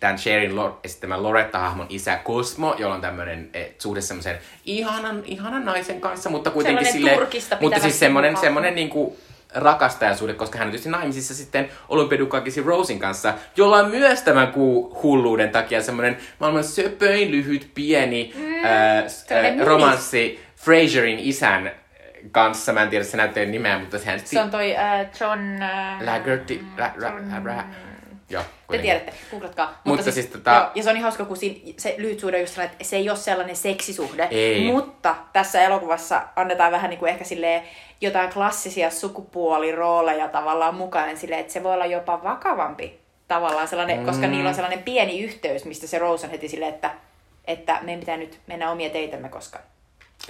tämän 0.00 0.18
Sherin 0.18 0.52
esittämän 0.84 1.22
Loretta-hahmon 1.22 1.86
isä 1.88 2.18
Cosmo, 2.24 2.74
jolla 2.78 2.94
on 2.94 3.00
tämmöinen 3.00 3.50
suhde 3.78 4.00
semmoisen 4.00 4.38
ihanan, 4.64 5.22
ihanan 5.24 5.64
naisen 5.64 6.00
kanssa, 6.00 6.30
mutta 6.30 6.50
kuitenkin 6.50 6.86
Sellainen 6.86 7.18
Turkista 7.18 7.56
mutta 7.60 7.80
siis 7.80 8.00
semmoinen, 8.00 8.36
semmoinen 8.36 8.74
niinku 8.74 9.16
rakastajasuhde, 9.54 10.34
koska 10.34 10.58
hän 10.58 10.66
on 10.66 10.70
tietysti 10.72 10.90
naimisissa 10.90 11.34
sitten 11.34 11.68
Olympiadukakisi 11.88 12.62
Rosin 12.62 12.98
kanssa, 12.98 13.34
jolla 13.56 13.76
on 13.76 13.90
myös 13.90 14.22
tämän 14.22 14.52
kuu 14.52 14.98
hulluuden 15.02 15.50
takia 15.50 15.82
semmoinen 15.82 16.16
maailman 16.38 16.64
söpöin, 16.64 17.30
lyhyt, 17.30 17.70
pieni 17.74 18.32
mm, 18.36 18.64
ää, 18.64 19.02
minis- 19.02 19.64
romanssi 19.64 20.40
Fraserin 20.56 21.18
isän 21.18 21.70
kanssa, 22.32 22.72
mä 22.72 22.82
en 22.82 22.88
tiedä 22.88 23.04
se 23.04 23.16
näyttelijän 23.16 23.52
nimeä, 23.52 23.78
mutta 23.78 23.98
sehän 23.98 24.20
Se 24.24 24.40
on 24.40 24.50
toi 24.50 24.76
äh, 24.76 25.06
John... 25.20 25.62
Äh, 25.62 26.02
Lagerty, 26.02 26.60
la, 26.78 26.90
ra, 27.00 27.10
ra, 27.10 27.44
ra, 27.44 27.64
joo, 28.30 28.42
Te 28.70 28.78
tiedätte, 28.78 29.12
googlatkaa. 29.30 29.80
Mutta 29.84 30.12
siis 30.12 30.26
tota- 30.26 30.50
joo, 30.54 30.70
ja 30.74 30.82
se 30.82 30.88
on 30.88 30.94
niin 30.94 31.02
hauska, 31.02 31.24
kun 31.24 31.36
siinä, 31.36 31.74
se 31.78 31.94
lyhyt 31.98 32.20
suhde 32.20 32.36
on 32.36 32.40
just 32.40 32.52
sellainen, 32.54 32.72
että 32.72 32.84
se 32.84 32.96
ei 32.96 33.10
ole 33.10 33.18
sellainen 33.18 33.56
seksisuhde. 33.56 34.28
Ei. 34.30 34.72
Mutta 34.72 35.14
tässä 35.32 35.62
elokuvassa 35.62 36.22
annetaan 36.36 36.72
vähän 36.72 36.90
niin 36.90 36.98
kuin 36.98 37.10
ehkä 37.10 37.24
silleen 37.24 37.62
jotain 38.00 38.32
klassisia 38.32 38.90
sukupuolirooleja 38.90 40.28
tavallaan 40.28 40.74
mukaan 40.74 41.16
silleen, 41.16 41.40
että 41.40 41.52
se 41.52 41.62
voi 41.62 41.74
olla 41.74 41.86
jopa 41.86 42.22
vakavampi 42.24 42.98
tavallaan 43.28 43.68
sellainen, 43.68 43.98
mm. 44.00 44.06
koska 44.06 44.26
niillä 44.26 44.48
on 44.48 44.54
sellainen 44.54 44.82
pieni 44.82 45.20
yhteys, 45.20 45.64
mistä 45.64 45.86
se 45.86 45.98
Rose 45.98 46.26
on 46.26 46.30
heti 46.30 46.48
silleen, 46.48 46.74
että, 46.74 46.90
että 47.44 47.78
meidän 47.82 48.00
pitää 48.00 48.16
nyt 48.16 48.38
mennä 48.46 48.70
omia 48.70 48.90
teitämme, 48.90 49.28
koska 49.28 49.58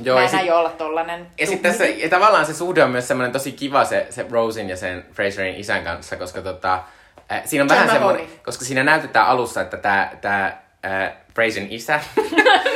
Joo, 0.02 0.16
mä 0.16 0.22
ja 0.22 0.30
en 0.30 0.38
sit- 0.40 0.52
olla 0.52 0.70
tollanen. 0.70 1.26
Ja 1.38 1.46
sitten 1.46 1.70
tässä, 1.70 1.86
ja 1.86 2.08
tavallaan 2.08 2.46
se 2.46 2.54
suhde 2.54 2.84
on 2.84 2.90
myös 2.90 3.08
semmoinen 3.08 3.32
tosi 3.32 3.52
kiva 3.52 3.84
se, 3.84 4.06
se 4.10 4.26
Rosin 4.30 4.68
ja 4.68 4.76
sen 4.76 5.04
Fraserin 5.12 5.54
isän 5.54 5.84
kanssa, 5.84 6.16
koska 6.16 6.42
tota, 6.42 6.82
äh, 7.32 7.42
siinä 7.44 7.62
on 7.64 7.68
John 7.68 7.76
vähän 7.80 7.90
semmoinen, 7.90 8.26
koska 8.44 8.64
siinä 8.64 8.82
näytetään 8.84 9.26
alussa, 9.26 9.60
että 9.60 9.76
tämä 9.76 10.10
tää, 10.20 10.62
äh, 10.86 11.12
Fraserin 11.34 11.68
isä, 11.70 11.94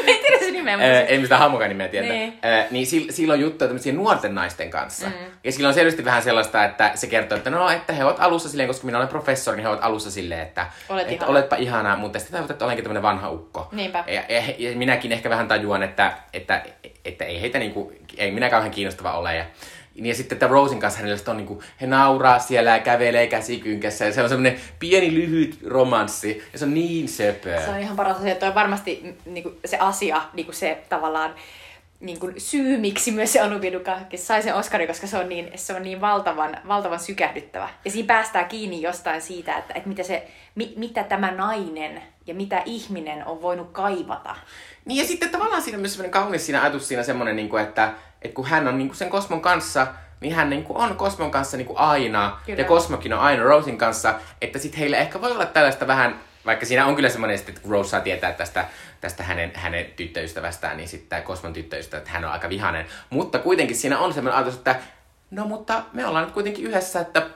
en 0.07 0.19
tiedä 0.27 0.39
se 0.39 0.51
nimeä, 0.51 0.77
mutta 0.77 0.91
äh, 0.91 0.97
siis- 0.99 1.11
ei 1.11 1.19
mistä 1.19 1.39
hahmokaan 1.39 1.69
nimeä 1.69 1.89
tiedä, 1.89 2.09
Niin. 2.09 2.39
äh, 2.45 2.67
niin 2.71 2.87
sillä, 2.87 3.13
sillä 3.13 3.35
on 3.35 3.41
juttuja 3.41 3.69
tämmöisiä 3.69 3.93
nuorten 3.93 4.35
naisten 4.35 4.71
kanssa. 4.71 5.07
Mm. 5.07 5.13
Ja 5.45 5.53
sillä 5.53 5.69
on 5.69 5.75
selvästi 5.75 6.05
vähän 6.05 6.23
sellaista, 6.23 6.65
että 6.65 6.91
se 6.95 7.07
kertoo, 7.07 7.39
että 7.39 7.51
no, 7.51 7.71
että 7.71 7.93
he 7.93 8.05
ovat 8.05 8.17
alussa 8.21 8.49
silleen, 8.49 8.67
koska 8.69 8.87
minä 8.87 8.99
olen 8.99 9.09
professori, 9.09 9.57
niin 9.57 9.63
he 9.63 9.69
ovat 9.69 9.85
alussa 9.85 10.11
silleen, 10.11 10.41
että, 10.43 10.67
Olet 10.89 11.03
että 11.03 11.15
ihana. 11.15 11.31
oletpa 11.31 11.57
ihanaa, 11.57 11.97
mutta 11.97 12.19
sitten 12.19 12.33
tajutat, 12.33 12.51
että 12.51 12.65
olenkin 12.65 12.85
tämmöinen 12.85 13.03
vanha 13.03 13.31
ukko. 13.31 13.69
Niinpä. 13.73 14.05
Ja, 14.07 14.23
ja, 14.29 14.43
ja 14.59 14.77
minäkin 14.77 15.13
ehkä 15.13 15.31
vähän 15.31 15.49
tajuan, 15.49 15.83
että, 15.83 16.13
että, 16.33 16.63
että 17.05 17.25
ei 17.25 17.41
heitä 17.41 17.59
niinku, 17.59 17.93
ei 18.17 18.31
minä 18.31 18.51
kauhean 18.51 18.71
kiinnostava 18.71 19.13
ole. 19.13 19.37
Ja, 19.37 19.45
ja 19.95 20.15
sitten 20.15 20.37
että 20.37 20.47
Rosin 20.47 20.81
kanssa 20.81 21.01
hänellä 21.01 21.23
on 21.29 21.37
niinku, 21.37 21.63
he 21.81 21.87
nauraa 21.87 22.39
siellä 22.39 22.71
ja 22.71 22.79
kävelee 22.79 23.27
käsikynkässä 23.27 24.05
ja 24.05 24.13
se 24.13 24.23
on 24.23 24.29
semmoinen 24.29 24.61
pieni 24.79 25.15
lyhyt 25.15 25.59
romanssi 25.67 26.43
ja 26.53 26.59
se 26.59 26.65
on 26.65 26.75
niin 26.75 27.09
söpöä. 27.09 27.65
Se 27.65 27.71
on 27.71 27.81
ihan 27.81 27.97
paras 27.97 28.17
asia. 28.17 28.35
Toi 28.35 28.49
on 28.49 28.55
varmasti 28.55 29.01
mm, 29.03 29.33
niinku, 29.33 29.53
se 29.65 29.77
asia, 29.77 30.23
niinku 30.33 30.53
se 30.53 30.83
tavallaan 30.89 31.35
niin 32.01 32.21
kuin 32.21 32.35
syy, 32.39 32.79
miksi 32.79 33.11
myös 33.11 33.33
se 33.33 33.41
Anubi 33.41 33.73
Dukakis 33.73 34.27
sai 34.27 34.43
sen 34.43 34.55
Oscarin, 34.55 34.89
koska 34.89 35.07
se 35.07 35.19
on 35.19 35.29
niin, 35.29 35.51
se 35.55 35.75
on 35.75 35.83
niin 35.83 36.01
valtavan, 36.01 36.57
valtavan 36.69 37.01
sykähdyttävä. 37.01 37.69
Ja 37.85 37.91
siinä 37.91 38.07
päästään 38.07 38.49
kiinni 38.49 38.83
jostain 38.83 39.23
siitä, 39.23 39.59
että, 39.59 39.75
että 39.75 39.89
mitä, 39.89 40.03
se, 40.03 40.29
mi, 40.55 40.73
mitä 40.77 41.05
tämä 41.05 41.31
nainen 41.31 42.03
ja 42.27 42.35
mitä 42.35 42.63
ihminen 42.65 43.27
on 43.27 43.43
voinut 43.43 43.69
kaivata. 43.73 44.37
Niin 44.85 44.99
ja 44.99 45.05
sitten 45.05 45.31
tavallaan 45.31 45.63
siinä 45.63 45.77
on 45.77 45.81
myös 45.81 45.93
semmoinen 45.93 46.11
kaunis 46.11 46.47
siinä 46.47 46.63
ajatus 46.63 46.89
siinä 46.89 47.03
semmoinen, 47.03 47.37
niin 47.37 47.49
kuin, 47.49 47.63
että, 47.63 47.93
että 48.23 48.35
kun 48.35 48.47
hän 48.47 48.69
on 48.69 48.79
niin 48.79 48.89
kuin 48.89 48.97
sen 48.97 49.11
Kosmon 49.11 49.41
kanssa, 49.41 49.87
niin 50.21 50.35
hän 50.35 50.51
niin 50.51 50.65
kuin 50.65 50.77
on 50.77 50.97
Kosmon 50.97 51.31
kanssa 51.31 51.57
niin 51.57 51.67
kuin 51.67 51.79
aina, 51.79 52.41
Kyllä. 52.47 52.59
ja 52.59 52.65
Kosmokin 52.65 53.13
on 53.13 53.21
aina 53.21 53.43
Rosin 53.43 53.79
kanssa, 53.79 54.15
että 54.41 54.59
sitten 54.59 54.79
heillä 54.79 54.97
ehkä 54.97 55.21
voi 55.21 55.33
olla 55.33 55.47
tällaista 55.47 55.87
vähän, 55.87 56.21
vaikka 56.47 56.67
siinä 56.67 56.87
on 56.87 56.97
kyllä 56.97 57.09
semmoinen, 57.09 57.39
että 57.39 57.61
kun 57.61 57.71
Rose 57.71 57.91
saa 57.91 58.01
tietää 58.01 58.33
tästä, 58.33 58.65
tästä 59.01 59.23
hänen, 59.23 59.53
hänen 59.55 59.87
tyttöystävästään, 59.97 60.77
niin 60.77 60.89
sitten 60.89 61.09
tämä 61.09 61.23
Kosmon 61.23 61.53
tyttöystävä, 61.53 61.99
että 61.99 62.11
hän 62.11 62.25
on 62.25 62.33
aika 62.33 62.49
vihainen. 62.49 62.87
Mutta 63.11 63.39
kuitenkin 63.39 63.77
siinä 63.77 63.99
on 63.99 64.15
semmoinen 64.15 64.37
ajatus, 64.37 64.55
että 64.55 64.77
no 65.31 65.45
mutta 65.45 65.83
me 65.93 66.07
ollaan 66.07 66.25
nyt 66.25 66.35
kuitenkin 66.35 66.65
yhdessä, 66.65 67.01
että 67.01 67.27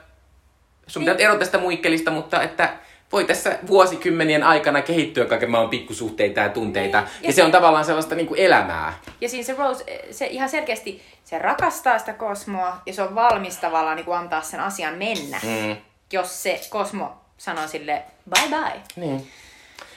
sun 0.87 1.01
pitää 1.01 1.15
erota 1.15 1.39
tästä 1.39 1.57
muikkelista, 1.57 2.11
mutta 2.11 2.41
että 2.41 2.73
voi 3.11 3.23
tässä 3.25 3.59
vuosikymmenien 3.67 4.43
aikana 4.43 4.81
kehittyä 4.81 5.25
kaiken 5.25 5.51
maailman 5.51 5.69
pikkusuhteita 5.69 6.39
ja 6.39 6.49
tunteita. 6.49 6.97
Niin. 7.01 7.07
Ja, 7.21 7.27
Ja 7.27 7.31
se- 7.31 7.35
se 7.35 7.43
on 7.43 7.51
tavallaan 7.51 7.85
sellaista 7.85 8.15
niin 8.15 8.27
kuin 8.27 8.39
elämää. 8.39 8.93
Ja 9.21 9.29
siinä 9.29 9.43
se 9.43 9.55
Rose, 9.57 9.83
se 10.11 10.25
ihan 10.25 10.49
selkeästi, 10.49 11.01
se 11.23 11.39
rakastaa 11.39 11.99
sitä 11.99 12.13
Kosmoa 12.13 12.77
ja 12.85 12.93
se 12.93 13.01
on 13.01 13.15
valmis 13.15 13.57
tavallaan 13.57 13.95
niin 13.95 14.05
kuin 14.05 14.17
antaa 14.17 14.41
sen 14.41 14.59
asian 14.59 14.93
mennä, 14.93 15.39
Mm. 15.43 15.75
jos 16.13 16.43
se 16.43 16.61
Kosmo 16.69 17.17
sanoo 17.37 17.67
sille 17.67 18.03
bye 18.29 18.47
bye. 18.59 18.81
Niin. 18.95 19.27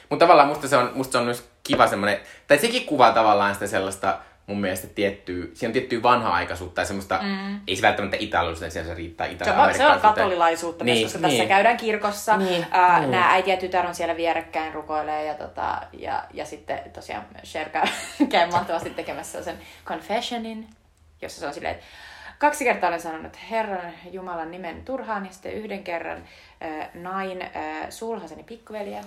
Mutta 0.08 0.22
tavallaan 0.24 0.48
musta 0.48 0.68
se, 0.68 0.76
on, 0.76 0.90
musta 0.94 1.12
se 1.12 1.18
on 1.18 1.24
myös 1.24 1.48
kiva 1.62 1.86
semmoinen, 1.86 2.20
tai 2.46 2.58
sekin 2.58 2.84
kuvaa 2.86 3.12
tavallaan 3.12 3.54
sitä 3.54 3.66
sellaista 3.66 4.18
mun 4.50 4.60
mielestä 4.60 4.86
tiettyä, 4.86 5.46
siinä 5.54 5.68
on 5.68 5.72
tiettyä 5.72 6.02
vanha-aikaisuutta 6.02 6.74
tai 6.74 6.86
semmoista, 6.86 7.18
mm. 7.22 7.60
ei 7.66 7.76
se 7.76 7.82
välttämättä 7.82 8.16
italialaisuutta, 8.20 8.70
se 8.70 8.94
riittää 8.94 9.26
Se 9.26 9.32
italia 9.32 9.62
on, 9.62 9.74
se 9.74 9.86
on 9.86 10.00
katolilaisuutta 10.00 10.84
niin, 10.84 11.04
koska 11.04 11.18
niin. 11.18 11.30
tässä 11.30 11.48
käydään 11.48 11.76
kirkossa. 11.76 12.36
Niin, 12.36 12.66
Ää, 12.70 13.00
niin. 13.00 13.10
Nämä 13.10 13.32
äiti 13.32 13.50
ja 13.50 13.56
tytär 13.56 13.86
on 13.86 13.94
siellä 13.94 14.16
vierekkäin 14.16 14.74
rukoilee 14.74 15.24
ja, 15.24 15.34
tota, 15.34 15.82
ja, 15.92 16.24
ja 16.34 16.44
sitten 16.44 16.80
tosiaan 16.92 17.26
Cher 17.44 17.68
käy, 17.68 17.86
käy 18.32 18.50
mahtavasti 18.50 18.90
tekemässä 18.90 19.42
sen 19.42 19.56
confessionin, 19.84 20.68
jossa 21.22 21.40
se 21.40 21.46
on 21.46 21.54
silleen, 21.54 21.74
että 21.74 21.86
kaksi 22.40 22.64
kertaa 22.64 22.88
olen 22.88 23.00
sanonut 23.00 23.32
Herran 23.50 23.92
Jumalan 24.12 24.50
nimen 24.50 24.84
turhaan 24.84 25.26
ja 25.26 25.32
sitten 25.32 25.52
yhden 25.52 25.84
kerran 25.84 26.24
äh, 26.62 26.88
nain 26.94 27.42
äh, 27.42 27.50
sulhaseni 27.90 28.42
pikkuveliä. 28.42 29.00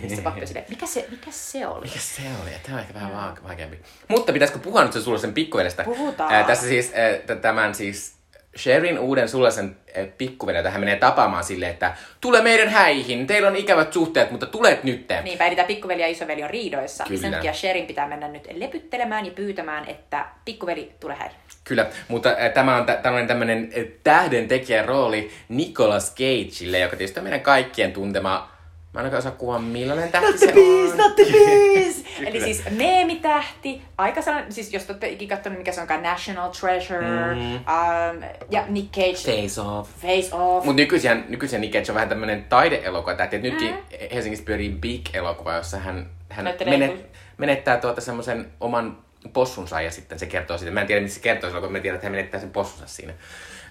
Sitten 0.00 0.22
pappi 0.24 0.40
on 0.40 0.46
silleen, 0.46 0.66
mikä 0.68 0.86
se, 0.86 1.06
mikä 1.10 1.30
se 1.30 1.66
oli? 1.66 1.84
Mikä 1.84 1.98
se 1.98 2.22
oli? 2.42 2.50
Tämä 2.62 2.76
on 2.76 2.80
ehkä 2.80 2.94
vähän 2.94 3.12
va- 3.12 3.48
vaikeampi. 3.48 3.78
Mutta 4.08 4.32
pitäisikö 4.32 4.58
puhua 4.60 4.82
nyt 4.82 4.92
sen 4.92 5.02
sullaisen 5.02 5.34
pikkuvelestä? 5.34 5.84
Puhutaan. 5.84 6.34
Ää, 6.34 6.44
tässä 6.44 6.66
siis 6.66 6.92
t- 7.26 7.40
tämän 7.40 7.74
siis 7.74 8.16
Sherin 8.56 8.98
uuden 8.98 9.28
sullaisen 9.28 9.76
pikkuveli, 10.18 10.70
hän 10.70 10.80
menee 10.80 10.96
tapaamaan 10.96 11.44
silleen, 11.44 11.72
että 11.72 11.94
tule 12.20 12.42
meidän 12.42 12.68
häihin, 12.68 13.26
teillä 13.26 13.48
on 13.48 13.56
ikävät 13.56 13.92
suhteet, 13.92 14.30
mutta 14.30 14.46
tulet 14.46 14.84
nytten. 14.84 15.24
Niinpä, 15.24 15.46
eli 15.46 15.56
tämä 15.56 15.66
pikkuveli 15.66 16.02
ja 16.02 16.08
isoveli 16.08 16.44
on 16.44 16.50
riidoissa. 16.50 17.04
Kyllä. 17.04 17.20
Sen 17.20 17.32
takia 17.32 17.52
Sherin 17.52 17.86
pitää 17.86 18.08
mennä 18.08 18.28
nyt 18.28 18.48
lepyttelemään 18.54 19.26
ja 19.26 19.32
pyytämään, 19.32 19.88
että 19.88 20.26
pikkuveli 20.44 20.92
tule 21.00 21.14
häihin. 21.14 21.36
Kyllä, 21.64 21.86
mutta 22.08 22.28
äh, 22.28 22.52
tämä 22.54 22.76
on 22.76 22.86
tä- 22.86 22.96
tämmöinen 22.96 23.28
tämmöinen 23.28 23.72
äh, 23.78 23.84
tähdentekijän 24.04 24.84
rooli 24.84 25.30
Nicolas 25.48 26.14
Cageille, 26.14 26.78
joka 26.78 26.96
tietysti 26.96 27.20
on 27.20 27.24
meidän 27.24 27.40
kaikkien 27.40 27.92
tuntema, 27.92 28.52
mä 28.92 29.00
en 29.00 29.04
oikein 29.04 29.18
osaa 29.18 29.32
kuvaa 29.32 29.58
millainen 29.58 30.12
tähti 30.12 30.38
se 30.38 30.46
on. 30.46 30.96
not 30.96 31.16
the 31.16 31.24
beast! 31.24 32.06
Eli 32.26 32.40
siis 32.40 32.62
meemitähti, 32.70 33.82
aika 33.98 34.22
sellainen, 34.22 34.52
siis 34.52 34.72
jos 34.72 34.84
te 34.84 34.92
olette 34.92 35.08
ikinä 35.08 35.36
katsonut, 35.36 35.58
mikä 35.58 35.72
se 35.72 35.80
onkaan 35.80 36.02
National 36.02 36.50
Treasure, 36.50 37.34
mm. 37.34 37.54
um, 37.54 38.22
ja 38.50 38.64
Nick 38.68 38.94
Cage, 38.94 39.14
Face 39.14 39.60
off. 39.60 39.90
Face 40.00 40.34
Off. 40.34 40.66
Mutta 40.66 40.82
nykyisin, 40.82 41.24
nykyisin 41.28 41.60
Nick 41.60 41.74
Cage 41.74 41.92
on 41.92 41.94
vähän 41.94 42.08
tämmöinen 42.08 42.44
taideelokuva 42.44 43.14
tähti, 43.14 43.36
että 43.36 43.48
nytkin 43.48 43.74
Helsingissä 44.14 44.44
pyörii 44.44 44.78
Big-elokuva, 44.80 45.56
jossa 45.56 45.78
hän, 45.78 46.10
hän 46.28 46.48
menet, 46.64 47.06
menettää 47.38 47.76
tuota 47.76 48.00
semmoisen 48.00 48.52
oman 48.60 48.98
possunsa 49.32 49.80
ja 49.80 49.90
sitten 49.90 50.18
se 50.18 50.26
kertoo 50.26 50.58
siitä. 50.58 50.72
Mä 50.72 50.80
en 50.80 50.86
tiedä, 50.86 51.00
mistä 51.00 51.14
se 51.14 51.20
kertoo 51.20 51.50
silloin, 51.50 51.64
kun 51.64 51.72
mä 51.72 51.80
tiedän, 51.80 51.94
että 51.94 52.06
hän 52.06 52.12
menettää 52.12 52.40
sen 52.40 52.50
possunsa 52.50 52.86
siinä. 52.86 53.12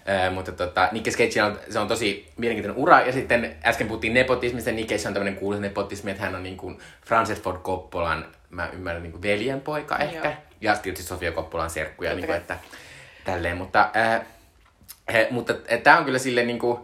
Äh, 0.10 0.34
mutta 0.34 0.52
tota, 0.52 0.90
Nick 0.92 1.10
Cage 1.10 1.44
on, 1.44 1.60
se 1.70 1.80
on 1.80 1.88
tosi 1.88 2.32
mielenkiintoinen 2.38 2.84
ura. 2.84 3.02
Ja 3.02 3.12
sitten 3.12 3.56
äsken 3.66 3.88
puhuttiin 3.88 4.14
nepotismista. 4.14 4.72
Nick 4.72 4.90
Cage 4.90 5.08
on 5.08 5.14
tämmöinen 5.14 5.36
kuuluisa 5.36 5.62
nepotismi, 5.62 6.12
että 6.12 6.24
hän 6.24 6.36
on 6.36 6.44
niin 6.44 6.58
kuin 6.58 6.80
Francis 7.06 7.42
Ford 7.42 7.58
Coppolan, 7.58 8.26
mä 8.50 8.70
ymmärrän, 8.74 9.04
niin 9.04 9.12
kuin 9.12 9.22
veljenpoika 9.22 9.98
ehkä. 9.98 10.28
Joo. 10.28 10.38
Ja 10.62 10.76
tietysti 10.76 11.08
Sofia 11.08 11.32
Coppolan 11.32 11.70
serkku. 11.70 12.04
Ja 12.04 12.10
Totta 12.10 12.16
niin 12.16 12.28
kuin, 12.28 12.38
että 12.38 12.58
tälleen. 13.26 13.58
Mutta, 13.58 13.90
äh, 13.96 14.22
he, 15.14 15.28
mutta 15.32 15.54
tämä 15.84 15.98
on 15.98 16.06
kyllä 16.06 16.20
silleen 16.20 16.48
niin 16.48 16.60
kuin, 16.60 16.80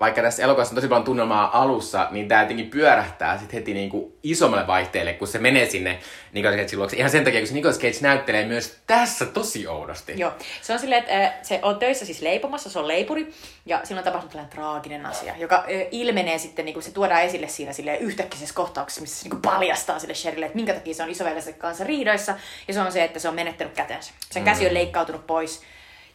vaikka 0.00 0.22
tässä 0.22 0.42
elokuvassa 0.42 0.72
on 0.72 0.74
tosi 0.74 0.88
paljon 0.88 1.04
tunnelmaa 1.04 1.62
alussa, 1.62 2.08
niin 2.10 2.28
tämä 2.28 2.42
jotenkin 2.42 2.70
pyörähtää 2.70 3.38
sit 3.38 3.52
heti 3.52 3.74
niin 3.74 3.90
kuin 3.90 4.12
isommalle 4.22 4.66
vaihteelle, 4.66 5.12
kun 5.12 5.28
se 5.28 5.38
menee 5.38 5.66
sinne 5.66 5.98
Nicolas 6.32 6.56
Cagein 6.56 6.78
luokse. 6.78 6.96
Ihan 6.96 7.10
sen 7.10 7.24
takia, 7.24 7.40
kun 7.40 7.48
se 7.48 7.54
Nicolas 7.54 7.78
Cage 7.78 7.98
näyttelee 8.00 8.44
myös 8.44 8.78
tässä 8.86 9.26
tosi 9.26 9.68
oudosti. 9.68 10.12
Joo, 10.16 10.32
se 10.62 10.72
on 10.72 10.78
silleen, 10.78 11.04
että 11.04 11.32
se 11.42 11.58
on 11.62 11.78
töissä 11.78 12.04
siis 12.04 12.22
leipomassa, 12.22 12.70
se 12.70 12.78
on 12.78 12.88
leipuri, 12.88 13.32
ja 13.66 13.80
silloin 13.84 13.98
on 13.98 14.04
tapahtunut 14.04 14.32
tällainen 14.32 14.56
traaginen 14.56 15.06
asia, 15.06 15.34
joka 15.38 15.64
ilmenee 15.90 16.38
sitten, 16.38 16.64
niin 16.64 16.74
kuin 16.74 16.82
se 16.84 16.92
tuodaan 16.92 17.22
esille 17.22 17.48
siinä 17.48 17.72
silleen 17.72 18.00
yhtäkkiisessä 18.00 18.54
kohtauksessa, 18.54 19.00
missä 19.00 19.22
se 19.22 19.28
niin 19.28 19.42
paljastaa 19.42 19.98
sille 19.98 20.14
Sherille, 20.14 20.46
että 20.46 20.56
minkä 20.56 20.74
takia 20.74 20.94
se 20.94 21.02
on 21.02 21.10
isoveljensä 21.10 21.52
kanssa 21.52 21.84
riidoissa, 21.84 22.34
ja 22.68 22.74
se 22.74 22.80
on 22.80 22.92
se, 22.92 23.04
että 23.04 23.18
se 23.18 23.28
on 23.28 23.34
menettänyt 23.34 23.74
kätensä. 23.74 24.12
Sen 24.30 24.44
käsi 24.44 24.66
on 24.66 24.74
leikkautunut 24.74 25.26
pois, 25.26 25.62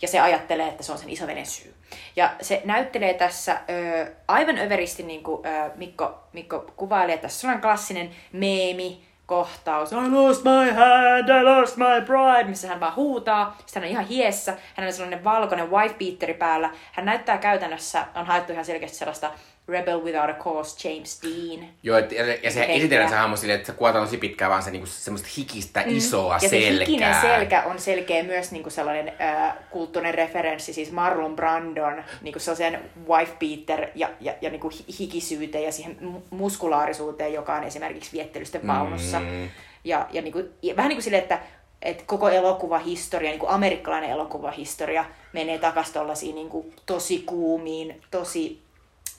ja 0.02 0.08
se 0.08 0.20
ajattelee, 0.20 0.68
että 0.68 0.84
se 0.84 0.92
on 0.92 0.98
sen 0.98 1.10
isoveljen 1.10 1.46
syy. 1.46 1.74
Ja 2.16 2.32
se 2.42 2.62
näyttelee 2.66 3.14
tässä 3.14 3.58
ö, 3.70 4.12
aivan 4.28 4.58
överisti, 4.58 5.04
niin 5.04 5.24
kuin 5.24 5.48
ö, 5.48 5.72
Mikko, 5.76 6.24
Mikko 6.34 6.72
kuvaili, 6.76 7.14
että 7.14 7.28
tässä 7.28 7.48
on 7.48 7.62
klassinen 7.62 8.10
meemi, 8.32 9.06
kohtaus. 9.26 9.92
I 9.92 10.10
lost 10.10 10.44
my 10.44 10.72
hand, 10.72 11.30
I 11.30 11.44
lost 11.44 11.78
my 11.78 12.02
bride, 12.06 12.50
missä 12.50 12.68
hän 12.68 12.80
vaan 12.80 12.96
huutaa. 12.96 13.56
Sitten 13.60 13.84
hän 13.84 13.88
on 13.88 13.92
ihan 13.92 14.06
hiessä. 14.06 14.52
Hänellä 14.76 14.90
on 14.90 14.94
sellainen 14.94 15.24
valkoinen 15.24 15.72
white 15.72 15.96
beateri 16.00 16.34
päällä. 16.34 16.70
Hän 16.92 17.06
näyttää 17.06 17.38
käytännössä, 17.38 18.06
on 18.16 18.26
haettu 18.26 18.54
ihan 18.54 18.66
selkeästi 18.66 18.98
sellaista 18.98 19.32
Rebel 19.68 20.04
Without 20.04 20.30
a 20.30 20.34
Cause, 20.34 20.90
James 20.90 21.22
Dean. 21.24 21.68
Joo, 21.84 21.98
et, 21.98 22.12
ja, 22.12 22.26
ja 22.44 22.52
se 22.52 22.66
esitellään 22.70 23.10
se 23.10 23.16
hahmo 23.16 23.36
silleen, 23.38 23.60
että 23.60 23.72
se 23.72 23.78
kuvataan 23.78 24.06
tosi 24.06 24.18
pitkään 24.18 24.52
vaan 24.52 24.64
se 24.64 24.72
niinku 24.72 24.88
semmoista 24.88 25.28
hikistä 25.38 25.84
isoa 25.86 26.38
Mm. 26.38 26.44
Ja 26.44 26.50
se 26.50 26.60
selkää. 26.60 26.86
hikinen 26.88 27.22
selkä 27.22 27.64
on 27.64 27.80
selkeä 27.80 28.24
myös 28.24 28.52
niinku 28.52 28.70
sellainen 28.70 29.14
äh, 29.22 29.54
kulttuurinen 29.70 30.14
referenssi, 30.14 30.74
siis 30.74 30.92
Marlon 30.92 31.36
Brandon, 31.36 32.04
niinku 32.22 32.40
sellaisen 32.40 32.80
wife 33.08 33.34
beater 33.40 33.88
ja, 33.96 34.10
ja, 34.20 34.34
ja 34.42 34.50
niinku 34.50 34.70
hi- 34.70 34.96
hikisyyteen 35.00 35.64
ja 35.64 35.72
siihen 35.72 35.98
mu- 36.02 36.22
muskulaarisuuteen, 36.30 37.34
joka 37.34 37.56
on 37.56 37.64
esimerkiksi 37.64 38.12
viettelysten 38.14 38.68
vaunussa. 38.68 39.20
Mm. 39.20 39.50
Ja, 39.84 40.08
ja, 40.12 40.22
niinku, 40.22 40.44
ja 40.62 40.76
vähän 40.76 40.90
niin 40.90 40.98
kuin 40.98 41.04
silleen, 41.04 41.24
että 41.24 41.40
että 41.82 42.04
koko 42.08 42.30
elokuvahistoria, 42.30 43.30
niin 43.30 43.40
kuin 43.40 43.50
amerikkalainen 43.50 44.10
elokuvahistoria, 44.10 45.06
menee 45.34 45.58
takaisin 45.58 45.94
tuollaisiin 45.94 46.36
niin 46.36 46.50
tosi 46.86 47.24
kuumiin, 47.26 48.02
tosi, 48.12 48.62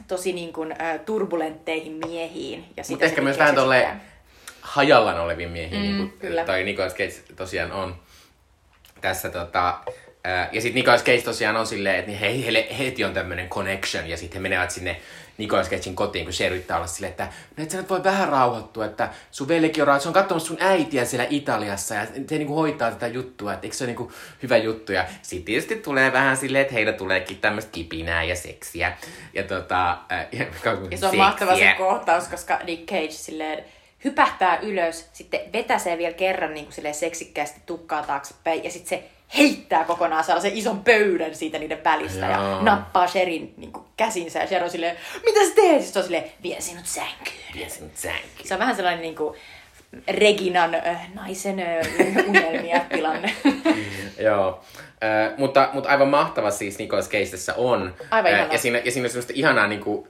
tosi 0.09 0.33
niin 0.33 0.53
kuin, 0.53 0.73
äh, 0.83 1.01
turbulentteihin 1.01 1.93
miehiin. 1.93 2.65
Ja 2.77 2.85
Mutta 2.89 3.05
ehkä 3.05 3.21
myös 3.21 3.39
vähän 3.39 3.55
sitten. 3.55 4.01
hajallaan 4.61 5.21
oleviin 5.21 5.51
miehiin, 5.51 5.81
Mm, 5.83 5.87
niin 5.87 5.97
kuin 5.97 6.47
toi 6.47 6.65
Nicolas 6.65 6.93
Cage 6.95 7.15
tosiaan 7.37 7.73
on 7.73 7.97
tässä 9.01 9.31
tota, 9.31 9.79
ää, 10.25 10.49
ja 10.53 10.61
sitten 10.61 10.75
Nicolas 10.81 11.05
Cage 11.05 11.23
tosiaan 11.23 11.57
on 11.57 11.67
silleen, 11.67 11.97
että 11.99 12.13
he, 12.13 12.43
heille 12.45 12.67
heti 12.79 13.05
on 13.05 13.13
tämmöinen 13.15 13.49
connection, 13.49 14.09
ja 14.09 14.17
sitten 14.17 14.37
he 14.39 14.43
menevät 14.43 14.71
sinne 14.71 15.01
Nicolas 15.39 15.71
Cagein 15.71 15.97
kotiin, 15.97 16.25
kun 16.25 16.33
se 16.33 16.47
yrittää 16.47 16.77
olla 16.77 16.87
silleen, 16.87 17.11
että 17.11 17.29
no 17.57 17.65
et 17.65 17.71
sä 17.71 17.79
nyt 17.79 17.91
voi 17.91 18.05
vähän 18.05 18.29
rauhoittua, 18.29 18.85
että 18.85 19.09
sun 19.31 19.49
veljekin 19.49 19.89
on, 19.89 20.01
se 20.01 20.09
on 20.09 20.15
katsomassa 20.15 20.49
sun 20.49 20.57
äitiä 20.61 21.05
siellä 21.05 21.27
Italiassa, 21.31 21.95
ja 21.95 22.07
se 22.07 22.39
niinku 22.39 22.55
hoitaa 22.55 22.91
tätä 22.91 23.07
juttua, 23.07 23.53
että 23.53 23.67
eikö 23.67 23.77
se 23.77 23.85
ole 23.85 23.87
niinku 23.87 24.13
hyvä 24.43 24.57
juttu, 24.57 24.93
ja 24.93 25.05
sitten 25.23 25.45
tietysti 25.45 25.77
tulee 25.77 26.13
vähän 26.13 26.37
silleen, 26.37 26.63
että 26.63 26.75
heillä 26.75 26.93
tuleekin 26.93 27.39
tämmöistä 27.39 27.73
kipinää 27.73 28.23
ja 28.23 28.37
seksiä, 28.37 28.97
ja 29.35 29.43
tota, 29.43 29.99
ää, 30.09 30.29
ja, 30.33 30.47
Ja 30.91 30.99
se 30.99 31.07
on 31.07 31.17
mahtava 31.17 31.57
se 31.57 31.75
kohtaus, 31.79 32.29
koska 32.29 32.61
Nick 32.65 32.91
Cage 32.91 33.11
silleen 33.11 33.65
hypähtää 34.05 34.59
ylös, 34.59 35.09
sitten 35.13 35.41
vetäsee 35.53 35.99
vielä 35.99 36.15
kerran 36.15 36.55
niin 36.55 36.65
kuin 36.65 36.75
silleen 36.75 36.95
seksikkäästi 36.95 37.61
tukkaa 37.67 38.03
taaksepäin 38.03 38.65
ja 38.65 38.71
sitten 38.71 38.89
se 38.89 39.11
heittää 39.39 39.85
kokonaan 39.85 40.25
sellaisen 40.25 40.57
ison 40.57 40.85
pöydän 40.85 41.35
siitä 41.35 41.59
niiden 41.59 41.85
välistä 41.85 42.27
ja 42.27 42.43
Joo. 42.43 42.63
nappaa 42.63 43.07
Sherin 43.07 43.55
niin 43.57 43.73
kuin 43.73 43.85
käsinsä 43.97 44.39
ja 44.39 44.47
Sher 44.47 44.65
on 44.65 44.71
silleen, 44.71 44.97
mitä 45.25 45.41
sä 45.49 45.55
teet? 45.55 45.83
Sitten 45.83 46.01
on 46.01 46.05
silleen, 46.05 46.25
vie 46.43 46.61
sinut 46.61 46.87
sänkyyn. 46.87 47.61
Ja 47.65 47.71
sen 47.71 47.91
sänky. 47.95 48.45
Se 48.45 48.55
on 48.55 48.61
vähän 48.61 48.77
sellainen 48.77 49.03
niin 49.03 49.17
kuin 49.17 49.37
Reginan 50.09 50.75
äh, 50.75 51.09
naisen 51.15 51.61
äh, 51.61 51.87
unelmia 52.29 52.81
tilanne. 52.95 53.35
Joo, 54.19 54.61
äh, 55.05 55.39
mutta, 55.39 55.69
mutta 55.73 55.89
aivan 55.91 56.09
mahtava 56.09 56.51
siis 56.51 56.79
Nicolas 56.79 57.09
Cage 57.09 57.27
tässä 57.27 57.55
on. 57.55 57.95
Aivan 58.11 58.35
Äh, 58.35 58.49
ja, 58.53 58.59
siinä, 58.59 58.79
ja 58.79 58.91
siinä 58.91 59.07
on 59.07 59.11
semmoista 59.11 59.33
ihanaa 59.37 59.67
niinku, 59.67 60.09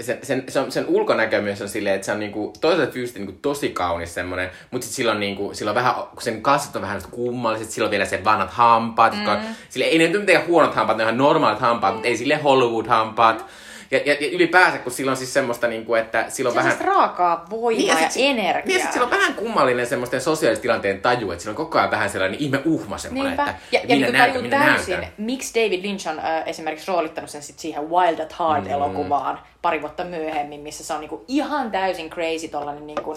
sen, 0.00 0.18
sen, 0.22 0.44
sen, 0.48 0.72
sen 0.72 0.86
ulkonäkö 0.86 1.40
myös 1.40 1.62
on 1.62 1.68
silleen, 1.68 1.94
että 1.94 2.04
se 2.04 2.12
on 2.12 2.20
niinku, 2.20 2.52
toisaalta 2.60 2.92
fyysisesti 2.92 3.20
niinku 3.20 3.38
tosi 3.42 3.68
kaunis 3.68 4.14
semmoinen, 4.14 4.50
mutta 4.70 4.84
sitten 4.84 4.96
sillä 4.96 5.12
on, 5.12 5.20
niinku, 5.20 5.50
sillä 5.54 5.70
on 5.70 5.74
vähän, 5.74 5.94
kun 5.94 6.22
sen 6.22 6.42
kasvot 6.42 6.76
on 6.76 6.82
vähän 6.82 7.00
kummalliset, 7.10 7.70
sillä 7.70 7.86
on 7.86 7.90
vielä 7.90 8.04
se 8.04 8.24
vanhat 8.24 8.50
hampaat, 8.50 9.12
mm. 9.12 9.18
jotka 9.18 9.32
on, 9.32 9.38
sille 9.68 9.84
ei 9.84 9.98
ne 9.98 10.08
nyt 10.08 10.20
mitenkään 10.20 10.46
huonot 10.46 10.74
hampaat, 10.74 10.98
ne 10.98 11.04
on 11.04 11.08
ihan 11.08 11.18
normaalit 11.18 11.60
hampaat, 11.60 11.92
mm. 11.92 11.96
mutta 11.96 12.08
ei 12.08 12.16
sille 12.16 12.36
Hollywood-hampaat. 12.36 13.38
Mm. 13.38 13.44
Ja, 13.90 13.98
ja, 13.98 14.16
ja 14.20 14.28
ylipäänsä, 14.32 14.78
kun 14.78 14.92
silloin 14.92 15.16
siis 15.16 15.34
semmoista, 15.34 15.66
niin 15.66 15.84
kuin, 15.84 16.00
että 16.00 16.24
silloin 16.28 16.54
se 16.54 16.58
vähän... 16.58 16.78
Se 16.78 16.84
raakaa 16.84 17.46
voimaa 17.50 17.78
niin, 17.78 17.86
ja, 17.86 18.00
ja 18.00 18.10
sit, 18.10 18.22
energiaa. 18.24 18.78
Niin, 18.78 18.86
ja 18.86 18.92
sillä 18.92 19.04
on 19.04 19.10
vähän 19.10 19.34
kummallinen 19.34 19.86
semmoisten 19.86 20.20
sosiaalisen 20.20 20.62
tilanteen 20.62 21.00
taju, 21.00 21.30
että 21.30 21.42
sillä 21.42 21.52
on 21.52 21.56
koko 21.56 21.78
ajan 21.78 21.90
vähän 21.90 22.10
sellainen 22.10 22.40
ihme 22.40 22.62
uhma 22.64 22.98
semmoinen, 22.98 23.36
Niinpä. 23.36 23.50
että 23.50 23.62
ja, 23.72 23.80
ja 23.80 23.96
minä 23.96 24.06
niin 24.06 24.12
näytän, 24.12 24.42
minä 24.42 24.58
täysin, 24.58 24.92
näytän. 24.92 25.12
miksi 25.18 25.64
David 25.64 25.82
Lynch 25.84 26.08
on 26.08 26.18
äh, 26.18 26.42
esimerkiksi 26.46 26.88
roolittanut 26.88 27.30
sen 27.30 27.42
sit 27.42 27.58
siihen 27.58 27.90
Wild 27.90 28.18
at 28.18 28.34
Heart-elokuvaan 28.38 29.38
pari 29.62 29.80
vuotta 29.80 30.04
myöhemmin, 30.04 30.60
missä 30.60 30.84
se 30.84 30.92
on 30.92 31.00
niinku 31.00 31.24
ihan 31.28 31.70
täysin 31.70 32.10
crazy 32.10 32.48
tollanen 32.48 32.86
niinku 32.86 33.16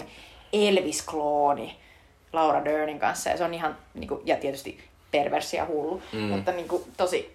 Elvis-klooni 0.52 1.70
Laura 2.32 2.64
Dernin 2.64 2.98
kanssa. 2.98 3.30
Ja 3.30 3.36
se 3.36 3.44
on 3.44 3.54
ihan, 3.54 3.76
niinku, 3.94 4.22
ja 4.24 4.36
tietysti 4.36 4.78
perversi 5.10 5.56
ja 5.56 5.66
hullu, 5.66 6.02
mm. 6.12 6.18
mutta 6.18 6.52
niinku, 6.52 6.86
tosi, 6.96 7.33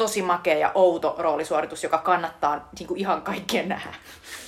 tosi 0.00 0.22
makea 0.22 0.58
ja 0.58 0.70
outo 0.74 1.14
roolisuoritus, 1.18 1.82
joka 1.82 1.98
kannattaa 1.98 2.68
niinku, 2.78 2.94
ihan 2.94 3.22
kaikkien 3.22 3.68
nähdä. 3.68 3.94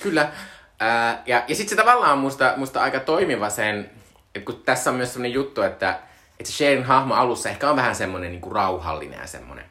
Kyllä. 0.03 0.31
Ää, 0.79 1.23
ja 1.25 1.43
ja 1.47 1.55
sitten 1.55 1.69
se 1.69 1.75
tavallaan 1.75 2.17
musta, 2.17 2.53
musta 2.57 2.81
aika 2.81 2.99
toimiva 2.99 3.49
sen, 3.49 3.91
että 4.35 4.45
kun 4.45 4.61
tässä 4.65 4.89
on 4.89 4.95
myös 4.95 5.13
sellainen 5.13 5.33
juttu, 5.33 5.61
että, 5.61 5.99
että 6.39 6.51
se 6.51 6.57
Sharon 6.57 6.83
hahmo 6.83 7.13
alussa 7.13 7.49
ehkä 7.49 7.69
on 7.69 7.75
vähän 7.75 7.95
semmoinen 7.95 8.31
niinku 8.31 8.49
rauhallinen 8.49 9.19
ja 9.19 9.27
semmoinen 9.27 9.65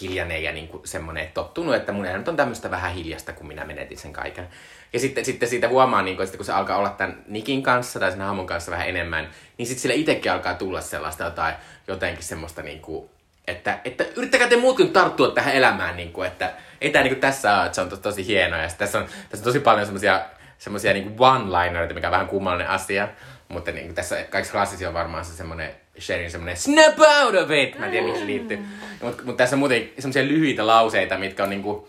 hiljainen 0.00 0.42
ja 0.42 0.52
niinku 0.52 0.80
semmoinen, 0.84 1.22
että 1.22 1.34
tottunut, 1.34 1.74
että 1.74 1.92
mun 1.92 2.06
elämä 2.06 2.24
on 2.28 2.36
tämmöistä 2.36 2.70
vähän 2.70 2.94
hiljasta, 2.94 3.32
kun 3.32 3.46
minä 3.46 3.64
menetin 3.64 3.98
sen 3.98 4.12
kaiken. 4.12 4.48
Ja 4.92 5.00
sitten, 5.00 5.24
sitten 5.24 5.48
siitä 5.48 5.68
huomaa, 5.68 6.02
niin 6.02 6.16
kun, 6.16 6.26
kun 6.36 6.44
se 6.44 6.52
alkaa 6.52 6.78
olla 6.78 6.90
tämän 6.90 7.24
Nikin 7.26 7.62
kanssa 7.62 8.00
tai 8.00 8.10
sen 8.10 8.20
hahmon 8.20 8.46
kanssa 8.46 8.70
vähän 8.70 8.88
enemmän, 8.88 9.30
niin 9.58 9.66
sitten 9.66 9.82
sille 9.82 9.94
itsekin 9.94 10.32
alkaa 10.32 10.54
tulla 10.54 10.80
sellaista 10.80 11.24
jotain, 11.24 11.54
jotenkin 11.88 12.24
semmoista 12.24 12.62
niin 12.62 12.80
kuin, 12.80 13.10
että, 13.46 13.78
että 13.84 14.04
yrittäkää 14.16 14.48
te 14.48 14.56
muutkin 14.56 14.92
tarttua 14.92 15.30
tähän 15.30 15.54
elämään, 15.54 15.96
niin 15.96 16.12
kuin, 16.12 16.26
että 16.26 16.52
ei 16.80 16.90
tämä 16.90 17.02
niin 17.02 17.14
kuin 17.14 17.20
tässä 17.20 17.56
ole, 17.56 17.66
että 17.66 17.74
se 17.74 17.80
on 17.80 17.88
to, 17.88 17.96
tosi 17.96 18.26
hienoa. 18.26 18.60
Ja 18.60 18.68
tässä 18.78 18.98
on, 18.98 19.04
tässä 19.04 19.42
on 19.42 19.44
tosi 19.44 19.60
paljon 19.60 19.86
semmoisia 19.86 20.20
semmoisia 20.58 20.92
niin 20.92 21.16
one-linereita, 21.18 21.94
mikä 21.94 22.06
on 22.06 22.12
vähän 22.12 22.26
kummallinen 22.26 22.68
asia. 22.68 23.08
Mutta 23.48 23.72
niin 23.72 23.86
kuin 23.86 23.94
tässä 23.94 24.22
kaikissa 24.30 24.52
klassisia 24.52 24.88
on 24.88 24.94
varmaan 24.94 25.24
se 25.24 25.32
semmoinen 25.32 25.70
Sherin 26.00 26.30
semmoinen 26.30 26.56
snap 26.56 26.98
out 26.98 27.34
of 27.34 27.50
it! 27.50 27.78
Mä 27.78 27.84
en 27.84 27.90
tiedä, 27.90 28.06
mihin 28.06 28.20
se 28.20 28.26
liittyy. 28.26 28.58
Mutta 29.02 29.22
mut 29.22 29.36
tässä 29.36 29.56
on 29.56 29.58
muuten 29.58 29.88
semmoisia 29.98 30.22
lyhyitä 30.22 30.66
lauseita, 30.66 31.18
mitkä 31.18 31.42
on 31.42 31.50
niinku, 31.50 31.88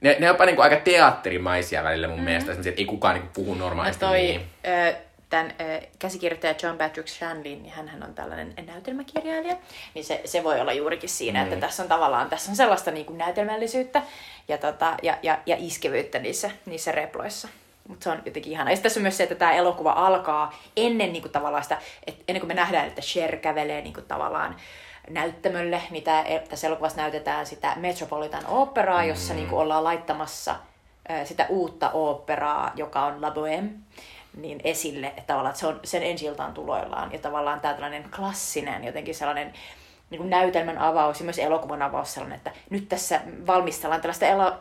ne, 0.00 0.16
ne 0.20 0.26
on 0.30 0.34
jopa 0.34 0.46
niinku 0.46 0.62
aika 0.62 0.76
teatterimaisia 0.76 1.84
välillä 1.84 2.08
mun 2.08 2.18
mm. 2.18 2.24
mielestä. 2.24 2.46
Semmoisia, 2.46 2.70
että 2.70 2.80
ei 2.80 2.86
kukaan 2.86 3.14
niinku 3.14 3.30
puhu 3.34 3.54
normaalisti 3.54 4.00
toi, 4.00 4.18
niin. 4.18 4.40
ö, 4.66 4.94
tämän 5.30 5.54
käsikirjoittaja 5.98 6.54
John 6.62 6.78
Patrick 6.78 7.08
Shanley, 7.08 7.56
niin 7.56 7.70
hän 7.70 8.02
on 8.02 8.14
tällainen 8.14 8.54
näytelmäkirjailija, 8.66 9.56
niin 9.94 10.04
se, 10.04 10.20
se 10.24 10.44
voi 10.44 10.60
olla 10.60 10.72
juurikin 10.72 11.08
siinä, 11.08 11.44
mm. 11.44 11.52
että 11.52 11.66
tässä 11.66 11.82
on 11.82 11.88
tavallaan 11.88 12.30
tässä 12.30 12.50
on 12.50 12.56
sellaista 12.56 12.90
niin 12.90 13.06
kuin 13.06 13.18
näytelmällisyyttä 13.18 14.02
ja, 14.48 14.58
tota, 14.58 14.96
ja, 15.02 15.18
ja, 15.22 15.38
ja 15.46 15.56
iskevyyttä 15.58 16.18
niissä, 16.18 16.50
niissä 16.66 16.92
reploissa. 16.92 17.48
Mutta 17.88 18.04
se 18.04 18.10
on 18.10 18.22
jotenkin 18.24 18.52
ihana. 18.52 18.70
Ja 18.70 18.76
tässä 18.76 19.00
on 19.00 19.02
myös 19.02 19.16
se, 19.16 19.22
että 19.22 19.34
tämä 19.34 19.52
elokuva 19.52 19.92
alkaa 19.92 20.58
ennen 20.76 21.12
niin 21.12 21.22
kuin 21.22 21.32
tavallaan 21.32 21.62
sitä, 21.62 21.78
että 22.06 22.24
ennen 22.28 22.40
kuin 22.40 22.48
me 22.48 22.54
nähdään, 22.54 22.88
että 22.88 23.02
Cher 23.02 23.36
kävelee 23.36 23.80
niin 23.80 23.94
kuin 23.94 24.06
tavallaan 24.06 24.56
näyttämölle, 25.10 25.82
niin 25.90 26.04
tää, 26.04 26.24
tässä 26.48 26.66
elokuvassa 26.66 27.00
näytetään 27.00 27.46
sitä 27.46 27.72
Metropolitan 27.76 28.46
Operaa, 28.46 29.04
jossa 29.04 29.32
mm. 29.32 29.36
niin 29.36 29.48
kuin 29.48 29.60
ollaan 29.60 29.84
laittamassa 29.84 30.56
sitä 31.24 31.46
uutta 31.48 31.90
operaa, 31.90 32.72
joka 32.74 33.04
on 33.04 33.22
La 33.22 33.30
Bohème, 33.30 33.68
niin 34.38 34.60
esille, 34.64 35.06
että 35.06 35.22
tavallaan 35.26 35.50
että 35.50 35.60
se 35.60 35.66
on 35.66 35.80
sen 35.84 36.02
ensi 36.02 36.26
tuloillaan. 36.54 37.12
Ja 37.12 37.18
tavallaan 37.18 37.60
tämä 37.60 37.74
tällainen 37.74 38.10
klassinen, 38.16 38.84
jotenkin 38.84 39.14
sellainen 39.14 39.52
niin 40.10 40.18
kuin 40.18 40.30
näytelmän 40.30 40.78
avaus 40.78 41.20
ja 41.20 41.24
myös 41.24 41.38
elokuvan 41.38 41.82
avaus 41.82 42.14
sellainen, 42.14 42.36
että 42.36 42.50
nyt 42.70 42.88
tässä 42.88 43.20
valmistellaan 43.46 44.00
tällaista 44.00 44.26
elo- 44.26 44.58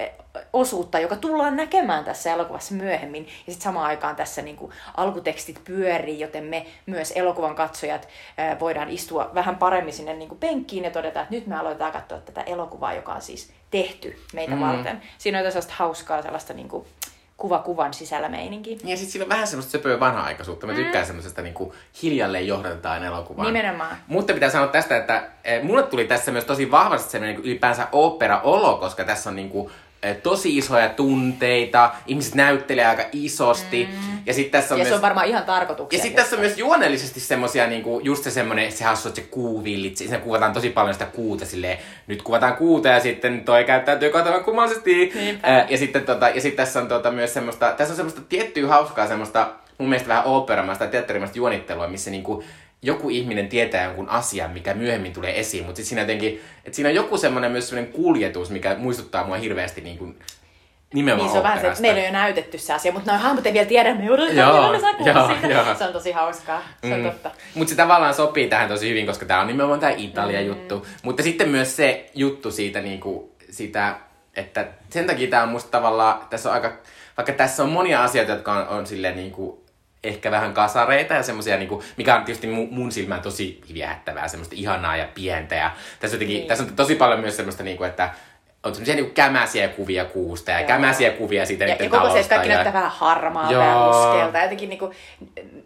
osuutta, 0.54 1.00
joka 1.00 1.16
tullaan 1.16 1.56
näkemään 1.56 2.04
tässä 2.04 2.34
elokuvassa 2.34 2.74
myöhemmin. 2.74 3.26
Ja 3.26 3.54
sitten 3.54 3.64
samaan 3.64 3.86
aikaan 3.86 4.16
tässä 4.16 4.42
niin 4.42 4.56
kuin 4.56 4.72
alkutekstit 4.98 5.62
pyörii, 5.64 6.20
joten 6.20 6.44
me 6.44 6.66
myös 6.86 7.14
elokuvan 7.16 7.56
katsojat 7.56 8.08
ää, 8.38 8.60
voidaan 8.60 8.90
istua 8.90 9.32
vähän 9.34 9.56
paremmin 9.56 9.94
sinne 9.94 10.14
niin 10.14 10.30
kuin 10.30 10.40
penkkiin 10.40 10.84
ja 10.84 10.92
todeta, 10.92 11.22
että 11.22 11.36
nyt 11.36 11.48
me 11.48 11.56
aloitetaan 11.56 11.92
katsoa 11.92 12.18
tätä 12.18 12.42
elokuvaa, 12.42 12.94
joka 12.94 13.14
on 13.14 13.22
siis 13.22 13.52
tehty 13.72 14.22
meitä 14.34 14.56
mm. 14.56 14.62
varten. 14.62 15.02
Siinä 15.18 15.38
on 15.40 15.46
sellaista 15.46 15.74
hauskaa 15.78 16.22
sellaista 16.22 16.54
niin 16.54 16.70
kuin, 16.70 16.86
kuva 17.38 17.60
kuvan 17.60 17.94
sisällä 17.94 18.30
meininki. 18.30 18.78
Ja 18.84 18.98
sitten 18.98 19.12
siinä 19.12 19.26
on 19.26 19.30
vähän 19.30 19.48
semmoista 19.48 19.72
söpöä 19.72 20.00
vanha-aikaisuutta. 20.00 20.68
Mä 20.68 20.74
tykkään 20.74 21.04
mm. 21.04 21.08
semmoisesta 21.08 21.42
niinku 21.42 21.76
hiljalleen 22.04 22.48
johdatetaan 22.48 23.04
elokuvaan. 23.04 23.54
Nimenomaan. 23.54 23.98
Mutta 24.08 24.34
pitää 24.34 24.50
sanoa 24.50 24.68
tästä, 24.68 24.98
että 24.98 25.24
e, 25.44 25.64
mulle 25.64 25.84
tuli 25.84 26.06
tässä 26.06 26.32
myös 26.32 26.46
tosi 26.46 26.72
vahvasti 26.72 27.12
semmoinen 27.12 27.36
niinku 27.36 27.48
ylipäänsä 27.50 27.88
opera-olo, 27.92 28.78
koska 28.78 29.04
tässä 29.04 29.30
on 29.30 29.36
niinku 29.36 29.72
tosi 30.16 30.58
isoja 30.58 30.90
tunteita, 30.90 31.92
ihmiset 32.08 32.36
näyttelee 32.36 32.86
aika 32.86 33.04
isosti. 33.12 33.90
Mm. 33.92 34.18
Ja 34.26 34.34
sit 34.34 34.52
tässä 34.52 34.76
on 34.76 34.80
ja 34.80 34.84
myös... 34.84 34.90
se 34.90 34.96
on 34.96 35.02
varmaan 35.02 35.28
ihan 35.28 35.44
tarkoituksena. 35.44 36.00
Ja 36.00 36.04
sitten 36.04 36.24
tässä 36.24 36.36
on 36.36 36.40
myös 36.40 36.58
juonellisesti 36.58 37.20
semmosia, 37.20 37.68
niinku, 37.68 38.00
just 38.04 38.24
se 38.24 38.32
semmonen, 38.32 38.72
se 38.72 38.84
hassu, 38.84 39.16
se 39.16 39.22
kuuvillit, 39.22 39.98
siinä 39.98 40.18
kuvataan 40.18 40.54
tosi 40.54 40.70
paljon 40.70 40.94
sitä 40.94 41.06
kuuta 41.06 41.46
silleen, 41.46 41.78
nyt 42.08 42.22
kuvataan 42.22 42.56
kuuta 42.56 42.88
ja 42.88 43.00
sitten 43.00 43.46
toi 43.46 43.64
käyttäytyy 43.64 44.10
kotona 44.10 44.40
kummallisesti. 44.40 45.14
Ja 45.70 45.78
sitten 45.78 46.06
tota, 46.06 46.30
ja 46.30 46.42
sitten 46.42 46.66
tässä 46.66 46.82
on 46.82 46.88
tota, 46.88 47.12
myös 47.12 47.34
semmoista, 47.34 47.74
tässä 47.78 47.92
on 47.92 47.96
semmoista 47.96 48.22
tiettyä 48.30 48.68
hauskaa 48.68 49.08
semmoista, 49.08 49.50
mun 49.78 49.90
mielestä 49.90 50.10
vähän 50.10 50.26
oopperamaista 50.26 50.84
ja 50.84 50.90
teatterimaista 50.90 51.38
juonittelua, 51.38 51.88
missä 51.88 52.12
niinku, 52.12 52.44
joku 52.82 53.10
ihminen 53.10 53.50
tietää 53.50 53.84
jonkun 53.84 54.10
asian, 54.10 54.52
mikä 54.52 54.74
myöhemmin 54.74 55.14
tulee 55.14 55.40
esiin, 55.40 55.66
mutta 55.66 55.78
sitten 55.78 55.90
siinä 55.90 56.02
jotenkin, 56.02 56.42
että 56.66 56.76
siinä 56.76 56.90
on 56.90 56.96
joku 56.96 57.18
semmoinen 57.18 57.52
myös 57.52 57.70
semmoinen 57.70 57.94
kuljetus, 57.94 58.50
mikä 58.50 58.76
muistuttaa 58.78 59.28
mua 59.28 59.38
hirveästi 59.38 59.82
niin 59.82 59.98
kuin 59.98 60.20
Nimenomaan 60.94 61.26
niin 61.26 61.32
se 61.32 61.38
on 61.38 61.44
vähän 61.44 61.60
se, 61.60 61.68
että 61.68 61.82
meillä 61.82 62.00
on 62.00 62.06
jo 62.06 62.12
näytetty 62.12 62.58
se 62.58 62.74
asia, 62.74 62.92
mutta 62.92 63.12
noin 63.12 63.24
hahmot 63.24 63.46
ei 63.46 63.54
vielä 63.54 63.68
tiedä, 63.68 63.96
me 63.96 64.04
vielä 64.04 64.80
saa 64.80 64.94
kuulla 64.94 65.28
siitä. 65.28 65.48
Joo. 65.48 65.76
Se 65.76 65.84
on 65.84 65.94
tosi 65.94 66.12
hauskaa, 66.12 66.62
se 66.82 66.94
on 66.94 67.00
mm. 67.00 67.06
totta. 67.06 67.32
Mutta 67.56 67.70
se 67.70 67.76
tavallaan 67.76 68.14
sopii 68.14 68.48
tähän 68.48 68.68
tosi 68.68 68.90
hyvin, 68.90 69.06
koska 69.06 69.26
tämä 69.26 69.42
on 69.42 69.48
nimenomaan 69.48 69.80
tämä 69.80 69.92
Italia-juttu. 69.98 70.80
Mm. 70.80 70.86
Mutta 71.04 71.24
sitten 71.24 71.50
myös 71.50 71.76
se 71.76 72.10
juttu 72.16 72.52
siitä, 72.52 72.82
niinku, 72.82 73.36
sitä, 73.50 73.96
että 74.36 74.68
sen 74.90 75.08
takia 75.08 75.30
tämä 75.30 75.44
on 75.44 75.50
musta 75.50 75.72
tavallaan, 75.72 76.28
tässä 76.30 76.50
on 76.50 76.56
aika, 76.56 76.74
vaikka 77.18 77.34
tässä 77.34 77.64
on 77.64 77.70
monia 77.70 78.04
asioita, 78.04 78.32
jotka 78.32 78.54
on, 78.54 78.68
on 78.68 78.88
silleen 78.88 79.16
niinku, 79.16 79.66
ehkä 80.04 80.32
vähän 80.32 80.54
kasareita 80.54 81.14
ja 81.14 81.24
semmoisia, 81.24 81.58
niinku, 81.58 81.84
mikä 81.98 82.16
on 82.16 82.24
tietysti 82.24 82.48
mun, 82.48 82.68
mun 82.72 82.92
silmään 82.92 83.22
tosi 83.22 83.62
viehättävää, 83.74 84.28
semmoista 84.28 84.56
ihanaa 84.58 84.98
ja 84.98 85.08
pientä. 85.16 85.56
Ja 85.56 85.72
tässä, 86.00 86.16
jotenkin, 86.16 86.38
niin. 86.38 86.48
tässä 86.48 86.64
on 86.64 86.74
tosi 86.76 86.96
paljon 86.96 87.20
myös 87.20 87.36
semmoista, 87.36 87.64
niinku, 87.64 87.84
että 87.84 88.10
on 88.64 88.76
semmoisia 88.76 88.96
niinku 88.96 89.14
kämäsiä 89.14 89.68
kuvia 89.68 90.06
kuusta 90.06 90.52
ja 90.52 90.60
Joo. 90.60 90.68
kämäsiä 90.68 91.12
kuvia 91.12 91.46
siitä 91.46 91.66
ja, 91.66 91.76
ja 91.80 91.90
koko 91.90 92.10
se, 92.10 92.20
että 92.20 92.36
kaikki 92.36 92.50
ja... 92.50 92.56
näyttää 92.56 92.74
vähän 92.74 92.92
harmaalta 92.92 93.54
ja 93.54 93.86
muskelta. 93.88 94.38
Jotenkin 94.38 94.70
niinku, 94.70 94.94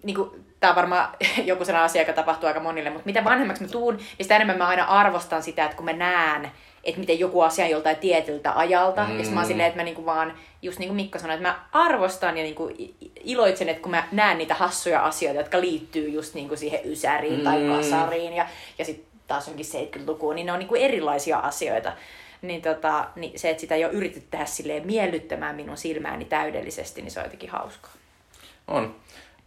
niinku, 0.03 0.35
tämä 0.59 0.71
on 0.71 0.75
varmaan 0.75 1.09
joku 1.43 1.65
sellainen 1.65 1.85
asia, 1.85 2.01
joka 2.01 2.13
tapahtuu 2.13 2.47
aika 2.47 2.59
monille, 2.59 2.89
mutta 2.89 3.05
mitä 3.05 3.23
vanhemmaksi 3.23 3.63
mä 3.63 3.69
tuun, 3.69 3.95
niin 3.95 4.07
sitä 4.21 4.35
enemmän 4.35 4.57
mä 4.57 4.67
aina 4.67 4.83
arvostan 4.83 5.43
sitä, 5.43 5.63
että 5.63 5.77
kun 5.77 5.85
mä 5.85 5.93
näen, 5.93 6.51
että 6.83 6.99
miten 6.99 7.19
joku 7.19 7.41
asia 7.41 7.67
joltain 7.67 7.97
tietyltä 7.97 8.51
ajalta. 8.55 9.03
Mm. 9.03 9.19
Ja 9.19 9.25
mä 9.31 9.39
oon 9.39 9.47
silleen, 9.47 9.67
että 9.67 9.79
mä 9.79 9.83
niinku 9.83 10.05
vaan, 10.05 10.33
just 10.61 10.79
niin 10.79 10.89
kuin 10.89 10.95
Mikko 10.95 11.19
sanoi, 11.19 11.35
että 11.35 11.47
mä 11.47 11.65
arvostan 11.71 12.37
ja 12.37 12.43
niinku 12.43 12.69
iloitsen, 13.23 13.69
että 13.69 13.81
kun 13.81 13.91
mä 13.91 14.07
näen 14.11 14.37
niitä 14.37 14.53
hassuja 14.53 15.05
asioita, 15.05 15.39
jotka 15.39 15.61
liittyy 15.61 16.09
just 16.09 16.33
niinku 16.33 16.55
siihen 16.55 16.79
ysäriin 16.85 17.37
mm. 17.37 17.43
tai 17.43 17.61
kasariin 17.77 18.33
ja, 18.33 18.47
ja 18.79 18.85
sitten 18.85 19.05
taas 19.27 19.47
onkin 19.47 19.65
70-lukuun, 19.65 20.35
niin 20.35 20.45
ne 20.45 20.51
on 20.51 20.59
niinku 20.59 20.75
erilaisia 20.75 21.39
asioita 21.39 21.93
niin, 22.41 22.61
tota, 22.61 23.07
niin 23.15 23.39
se, 23.39 23.49
että 23.49 23.61
sitä 23.61 23.75
ei 23.75 23.85
ole 23.85 23.93
yritetty 23.93 24.27
tehdä 24.31 24.45
silleen 24.45 24.85
miellyttämään 24.85 25.55
minun 25.55 25.77
silmääni 25.77 26.25
täydellisesti, 26.25 27.01
niin 27.01 27.11
se 27.11 27.19
on 27.19 27.25
jotenkin 27.25 27.49
hauskaa. 27.49 27.91
On. 28.67 28.95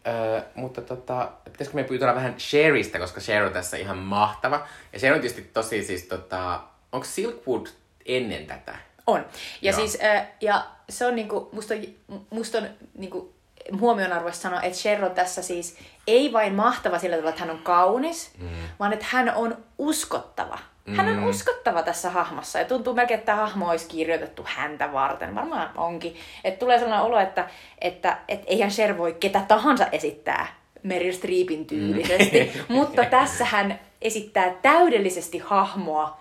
Öö, 0.07 0.41
mutta 0.55 0.81
tota, 0.81 1.33
pitäisikö 1.45 1.77
me 1.77 1.85
pyytää 1.85 2.15
vähän 2.15 2.41
Sheristä, 2.41 2.99
koska 2.99 3.21
Cher 3.21 3.45
on 3.45 3.53
tässä 3.53 3.77
ihan 3.77 3.99
mahtava. 3.99 4.67
Ja 4.93 4.99
Cher 4.99 5.15
on 5.15 5.21
tietysti 5.21 5.51
tosi 5.53 5.85
siis, 5.85 6.03
tota, 6.03 6.61
onko 6.93 7.07
Silkwood 7.07 7.67
ennen 8.07 8.47
tätä? 8.47 8.79
On. 9.07 9.27
Ja 9.63 9.71
Joo. 9.71 9.81
siis, 9.81 9.99
äh, 10.05 10.27
ja 10.41 10.67
se 10.89 11.07
on 11.07 11.15
niinku, 11.15 11.49
musta 11.53 11.75
on, 11.75 12.27
musta 12.31 12.59
on 12.59 12.69
niinku, 12.99 13.35
huomionarvoista 13.81 14.43
sanoa, 14.43 14.63
että 14.63 14.79
Cher 14.79 15.05
on 15.05 15.11
tässä 15.11 15.43
siis 15.43 15.77
ei 16.07 16.33
vain 16.33 16.55
mahtava 16.55 16.99
sillä 16.99 17.17
tavalla, 17.17 17.31
että 17.31 17.45
hän 17.45 17.51
on 17.51 17.63
kaunis, 17.63 18.31
mm. 18.39 18.49
vaan 18.81 18.93
että 18.93 19.07
hän 19.09 19.35
on 19.35 19.57
uskottava. 19.79 20.59
Hän 20.97 21.09
on 21.09 21.17
mm. 21.17 21.27
uskottava 21.27 21.83
tässä 21.83 22.11
hahmossa 22.11 22.59
ja 22.59 22.65
tuntuu 22.65 22.95
melkein, 22.95 23.19
että 23.19 23.33
tämä 23.33 23.47
hahmo 23.47 23.71
olisi 23.71 23.89
kirjoitettu 23.89 24.43
häntä 24.47 24.93
varten. 24.93 25.35
Varmaan 25.35 25.71
onkin. 25.77 26.17
Että 26.45 26.59
tulee 26.59 26.79
sellainen 26.79 27.07
olo, 27.07 27.19
että, 27.19 27.49
että, 27.81 28.19
että 28.29 28.47
eihän 28.49 28.71
Cher 28.71 28.99
voi 28.99 29.17
ketä 29.21 29.41
tahansa 29.49 29.87
esittää 29.87 30.47
Meryl 30.83 31.13
Streepin 31.13 31.67
tyylisesti. 31.67 32.53
Mm. 32.69 32.75
mutta 32.77 33.05
tässä 33.05 33.45
hän 33.45 33.81
esittää 34.03 34.55
täydellisesti 34.63 35.39
hahmoa, 35.39 36.21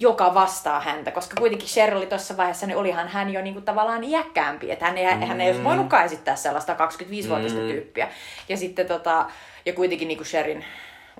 joka 0.00 0.34
vastaa 0.34 0.80
häntä, 0.80 1.10
koska 1.10 1.36
kuitenkin 1.38 1.68
Cher 1.68 1.94
oli 1.94 2.06
tuossa 2.06 2.36
vaiheessa, 2.36 2.66
niin 2.66 2.76
olihan 2.76 3.08
hän 3.08 3.32
jo 3.32 3.42
niinku 3.42 3.60
tavallaan 3.60 4.04
iäkkäämpi, 4.04 4.70
että 4.70 4.84
hän 4.84 4.98
ei, 4.98 5.14
mm. 5.14 5.26
hän 5.26 5.40
ei 5.40 5.48
olisi 5.48 5.64
voinutkaan 5.64 6.04
esittää 6.04 6.36
sellaista 6.36 6.74
25-vuotista 6.74 7.60
mm. 7.60 7.68
tyyppiä. 7.68 8.08
Ja 8.48 8.56
sitten 8.56 8.86
tota, 8.86 9.30
ja 9.66 9.72
kuitenkin 9.72 10.08
niinku 10.08 10.24
Sherin 10.24 10.64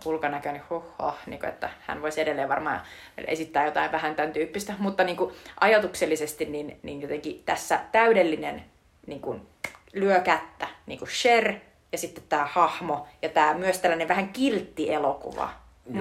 ulkonäkö, 0.05 0.53
niin 0.53 0.63
huh, 0.71 0.85
huh, 1.03 1.15
niin 1.27 1.41
kuin, 1.41 1.49
että 1.49 1.71
hän 1.81 2.03
voisi 2.03 2.21
edelleen 2.21 2.49
varmaan 2.49 2.81
esittää 3.27 3.65
jotain 3.65 3.93
vähän 3.93 4.15
tämän 4.15 4.33
tyyppistä, 4.33 4.75
mutta 4.79 5.05
niin 5.05 5.17
kuin, 5.17 5.35
ajatuksellisesti 5.61 6.45
niin, 6.45 6.81
niin 6.83 7.03
jotenkin 7.03 7.43
tässä 7.45 7.81
täydellinen 7.93 8.65
niin 9.07 9.21
kuin, 9.21 9.49
lyö 9.93 10.21
kättä, 10.21 10.69
niin 10.87 10.99
kuin 10.99 11.09
Cher 11.09 11.55
ja 11.93 11.99
sitten 11.99 12.25
tämä 12.29 12.47
hahmo 12.47 13.07
ja 13.23 13.29
tämä 13.29 13.55
myös 13.55 13.79
tällainen 13.79 14.09
vähän 14.09 14.29
kiltti 14.29 14.93
elokuva. 14.93 15.51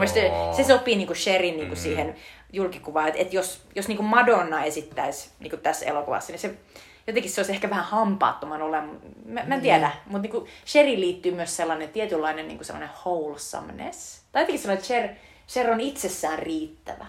Se, 0.06 0.32
se 0.56 0.64
sopii 0.64 0.96
niin 0.96 1.08
kuin 1.08 1.18
Sherin 1.18 1.58
niin 1.58 1.68
kuin 1.68 1.80
mm. 1.80 1.84
siihen 1.84 2.16
julkikuvaan, 2.54 3.08
että, 3.08 3.22
että 3.22 3.36
jos, 3.36 3.62
jos 3.76 3.88
niin 3.88 3.98
kuin 3.98 4.08
Madonna 4.08 4.64
esittäisi 4.64 5.30
niin 5.40 5.50
kuin 5.50 5.62
tässä 5.62 5.86
elokuvassa, 5.86 6.32
niin 6.32 6.40
se 6.40 6.56
jotenkin 7.08 7.32
se 7.32 7.42
olisi 7.42 7.52
ehkä 7.52 7.70
vähän 7.70 7.86
hampaattoman 7.86 8.62
ole. 8.62 8.82
Mä, 9.26 9.44
mä 9.44 9.56
en 9.56 9.62
tiedä, 9.62 9.88
mm. 9.88 10.12
mutta 10.12 10.22
niinku 10.22 10.48
Sherry 10.66 11.00
liittyy 11.00 11.32
myös 11.32 11.58
sellainen 11.58 11.90
tietynlainen 11.90 12.48
niinku 12.48 12.64
sellainen 12.64 12.90
wholesomeness. 13.02 14.22
Tai 14.32 14.42
jotenkin 14.42 14.62
sellainen, 14.62 14.84
että 14.84 14.88
Sher, 14.88 15.10
Sher 15.48 15.72
on 15.72 15.82
itsessään 15.82 16.40
riittävä. 16.40 17.06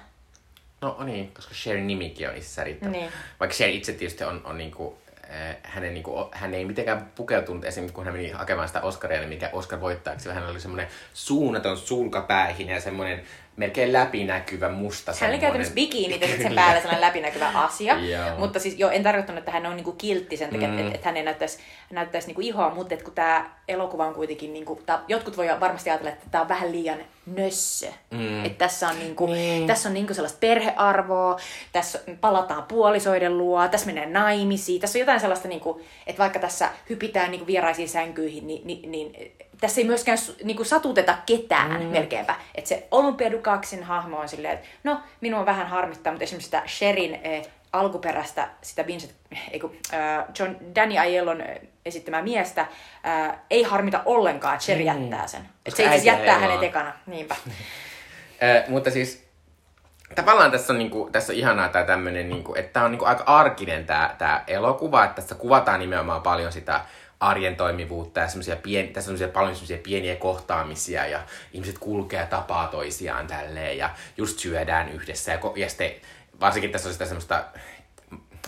No 0.81 0.97
niin, 1.05 1.35
koska 1.35 1.55
Sherin 1.55 1.87
nimikin 1.87 2.29
on 2.29 2.37
itsessään 2.37 2.67
riittävä. 2.67 2.93
Niin. 2.93 3.11
Vaikka 3.41 3.57
Sher 3.57 3.71
itse 3.71 3.93
tietysti 3.93 4.25
on, 4.25 4.41
on 4.45 4.59
niinku, 4.59 4.99
äh, 5.31 5.57
hänen, 5.63 5.95
niinku, 5.95 6.29
hän 6.33 6.55
ei 6.55 6.65
mitenkään 6.65 7.13
pukeutunut 7.15 7.65
esimerkiksi, 7.65 7.95
kun 7.95 8.05
hän 8.05 8.15
meni 8.15 8.31
hakemaan 8.31 8.69
sitä 8.69 8.81
Oscaria, 8.81 9.19
niin 9.19 9.29
mikä 9.29 9.51
Oscar 9.53 9.81
voittajaksi. 9.81 10.29
Hän 10.29 10.51
oli 10.51 10.61
semmoinen 10.61 10.89
suunnaton 11.15 11.77
sulkapäihin 11.77 12.69
ja 12.69 12.81
semmoinen 12.81 13.23
melkein 13.59 13.93
läpinäkyvä 13.93 14.69
musta 14.69 15.13
Hän 15.21 15.31
oli 15.31 15.39
käytännössä 15.39 15.75
bikini 15.75 16.21
sen 16.43 16.55
päällä 16.55 16.81
sellainen 16.81 17.01
läpinäkyvä 17.01 17.49
asia. 17.49 17.97
mutta 18.39 18.59
siis 18.59 18.79
jo 18.79 18.91
en 18.91 19.03
tarkoittanut, 19.03 19.39
että 19.39 19.51
hän 19.51 19.67
on 19.67 19.77
niinku 19.77 19.93
kiltti 19.93 20.37
sen 20.37 20.51
takia, 20.51 20.69
mm. 20.69 20.79
että, 20.79 20.95
että 20.95 21.09
hän 21.09 21.17
ei 21.17 21.25
näyttäisi, 21.25 21.59
näyttäisi 21.91 22.27
niinku 22.27 22.41
ihoa, 22.41 22.75
mutta 22.75 22.95
että 22.95 23.05
kun 23.05 23.15
tämä 23.15 23.51
elokuva 23.69 24.07
on 24.07 24.15
kuitenkin, 24.15 24.53
niinku, 24.53 24.83
tää, 24.87 25.01
jotkut 25.09 25.37
voi 25.37 25.49
varmasti 25.61 25.91
ajatella, 25.91 26.11
että 26.11 26.27
tämä 26.31 26.43
on 26.43 26.49
vähän 26.49 26.73
liian 26.73 26.99
nössö. 27.37 27.87
Mm. 28.11 28.45
Että 28.45 28.59
tässä 28.59 28.89
on, 28.89 28.99
niinku, 28.99 29.27
mm. 29.27 29.67
tässä 29.67 29.89
on 29.89 29.95
niinku 29.95 30.15
sellaista 30.15 30.39
perhearvoa, 30.41 31.37
tässä 31.73 32.01
palataan 32.21 32.63
puolisoiden 32.63 33.39
luo, 33.39 33.69
tässä 33.69 33.87
menee 33.87 34.07
naimisiin, 34.07 34.81
tässä 34.81 34.99
on 34.99 35.01
jotain 35.01 35.21
sellaista, 35.21 35.49
niinku, 35.49 35.81
että 36.07 36.19
vaikka 36.23 36.39
tässä 36.39 36.71
hypitään 36.91 37.31
niinku 37.31 37.47
vieraisiin 37.47 37.89
sänkyihin, 37.89 38.47
niin, 38.47 38.67
niin, 38.67 38.91
niin 38.91 39.33
tässä 39.61 39.81
ei 39.81 39.87
myöskään 39.87 40.19
niinku 40.45 40.65
satuteta 40.65 41.19
ketään 41.27 41.83
mm. 41.83 41.87
melkeinpä. 41.87 42.35
Että 42.55 42.69
se 42.69 42.87
Olympiadukaksin 42.91 43.83
hahmo 43.83 44.19
on 44.19 44.29
silleen, 44.29 44.55
että 44.55 44.69
no, 44.85 45.01
minua 45.21 45.41
on 45.41 45.47
vähän 45.47 45.67
harmittaa, 45.67 46.13
mutta 46.13 46.25
esimerkiksi 46.25 46.47
sitä 46.47 46.63
Sherin 46.67 47.15
eh, 47.15 47.47
alkuperäistä, 47.73 48.49
sitä 48.63 48.87
Vincent, 48.87 49.15
ei 49.51 49.61
kun, 49.61 49.77
äh, 49.95 50.25
John, 50.39 50.57
Danny 50.75 50.99
Aiellon 50.99 51.43
esittämää 51.85 52.23
miestä, 52.23 52.61
äh, 52.61 53.39
ei 53.51 53.63
harmita 53.63 54.03
ollenkaan, 54.05 54.55
että 54.55 54.65
Sher 54.65 54.79
mm. 54.79 54.85
jättää 54.85 55.27
sen. 55.27 55.49
Että 55.67 55.77
se 55.77 55.85
itse 55.85 56.07
jättää 56.07 56.39
hänet 56.39 56.63
ekana, 56.63 56.93
niinpä. 57.07 57.37
äh, 58.43 58.69
mutta 58.69 58.91
siis 58.91 59.29
tavallaan 60.15 60.51
tässä 60.51 60.73
on, 60.73 60.79
niinku, 60.79 61.09
tässä 61.13 61.33
on 61.33 61.39
ihanaa 61.39 61.69
tämä 61.69 61.85
tämmöinen, 61.85 62.29
niinku, 62.29 62.55
että 62.55 62.73
tämä 62.73 62.85
on 62.85 62.91
niinku 62.91 63.05
aika 63.05 63.25
arkinen 63.27 63.87
tämä, 63.87 64.15
tämä 64.19 64.45
elokuva, 64.47 65.05
että 65.05 65.23
tässä 65.23 65.35
kuvataan 65.35 65.81
nimenomaan 65.81 66.23
paljon 66.23 66.53
sitä 66.53 66.81
arjen 67.21 67.57
toimivuutta 67.57 68.21
ja 68.21 68.29
semmoisia 68.29 68.57
pien, 68.57 68.89
tässä 68.89 69.13
on 69.13 69.31
paljon 69.33 69.55
semmoisia 69.55 69.79
pieniä 69.83 70.17
kohtaamisia 70.17 71.07
ja 71.07 71.21
ihmiset 71.53 71.79
kulkee 71.79 72.21
ja 72.21 72.27
tapaa 72.27 72.67
toisiaan 72.67 73.27
tälleen 73.27 73.79
ja 73.79 73.91
just 74.17 74.39
syödään 74.39 74.89
yhdessä 74.89 75.33
ja, 75.33 75.39
ja 75.57 75.69
sitten 75.69 75.91
varsinkin 76.41 76.71
tässä 76.71 76.89
on 76.89 76.93
sitä 76.93 77.07
semmoista 77.07 77.45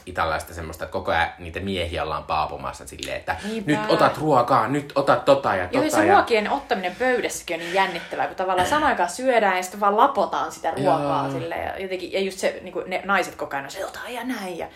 italaista 0.06 0.54
semmoista, 0.54 0.84
että 0.84 0.92
koko 0.92 1.10
ajan 1.10 1.28
niitä 1.38 1.60
miehiä 1.60 2.02
ollaan 2.02 2.24
paapumassa 2.24 2.86
silleen, 2.86 3.16
että 3.16 3.36
Niinpä. 3.44 3.72
nyt 3.72 3.90
otat 3.90 4.18
ruokaa, 4.18 4.68
nyt 4.68 4.92
otat 4.94 5.24
tota 5.24 5.56
ja 5.56 5.66
tota. 5.66 5.78
Joo, 5.78 5.90
se 5.90 6.06
ja... 6.06 6.14
ruokien 6.14 6.50
ottaminen 6.50 6.96
pöydässäkin 6.98 7.54
on 7.54 7.60
niin 7.60 7.74
jännittävää, 7.74 8.26
kun 8.26 8.36
tavallaan 8.36 8.68
samaan 8.68 8.90
aikaan 8.90 9.10
syödään 9.10 9.56
ja 9.56 9.62
sitten 9.62 9.80
vaan 9.80 9.96
lapotaan 9.96 10.52
sitä 10.52 10.70
ruokaa 10.70 11.28
Joo. 11.28 11.40
silleen. 11.40 11.66
Ja, 11.66 11.78
jotenkin, 11.78 12.12
ja 12.12 12.20
just 12.20 12.38
se, 12.38 12.60
niin 12.62 12.74
ne 12.86 13.02
naiset 13.04 13.34
koko 13.34 13.56
ajan 13.56 13.64
on 13.64 13.70
se, 13.70 13.84
ota 13.84 14.00
ja 14.08 14.24
näin. 14.24 14.58
Ja, 14.58 14.68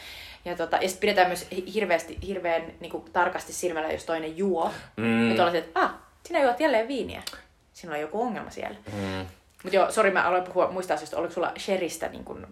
ja, 0.45 0.57
tota, 0.57 0.77
ja 0.77 0.89
sitten 0.89 1.01
pidetään 1.01 1.27
myös 1.27 1.49
hirveästi, 1.75 2.19
hirveän 2.27 2.63
niin 2.81 2.91
kuin, 2.91 3.05
tarkasti 3.13 3.53
silmällä, 3.53 3.93
jos 3.93 4.05
toinen 4.05 4.39
juo. 4.39 4.71
Mm. 4.97 5.29
Ja 5.29 5.35
tuollaiset, 5.35 5.65
että 5.65 5.81
ah, 5.81 5.95
sinä 6.27 6.43
juot 6.43 6.61
jälleen 6.61 6.89
viiniä. 6.89 7.23
Sinulla 7.73 7.97
on 7.97 8.03
joku 8.03 8.23
ongelma 8.23 8.51
siellä. 8.51 8.77
Mm. 8.93 9.27
Mutta 9.63 9.77
joo, 9.77 9.91
sori, 9.91 10.11
mä 10.11 10.23
aloin 10.23 10.45
puhua 10.45 10.71
muista 10.71 10.95
asioista. 10.95 11.17
Oliko 11.17 11.35
sulla 11.35 11.53
Sheristä 11.59 12.09
niin 12.09 12.25
kuin, 12.25 12.47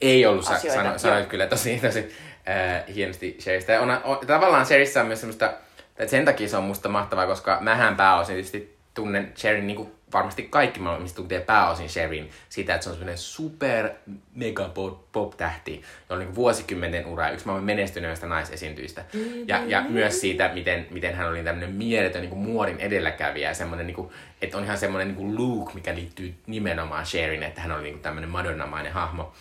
Ei 0.00 0.26
ollut, 0.26 0.44
sä 0.44 0.58
sano, 0.58 0.98
sanoit 0.98 1.26
kyllä 1.26 1.46
tosi, 1.46 1.78
tosi 1.82 2.14
äh, 2.48 2.94
hienosti 2.94 3.36
Sheristä. 3.40 3.72
Ja 3.72 3.80
on, 3.80 4.00
on, 4.04 4.26
tavallaan 4.26 4.66
Sherissa 4.66 5.00
on 5.00 5.06
myös 5.06 5.20
semmoista, 5.20 5.52
että 5.96 6.10
sen 6.10 6.24
takia 6.24 6.48
se 6.48 6.56
on 6.56 6.64
musta 6.64 6.88
mahtavaa, 6.88 7.26
koska 7.26 7.58
mähän 7.60 7.96
pääosin 7.96 8.34
tietysti 8.34 8.76
tunnen 8.94 9.32
Sherin 9.36 9.66
niin 9.66 9.76
kuin 9.76 9.92
varmasti 10.12 10.42
kaikki 10.42 10.80
mistä 10.98 11.16
tuntee 11.16 11.40
pääosin 11.40 11.88
Sherin 11.88 12.30
siitä, 12.48 12.74
että 12.74 12.84
se 12.84 12.90
on 12.90 12.96
semmoinen 12.96 13.18
super 13.18 13.90
mega 14.34 14.68
pop, 14.68 15.12
pop-tähti, 15.12 15.82
jolla 16.10 16.20
on 16.20 16.26
niin 16.26 16.34
vuosikymmenen 16.34 17.06
ura 17.06 17.30
yksi 17.30 17.46
maailman 17.46 17.66
menestyneistä 17.66 18.26
naisesiintyistä. 18.26 19.04
Ja, 19.46 19.62
ja 19.66 19.84
myös 19.88 20.20
siitä, 20.20 20.50
miten, 20.54 20.86
miten 20.90 21.14
hän 21.14 21.28
oli 21.28 21.44
tämmöinen 21.44 21.74
mieletön 21.74 22.22
niin 22.22 22.38
muodin 22.38 22.80
edelläkävijä 22.80 23.48
ja 23.48 23.54
semmoinen, 23.54 23.86
niin 23.86 23.94
kuin, 23.94 24.10
että 24.42 24.58
on 24.58 24.64
ihan 24.64 24.78
semmoinen 24.78 25.08
niin 25.08 25.16
kuin 25.16 25.38
look, 25.38 25.74
mikä 25.74 25.94
liittyy 25.94 26.34
nimenomaan 26.46 27.06
Sherin, 27.06 27.42
että 27.42 27.60
hän 27.60 27.72
oli 27.72 27.82
niin 27.82 27.94
kuin 27.94 28.02
tämmöinen 28.02 28.30
madonnamainen 28.30 28.92
hahmo. 28.92 29.32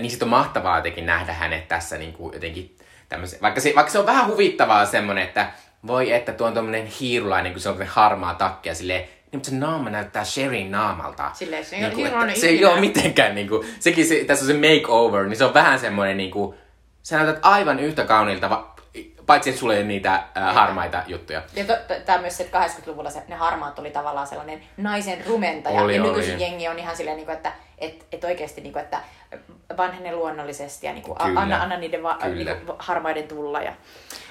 Niin 0.00 0.10
sitten 0.10 0.26
on 0.26 0.30
mahtavaa 0.30 0.78
jotenkin 0.78 1.06
nähdä 1.06 1.32
hänet 1.32 1.68
tässä 1.68 1.98
niin 1.98 2.12
kuin 2.12 2.34
jotenkin 2.34 2.76
tämmöisen, 3.08 3.40
vaikka 3.42 3.60
se, 3.60 3.72
vaikka 3.76 3.92
se 3.92 3.98
on 3.98 4.06
vähän 4.06 4.26
huvittavaa 4.26 4.86
semmoinen, 4.86 5.24
että 5.24 5.50
voi 5.86 6.12
että 6.12 6.32
tuo 6.32 6.46
on 6.46 6.54
tommonen 6.54 6.86
hiirulainen, 6.86 7.52
kun 7.52 7.60
se 7.60 7.68
on 7.68 7.86
harmaa 7.86 8.34
takki 8.34 8.68
ja 8.68 8.74
silleen, 8.74 9.00
niin, 9.00 9.10
mutta 9.32 9.50
se 9.50 9.56
naama 9.56 9.90
näyttää 9.90 10.24
Sherin 10.24 10.70
naamalta. 10.70 11.30
Silleen 11.34 11.64
se, 11.64 11.76
niin 11.76 11.92
kuin, 11.92 12.06
että, 12.06 12.40
se 12.40 12.46
ei 12.46 12.64
ole 12.64 12.80
mitenkään, 12.80 13.34
niin 13.34 13.48
kuin, 13.48 13.68
sekin 13.80 14.06
se, 14.06 14.24
tässä 14.24 14.44
on 14.44 14.46
se 14.46 14.54
makeover, 14.54 15.26
niin 15.26 15.36
se 15.36 15.44
on 15.44 15.54
vähän 15.54 15.78
semmoinen, 15.78 16.16
niin 16.16 16.30
kuin, 16.30 16.56
sä 17.02 17.16
näytät 17.16 17.38
aivan 17.42 17.80
yhtä 17.80 18.04
kauniilta, 18.04 18.50
va, 18.50 18.75
paitsi 19.26 19.50
että 19.50 19.60
sulla 19.60 19.74
ei 19.74 19.78
ole 19.78 19.86
niitä 19.86 20.14
äh, 20.14 20.54
harmaita 20.54 21.02
juttuja. 21.06 21.42
Ja 21.54 21.64
tämä 22.04 22.18
myös, 22.18 22.40
että 22.40 22.66
80-luvulla 22.66 23.10
se, 23.10 23.22
ne 23.28 23.34
harmaat 23.34 23.78
oli 23.78 23.90
tavallaan 23.90 24.26
sellainen 24.26 24.62
naisen 24.76 25.26
rumentaja, 25.26 25.80
oli, 25.80 25.96
ja 25.96 26.02
nykyisin 26.02 26.40
jengi 26.40 26.68
on 26.68 26.78
ihan 26.78 26.96
silleen, 26.96 27.16
niin 27.16 27.26
kuin, 27.26 27.36
että 27.36 27.52
et, 27.78 28.06
et 28.12 28.24
oikeasti, 28.24 28.60
niin 28.60 28.72
kuin, 28.72 28.82
että 28.84 29.00
vanhene 29.76 30.14
luonnollisesti 30.14 30.86
ja 30.86 30.92
niin 30.92 31.02
kuin, 31.02 31.16
anna, 31.20 31.62
anna 31.62 31.76
niiden 31.76 32.02
va, 32.02 32.18
niin 32.34 32.46
kuin, 32.66 32.76
harmaiden 32.78 33.28
tulla. 33.28 33.60
Ja... 33.60 33.72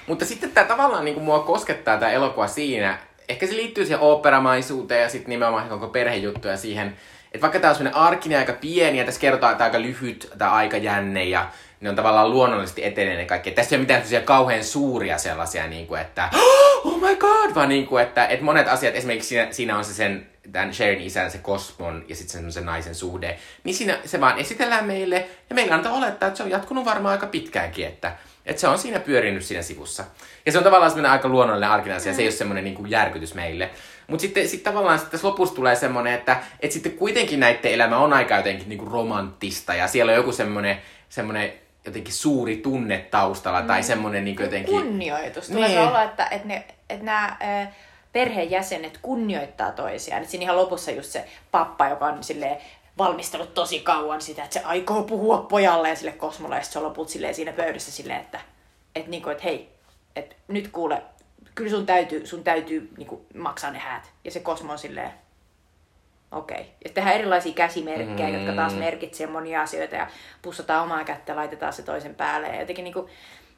Mutta 0.06 0.24
sitten 0.24 0.50
tämä 0.50 0.66
tavallaan 0.66 1.04
niin 1.04 1.14
kuin, 1.14 1.24
mua 1.24 1.40
koskettaa 1.40 1.98
tämä 1.98 2.12
elokuva 2.12 2.46
siinä, 2.46 2.98
ehkä 3.28 3.46
se 3.46 3.56
liittyy 3.56 3.84
siihen 3.84 4.00
oopperamaisuuteen 4.00 5.02
ja 5.02 5.08
sitten 5.08 5.30
nimenomaan 5.30 5.68
koko 5.68 5.88
perhejuttu 5.88 6.48
ja 6.48 6.56
siihen, 6.56 6.96
että 7.32 7.42
vaikka 7.42 7.58
tämä 7.58 7.70
on 7.70 7.76
sellainen 7.76 8.00
arkinen 8.00 8.38
aika 8.38 8.52
pieni 8.52 8.98
ja 8.98 9.04
tässä 9.04 9.20
kerrotaan, 9.20 9.52
että 9.52 9.64
aika 9.64 9.82
lyhyt 9.82 10.30
tämä 10.38 10.50
aikajänne 10.50 11.24
ja 11.24 11.46
ne 11.80 11.90
on 11.90 11.96
tavallaan 11.96 12.30
luonnollisesti 12.30 12.84
etenee 12.84 13.16
ne 13.16 13.24
kaikki. 13.24 13.50
Tässä 13.50 13.74
ei 13.74 13.78
ole 13.78 13.82
mitään 13.82 14.24
kauhean 14.24 14.64
suuria 14.64 15.18
sellaisia, 15.18 15.66
niin 15.66 15.86
kuin, 15.86 16.00
että 16.00 16.28
oh 16.84 17.00
my 17.00 17.16
god, 17.16 17.54
vaan 17.54 17.68
niin 17.68 17.86
kuin, 17.86 18.02
että, 18.02 18.26
että 18.26 18.44
monet 18.44 18.68
asiat, 18.68 18.94
esimerkiksi 18.94 19.28
siinä, 19.28 19.52
siinä 19.52 19.78
on 19.78 19.84
se 19.84 19.94
sen 19.94 20.26
tämän 20.52 20.74
Sharon 20.74 21.00
isän, 21.00 21.30
se 21.30 21.38
Kosmon 21.38 22.04
ja 22.08 22.16
sitten 22.16 22.52
sen 22.52 22.66
naisen 22.66 22.94
suhde, 22.94 23.38
niin 23.64 23.74
siinä 23.74 23.98
se 24.04 24.20
vaan 24.20 24.38
esitellään 24.38 24.84
meille 24.84 25.28
ja 25.50 25.54
meillä 25.54 25.74
antaa 25.74 25.92
olettaa, 25.92 26.26
että 26.26 26.36
se 26.36 26.42
on 26.42 26.50
jatkunut 26.50 26.84
varmaan 26.84 27.12
aika 27.12 27.26
pitkäänkin, 27.26 27.86
että, 27.86 28.16
että 28.46 28.60
se 28.60 28.68
on 28.68 28.78
siinä 28.78 29.00
pyörinyt 29.00 29.44
siinä 29.44 29.62
sivussa. 29.62 30.04
Ja 30.46 30.52
se 30.52 30.58
on 30.58 30.64
tavallaan 30.64 30.90
semmoinen 30.90 31.12
aika 31.12 31.28
luonnollinen 31.28 31.70
arkinen 31.70 31.96
asia, 31.96 32.12
mm. 32.12 32.16
se 32.16 32.22
ei 32.22 32.28
ole 32.28 32.32
semmoinen 32.32 32.64
niin 32.64 32.76
kuin 32.76 32.90
järkytys 32.90 33.34
meille. 33.34 33.70
Mutta 34.06 34.22
sitten 34.22 34.48
sit 34.48 34.62
tavallaan 34.62 34.98
sitten 34.98 35.10
tässä 35.10 35.28
lopussa 35.28 35.54
tulee 35.54 35.76
semmoinen, 35.76 36.14
että, 36.14 36.36
että 36.60 36.74
sitten 36.74 36.92
kuitenkin 36.92 37.40
näiden 37.40 37.72
elämä 37.72 37.98
on 37.98 38.12
aika 38.12 38.36
jotenkin 38.36 38.68
niin 38.68 38.78
kuin 38.78 38.90
romanttista 38.90 39.74
ja 39.74 39.88
siellä 39.88 40.10
on 40.10 40.16
joku 40.16 40.32
semmoinen, 40.32 40.78
semmoinen 41.08 41.52
jotenkin 41.86 42.14
suuri 42.14 42.56
tunne 42.56 42.98
taustalla 42.98 43.60
mm. 43.60 43.66
tai 43.66 43.82
semmoinen 43.82 44.24
niin 44.24 44.36
jotenkin... 44.40 44.74
Kunnioitus. 44.74 45.48
Tulee 45.48 45.68
niin. 45.68 45.80
olla, 45.80 46.02
että, 46.02 46.26
että, 46.26 46.48
ne, 46.48 46.64
että 46.90 47.04
nämä 47.04 47.36
perheenjäsenet 48.12 48.98
kunnioittaa 49.02 49.72
toisiaan. 49.72 50.22
Et 50.22 50.28
siinä 50.28 50.42
ihan 50.42 50.56
lopussa 50.56 50.90
just 50.90 51.10
se 51.10 51.24
pappa, 51.50 51.88
joka 51.88 52.06
on 52.06 52.24
silleen 52.24 52.56
valmistellut 52.98 53.54
tosi 53.54 53.80
kauan 53.80 54.20
sitä, 54.20 54.44
että 54.44 54.54
se 54.54 54.64
aikoo 54.64 55.02
puhua 55.02 55.38
pojalle 55.38 55.88
ja 55.88 55.96
sille 55.96 56.12
Kosmolle, 56.12 56.56
ja 56.56 56.62
se 56.62 56.78
on 56.78 56.84
loput 56.84 57.08
silleen 57.08 57.34
siinä 57.34 57.52
pöydässä 57.52 57.92
silleen, 57.92 58.20
että, 58.20 58.40
että, 58.94 59.10
niinku, 59.10 59.30
että 59.30 59.44
hei, 59.44 59.68
että 60.16 60.36
nyt 60.48 60.68
kuule, 60.68 61.02
kyllä 61.54 61.70
sun 61.70 61.86
täytyy, 61.86 62.26
sun 62.26 62.44
täytyy 62.44 62.90
niinku, 62.96 63.26
maksaa 63.34 63.70
ne 63.70 63.78
häät. 63.78 64.12
Ja 64.24 64.30
se 64.30 64.40
Kosmo 64.40 64.72
on 64.72 64.78
silleen, 64.78 65.10
okei. 66.32 66.60
Okay. 66.60 66.72
Ja 66.84 66.90
tehdään 66.90 67.16
erilaisia 67.16 67.54
käsimerkkejä, 67.54 68.28
mm. 68.28 68.34
jotka 68.34 68.52
taas 68.52 68.72
mm. 68.72 68.78
merkitsee 68.78 69.26
monia 69.26 69.62
asioita 69.62 69.94
ja 69.94 70.06
pussataan 70.42 70.84
omaa 70.84 71.04
kättä 71.04 71.32
ja 71.32 71.36
laitetaan 71.36 71.72
se 71.72 71.82
toisen 71.82 72.14
päälle. 72.14 72.48
Ja 72.48 72.60
jotenkin 72.60 72.84
niinku, 72.84 73.08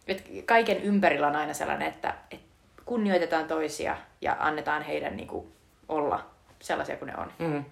että 0.08 0.22
kaiken 0.44 0.82
ympärillä 0.82 1.26
on 1.26 1.36
aina 1.36 1.54
sellainen, 1.54 1.88
että, 1.88 2.14
että 2.30 2.46
kunnioitetaan 2.84 3.44
toisia 3.44 3.96
ja 4.20 4.36
annetaan 4.38 4.82
heidän 4.82 5.16
niin 5.16 5.28
kuin, 5.28 5.52
olla 5.88 6.26
sellaisia 6.60 6.96
kuin 6.96 7.06
ne 7.06 7.14
on. 7.16 7.32
Mm. 7.38 7.64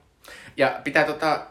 Ja 0.57 0.80
pitää 0.84 1.05
tota, 1.05 1.47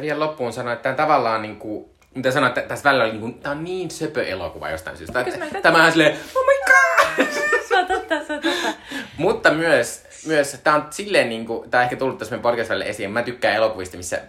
vielä 0.00 0.20
loppuun 0.20 0.52
sanoa, 0.52 0.72
että 0.72 0.82
tämä 0.82 0.94
tavallaan 0.94 1.42
niin 1.42 1.56
kuin, 1.56 1.90
mitä 2.14 2.30
sanoit, 2.30 2.58
että 2.58 2.68
tässä 2.68 2.84
välillä 2.84 3.04
oli 3.04 3.12
niin 3.12 3.20
kuin, 3.20 3.34
tämä 3.34 3.54
on 3.54 3.64
niin 3.64 3.90
söpö 3.90 4.26
elokuva 4.26 4.70
jostain 4.70 4.96
syystä. 4.96 5.18
Eikö 5.18 5.30
se 5.30 5.36
meillä 5.36 5.60
Tämä 5.60 5.84
on 5.84 5.90
silleen, 5.90 6.16
oh 6.34 6.44
my 6.46 6.52
god! 6.66 7.26
Se 7.68 7.78
on 7.78 7.86
totta, 7.86 8.24
se 8.24 8.32
on 8.32 8.40
totta. 8.40 8.68
Mutta 9.16 9.50
myös, 9.50 10.05
myös 10.26 10.60
tämä 10.64 10.76
on 10.76 10.86
silleen, 10.90 11.28
niin 11.28 11.46
kuin, 11.46 11.70
tämä 11.70 11.80
on 11.80 11.84
ehkä 11.84 11.96
tullut 11.96 12.18
tässä 12.18 12.32
meidän 12.32 12.42
podcast 12.42 12.70
esiin, 12.84 13.10
mä 13.10 13.22
tykkään 13.22 13.56
elokuvista, 13.56 13.96
missä, 13.96 14.20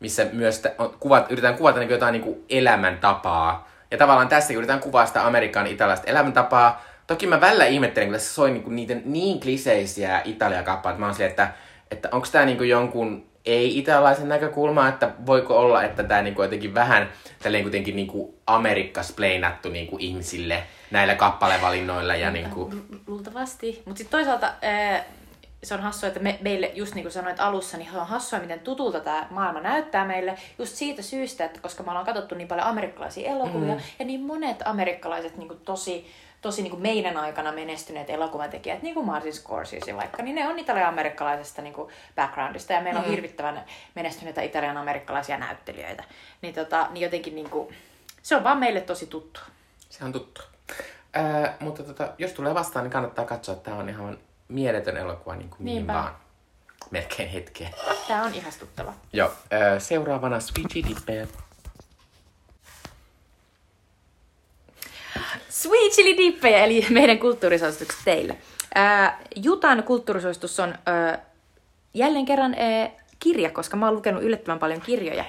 missä 0.00 0.26
myös 0.32 0.58
tä- 0.58 0.74
on, 0.78 0.94
kuvat, 1.00 1.26
yritetään 1.32 1.56
kuvata 1.56 1.78
niin 1.78 1.90
jotain 1.90 2.12
niin 2.12 2.22
kuin 2.22 2.44
elämäntapaa. 2.48 3.68
Ja 3.90 3.98
tavallaan 3.98 4.28
tässä 4.28 4.52
yritetään 4.52 4.80
kuvaa 4.80 5.06
sitä 5.06 5.26
Amerikan 5.26 5.66
italialaista 5.66 6.10
elämäntapaa. 6.10 6.84
Toki 7.06 7.26
mä 7.26 7.40
välillä 7.40 7.66
ihmettelen, 7.66 8.08
kun 8.08 8.14
tässä 8.14 8.34
soi 8.34 8.50
niin 8.50 8.62
kuin 8.62 8.76
niiden 8.76 9.02
niin 9.04 9.40
kliseisiä 9.40 10.22
Italia-kappaleita, 10.24 11.00
mä 11.00 11.06
oon 11.06 11.14
silleen, 11.14 11.30
että, 11.30 11.52
että 11.90 12.08
onko 12.12 12.26
tämä 12.32 12.44
niin 12.44 12.56
kuin 12.56 12.68
jonkun 12.68 13.26
ei-italialaisen 13.46 14.28
näkökulma, 14.28 14.88
että 14.88 15.10
voiko 15.26 15.58
olla, 15.58 15.82
että 15.82 16.02
tämä 16.02 16.22
niinku 16.22 16.42
jotenkin 16.42 16.74
vähän 16.74 17.08
tälleen 17.42 17.64
kuitenkin 17.64 17.96
niinku 17.96 18.38
Amerikka-spleinattu 18.46 19.68
niinku 19.68 19.96
ihmisille 20.00 20.62
näillä 20.90 21.14
kappalevalinnoilla 21.14 22.14
ja 22.14 22.30
niinku... 22.30 22.70
Lu- 22.72 22.98
Luultavasti. 23.06 23.82
Mutta 23.84 23.98
sitten 23.98 24.18
toisaalta 24.18 24.52
ää, 24.62 25.04
se 25.64 25.74
on 25.74 25.80
hassua, 25.80 26.06
että 26.06 26.20
me, 26.20 26.38
meille, 26.40 26.70
just 26.74 26.94
niin 26.94 27.04
kuin 27.04 27.12
sanoit 27.12 27.40
alussa, 27.40 27.76
niin 27.76 27.90
se 27.92 27.98
on 27.98 28.06
hassua, 28.06 28.38
miten 28.38 28.60
tutulta 28.60 29.00
tämä 29.00 29.26
maailma 29.30 29.60
näyttää 29.60 30.04
meille. 30.04 30.38
Just 30.58 30.74
siitä 30.74 31.02
syystä, 31.02 31.44
että 31.44 31.60
koska 31.60 31.82
me 31.82 31.90
ollaan 31.90 32.06
katsottu 32.06 32.34
niin 32.34 32.48
paljon 32.48 32.66
amerikkalaisia 32.66 33.30
elokuvia, 33.30 33.74
mm. 33.74 33.80
ja 33.98 34.04
niin 34.04 34.20
monet 34.20 34.56
amerikkalaiset 34.64 35.36
niin 35.36 35.48
kuin 35.48 35.60
tosi, 35.60 36.10
tosi 36.40 36.62
niin 36.62 36.70
kuin 36.70 36.82
meidän 36.82 37.16
aikana 37.16 37.52
menestyneet 37.52 38.10
elokuvatekijät, 38.10 38.82
niin 38.82 38.94
kuin 38.94 39.06
Martin 39.06 39.32
Scorsese 39.32 39.96
vaikka, 39.96 40.22
niin 40.22 40.36
ne 40.36 40.48
on 40.48 40.58
italian-amerikkalaisesta 40.58 41.62
niin 41.62 41.74
kuin 41.74 41.92
backgroundista, 42.16 42.72
ja 42.72 42.80
meillä 42.80 43.00
on 43.00 43.06
hirvittävän 43.06 43.64
menestyneitä 43.94 44.42
italian-amerikkalaisia 44.42 45.38
näyttelijöitä. 45.38 46.04
Niin, 46.42 46.54
tota, 46.54 46.88
niin 46.90 47.02
jotenkin 47.02 47.34
niin 47.34 47.50
kuin, 47.50 47.74
se 48.22 48.36
on 48.36 48.44
vaan 48.44 48.58
meille 48.58 48.80
tosi 48.80 49.06
tuttu. 49.06 49.40
Se 49.90 50.04
on 50.04 50.12
tuttu. 50.12 50.42
Ää, 51.12 51.56
mutta 51.60 51.82
tota, 51.82 52.08
jos 52.18 52.32
tulee 52.32 52.54
vastaan, 52.54 52.84
niin 52.84 52.92
kannattaa 52.92 53.24
katsoa, 53.24 53.52
että 53.52 53.64
tämä 53.70 53.76
on 53.76 53.88
ihan 53.88 54.18
mieletön 54.48 54.96
elokuva 54.96 55.36
niin 55.36 55.48
kuin 55.50 55.62
mihin 55.62 55.76
Niinpä. 55.76 55.92
vaan. 55.92 56.16
Melkein 56.90 57.28
hetkeen. 57.28 57.70
Tämä 58.08 58.22
on 58.24 58.34
ihastuttava. 58.34 58.92
Joo, 59.12 59.30
ää, 59.50 59.78
seuraavana 59.78 60.40
Sweetie 60.40 60.82
Dippe. 60.88 61.28
Sweet 65.48 65.92
Chili 65.92 66.16
Dippejä, 66.16 66.64
eli 66.64 66.86
meidän 66.90 67.18
kulttuurisuositukset 67.18 68.00
teille. 68.04 68.36
Ää, 68.74 69.18
Jutan 69.36 69.82
kulttuurisuositus 69.82 70.60
on 70.60 70.74
ää, 70.86 71.18
jälleen 71.94 72.24
kerran 72.26 72.54
ää, 72.58 72.90
kirja, 73.18 73.50
koska 73.50 73.76
mä 73.76 73.86
oon 73.86 73.94
lukenut 73.94 74.22
yllättävän 74.22 74.58
paljon 74.58 74.80
kirjoja 74.80 75.24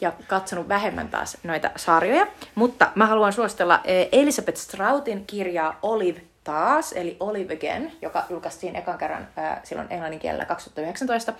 ja 0.00 0.12
katsonut 0.26 0.68
vähemmän 0.68 1.08
taas 1.08 1.36
noita 1.42 1.70
sarjoja. 1.76 2.26
Mutta 2.54 2.92
mä 2.94 3.06
haluan 3.06 3.32
suositella 3.32 3.74
ää, 3.74 3.82
Elisabeth 4.12 4.58
Stroutin 4.58 5.26
kirjaa 5.26 5.78
Olive 5.82 6.20
taas, 6.44 6.92
eli 6.92 7.16
Olive 7.20 7.54
Again, 7.54 7.92
joka 8.02 8.24
julkaistiin 8.30 8.76
ekan 8.76 8.98
kerran 8.98 9.28
ää, 9.36 9.60
silloin 9.64 9.88
englannin 9.90 10.20
kielellä 10.20 10.44
2019. 10.44 11.32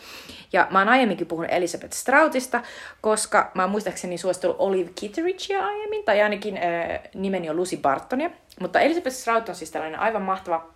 Ja 0.52 0.66
mä 0.70 0.78
oon 0.78 0.88
aiemminkin 0.88 1.26
puhunut 1.26 1.52
Elisabeth 1.52 1.94
Stroutista, 1.94 2.62
koska 3.00 3.50
mä 3.54 3.62
oon 3.62 3.70
muistaakseni 3.70 4.18
suositellut 4.18 4.60
Olive 4.60 4.90
Kitteridgea 4.94 5.66
aiemmin, 5.66 6.04
tai 6.04 6.22
ainakin 6.22 6.56
ää, 6.56 7.00
nimeni 7.14 7.50
on 7.50 7.56
Lucy 7.56 7.76
Bartonia. 7.76 8.30
Mutta 8.60 8.80
Elisabeth 8.80 9.16
Strout 9.16 9.48
on 9.48 9.54
siis 9.54 9.70
tällainen 9.70 10.00
aivan 10.00 10.22
mahtava 10.22 10.66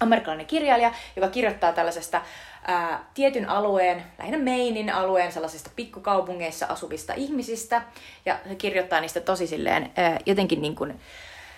amerikkalainen 0.00 0.46
kirjailija, 0.46 0.92
joka 1.16 1.28
kirjoittaa 1.28 1.72
tällaisesta 1.72 2.22
ää, 2.64 3.04
tietyn 3.14 3.48
alueen, 3.48 4.02
lähinnä 4.18 4.38
Mainin 4.38 4.90
alueen 4.90 5.32
sellaisista 5.32 5.70
pikkukaupungeissa 5.76 6.66
asuvista 6.66 7.14
ihmisistä. 7.16 7.82
Ja 8.26 8.38
se 8.48 8.54
kirjoittaa 8.54 9.00
niistä 9.00 9.20
tosi 9.20 9.46
silleen 9.46 9.90
ää, 9.96 10.18
jotenkin 10.26 10.62
niin 10.62 10.76
kuin 10.76 11.00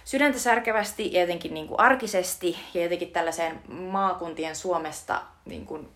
sydäntä 0.06 0.38
särkevästi 0.38 1.12
ja 1.12 1.20
jotenkin 1.20 1.54
niin 1.54 1.68
kuin 1.68 1.80
arkisesti 1.80 2.58
ja 2.74 2.82
jotenkin 2.82 3.10
tällaiseen 3.10 3.60
maakuntien 3.68 4.56
Suomesta 4.56 5.22
niin 5.44 5.66
kuin 5.66 5.88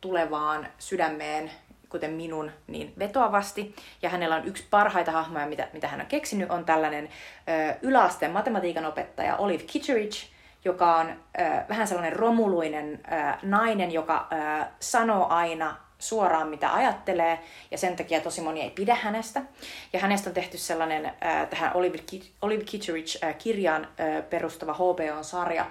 tulevaan 0.00 0.68
sydämeen, 0.78 1.50
kuten 1.88 2.10
minun, 2.10 2.50
niin 2.66 2.92
vetoavasti. 2.98 3.74
Ja 4.02 4.08
hänellä 4.08 4.36
on 4.36 4.44
yksi 4.44 4.64
parhaita 4.70 5.12
hahmoja, 5.12 5.46
mitä, 5.46 5.68
mitä 5.72 5.88
hän 5.88 6.00
on 6.00 6.06
keksinyt, 6.06 6.50
on 6.50 6.64
tällainen 6.64 7.08
ö, 7.48 7.74
yläasteen 7.82 8.32
matematiikan 8.32 8.84
opettaja 8.84 9.36
Olive 9.36 9.62
Kitteridge, 9.62 10.18
joka 10.64 10.96
on 10.96 11.10
ö, 11.10 11.42
vähän 11.68 11.88
sellainen 11.88 12.16
romuluinen 12.16 13.00
ö, 13.04 13.36
nainen, 13.42 13.90
joka 13.90 14.28
ö, 14.32 14.64
sanoo 14.80 15.26
aina 15.28 15.76
suoraan 16.02 16.48
mitä 16.48 16.74
ajattelee, 16.74 17.38
ja 17.70 17.78
sen 17.78 17.96
takia 17.96 18.20
tosi 18.20 18.40
moni 18.40 18.60
ei 18.60 18.70
pidä 18.70 18.94
hänestä. 18.94 19.42
Ja 19.92 20.00
hänestä 20.00 20.30
on 20.30 20.34
tehty 20.34 20.58
sellainen 20.58 21.06
äh, 21.06 21.48
tähän 21.50 21.70
Oliver 22.42 22.62
Kitteridge-kirjaan 22.66 23.84
äh, 23.84 24.30
perustuva 24.30 24.74
HBO-sarja, 24.74 25.66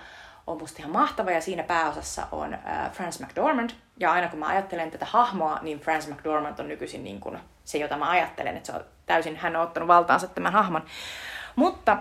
on 0.47 0.57
musta 0.57 0.79
ihan 0.79 0.91
mahtava, 0.91 1.31
ja 1.31 1.41
siinä 1.41 1.63
pääosassa 1.63 2.27
on 2.31 2.53
äh, 2.53 2.91
Frances 2.91 3.21
McDormand. 3.21 3.69
Ja 3.99 4.11
aina 4.11 4.27
kun 4.27 4.39
mä 4.39 4.47
ajattelen 4.47 4.91
tätä 4.91 5.05
hahmoa, 5.05 5.59
niin 5.61 5.79
Frances 5.79 6.11
McDormand 6.11 6.59
on 6.59 6.67
nykyisin 6.67 7.03
niin 7.03 7.19
kuin 7.19 7.39
se, 7.63 7.77
jota 7.77 7.97
mä 7.97 8.09
ajattelen, 8.09 8.57
että 8.57 8.67
se 8.67 8.77
on 8.77 8.85
täysin, 9.05 9.35
hän 9.35 9.55
on 9.55 9.61
ottanut 9.61 9.87
valtaansa 9.87 10.27
tämän 10.27 10.53
hahmon. 10.53 10.85
Mutta 11.55 11.97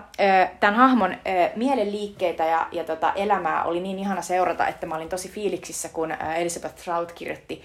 tämän 0.59 0.75
hahmon 0.75 1.15
mielenliikkeitä 1.55 2.45
ja, 2.45 2.67
ja 2.71 2.83
tota, 2.83 3.13
elämää 3.13 3.63
oli 3.63 3.79
niin 3.79 3.99
ihana 3.99 4.21
seurata, 4.21 4.67
että 4.67 4.85
mä 4.85 4.95
olin 4.95 5.09
tosi 5.09 5.29
fiiliksissä, 5.29 5.89
kun 5.89 6.11
Elizabeth 6.35 6.83
Trout 6.83 7.11
kirjoitti 7.11 7.61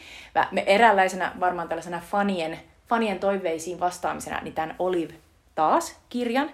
me 0.50 0.64
eräänlaisena 0.66 1.32
varmaan 1.40 1.68
tällaisena 1.68 2.00
fanien, 2.10 2.60
fanien 2.88 3.18
toiveisiin 3.18 3.80
vastaamisena, 3.80 4.40
niin 4.40 4.54
tämän 4.54 4.76
Olive 4.78 5.14
taas 5.54 6.00
kirjan. 6.08 6.50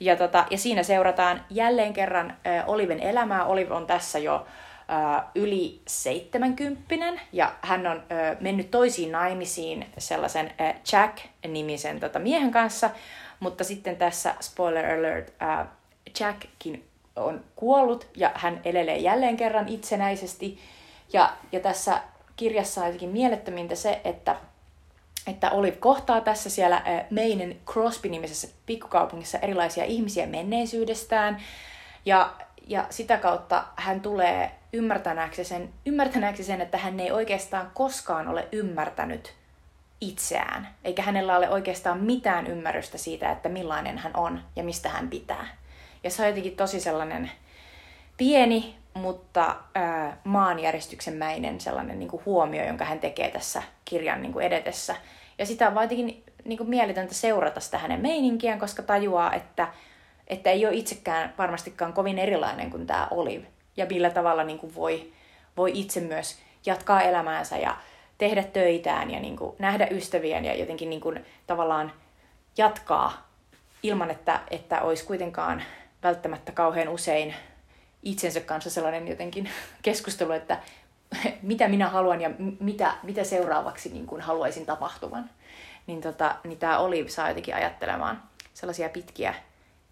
Ja, 0.00 0.16
tota, 0.16 0.46
ja 0.50 0.58
siinä 0.58 0.82
seurataan 0.82 1.44
jälleen 1.50 1.92
kerran 1.92 2.36
Oliven 2.66 3.00
elämää. 3.00 3.44
Olive 3.44 3.74
on 3.74 3.86
tässä 3.86 4.18
jo 4.18 4.46
yli 5.34 5.80
70 5.86 7.22
ja 7.32 7.52
hän 7.62 7.86
on 7.86 8.02
mennyt 8.40 8.70
toisiin 8.70 9.12
naimisiin 9.12 9.86
sellaisen 9.98 10.52
Jack-nimisen 10.92 12.00
tota, 12.00 12.18
miehen 12.18 12.50
kanssa, 12.50 12.90
mutta 13.40 13.64
sitten 13.64 13.96
tässä, 13.96 14.34
spoiler 14.40 14.98
alert, 14.98 15.32
äh, 15.42 15.66
Jackkin 16.20 16.84
on 17.16 17.44
kuollut 17.56 18.08
ja 18.16 18.30
hän 18.34 18.60
elelee 18.64 18.98
jälleen 18.98 19.36
kerran 19.36 19.68
itsenäisesti. 19.68 20.58
Ja, 21.12 21.36
ja 21.52 21.60
tässä 21.60 22.00
kirjassa 22.36 22.80
on 22.80 22.86
jotenkin 22.86 23.10
mielettömintä 23.10 23.74
se, 23.74 24.00
että 24.04 24.36
että 25.26 25.50
Olive 25.50 25.76
kohtaa 25.76 26.20
tässä 26.20 26.50
siellä 26.50 26.76
äh, 26.76 27.04
Mainen 27.10 27.56
Crosby-nimisessä 27.66 28.48
pikkukaupungissa 28.66 29.38
erilaisia 29.38 29.84
ihmisiä 29.84 30.26
menneisyydestään. 30.26 31.40
Ja, 32.04 32.34
ja 32.66 32.86
sitä 32.90 33.16
kautta 33.16 33.64
hän 33.76 34.00
tulee 34.00 34.50
ymmärtäneeksi 34.72 35.44
sen, 35.44 35.68
ymmärtäneeksi 35.86 36.44
sen, 36.44 36.60
että 36.60 36.78
hän 36.78 37.00
ei 37.00 37.10
oikeastaan 37.10 37.70
koskaan 37.74 38.28
ole 38.28 38.48
ymmärtänyt 38.52 39.34
itseään. 40.08 40.68
Eikä 40.84 41.02
hänellä 41.02 41.36
ole 41.36 41.50
oikeastaan 41.50 42.00
mitään 42.00 42.46
ymmärrystä 42.46 42.98
siitä, 42.98 43.32
että 43.32 43.48
millainen 43.48 43.98
hän 43.98 44.16
on 44.16 44.40
ja 44.56 44.64
mistä 44.64 44.88
hän 44.88 45.10
pitää. 45.10 45.46
Ja 46.04 46.10
se 46.10 46.22
on 46.22 46.28
jotenkin 46.28 46.56
tosi 46.56 46.80
sellainen 46.80 47.30
pieni, 48.16 48.76
mutta 48.94 49.56
ää, 49.74 50.16
maanjäristyksenmäinen 50.24 51.60
sellainen 51.60 51.98
niin 51.98 52.08
kuin 52.08 52.22
huomio, 52.26 52.66
jonka 52.66 52.84
hän 52.84 53.00
tekee 53.00 53.30
tässä 53.30 53.62
kirjan 53.84 54.22
niin 54.22 54.32
kuin 54.32 54.46
edetessä. 54.46 54.96
Ja 55.38 55.46
sitä 55.46 55.68
on 55.68 55.74
vaan 55.74 55.84
jotenkin 55.84 56.24
niin 56.44 56.58
kuin 56.58 56.70
mieletöntä 56.70 57.14
seurata 57.14 57.60
sitä 57.60 57.78
hänen 57.78 58.00
meininkiään, 58.00 58.58
koska 58.58 58.82
tajuaa, 58.82 59.32
että, 59.32 59.68
että 60.28 60.50
ei 60.50 60.66
ole 60.66 60.74
itsekään 60.74 61.34
varmastikaan 61.38 61.92
kovin 61.92 62.18
erilainen 62.18 62.70
kuin 62.70 62.86
tämä 62.86 63.08
Olive. 63.10 63.46
Ja 63.76 63.86
millä 63.86 64.10
tavalla 64.10 64.44
niin 64.44 64.58
kuin 64.58 64.74
voi, 64.74 65.12
voi 65.56 65.70
itse 65.74 66.00
myös 66.00 66.38
jatkaa 66.66 67.02
elämäänsä 67.02 67.56
ja 67.56 67.76
tehdä 68.18 68.42
töitään 68.42 69.10
ja 69.10 69.20
niin 69.20 69.36
kuin 69.36 69.56
nähdä 69.58 69.88
ystäviään 69.90 70.44
ja 70.44 70.54
jotenkin 70.54 70.90
niin 70.90 71.00
kuin 71.00 71.26
tavallaan 71.46 71.92
jatkaa 72.56 73.28
ilman, 73.82 74.10
että, 74.10 74.40
että 74.50 74.80
olisi 74.80 75.04
kuitenkaan 75.04 75.62
välttämättä 76.02 76.52
kauhean 76.52 76.88
usein 76.88 77.34
itsensä 78.02 78.40
kanssa 78.40 78.70
sellainen 78.70 79.08
jotenkin 79.08 79.50
keskustelu, 79.82 80.32
että 80.32 80.58
mitä 81.42 81.68
minä 81.68 81.88
haluan 81.88 82.20
ja 82.20 82.30
mitä, 82.60 82.94
mitä 83.02 83.24
seuraavaksi 83.24 83.88
niin 83.88 84.06
kuin 84.06 84.20
haluaisin 84.20 84.66
tapahtuvan. 84.66 85.30
Niin, 85.86 86.00
tota, 86.00 86.36
niin 86.44 86.58
tämä 86.58 86.78
Olive 86.78 87.08
saa 87.08 87.28
jotenkin 87.28 87.54
ajattelemaan 87.54 88.22
sellaisia 88.54 88.88
pitkiä, 88.88 89.34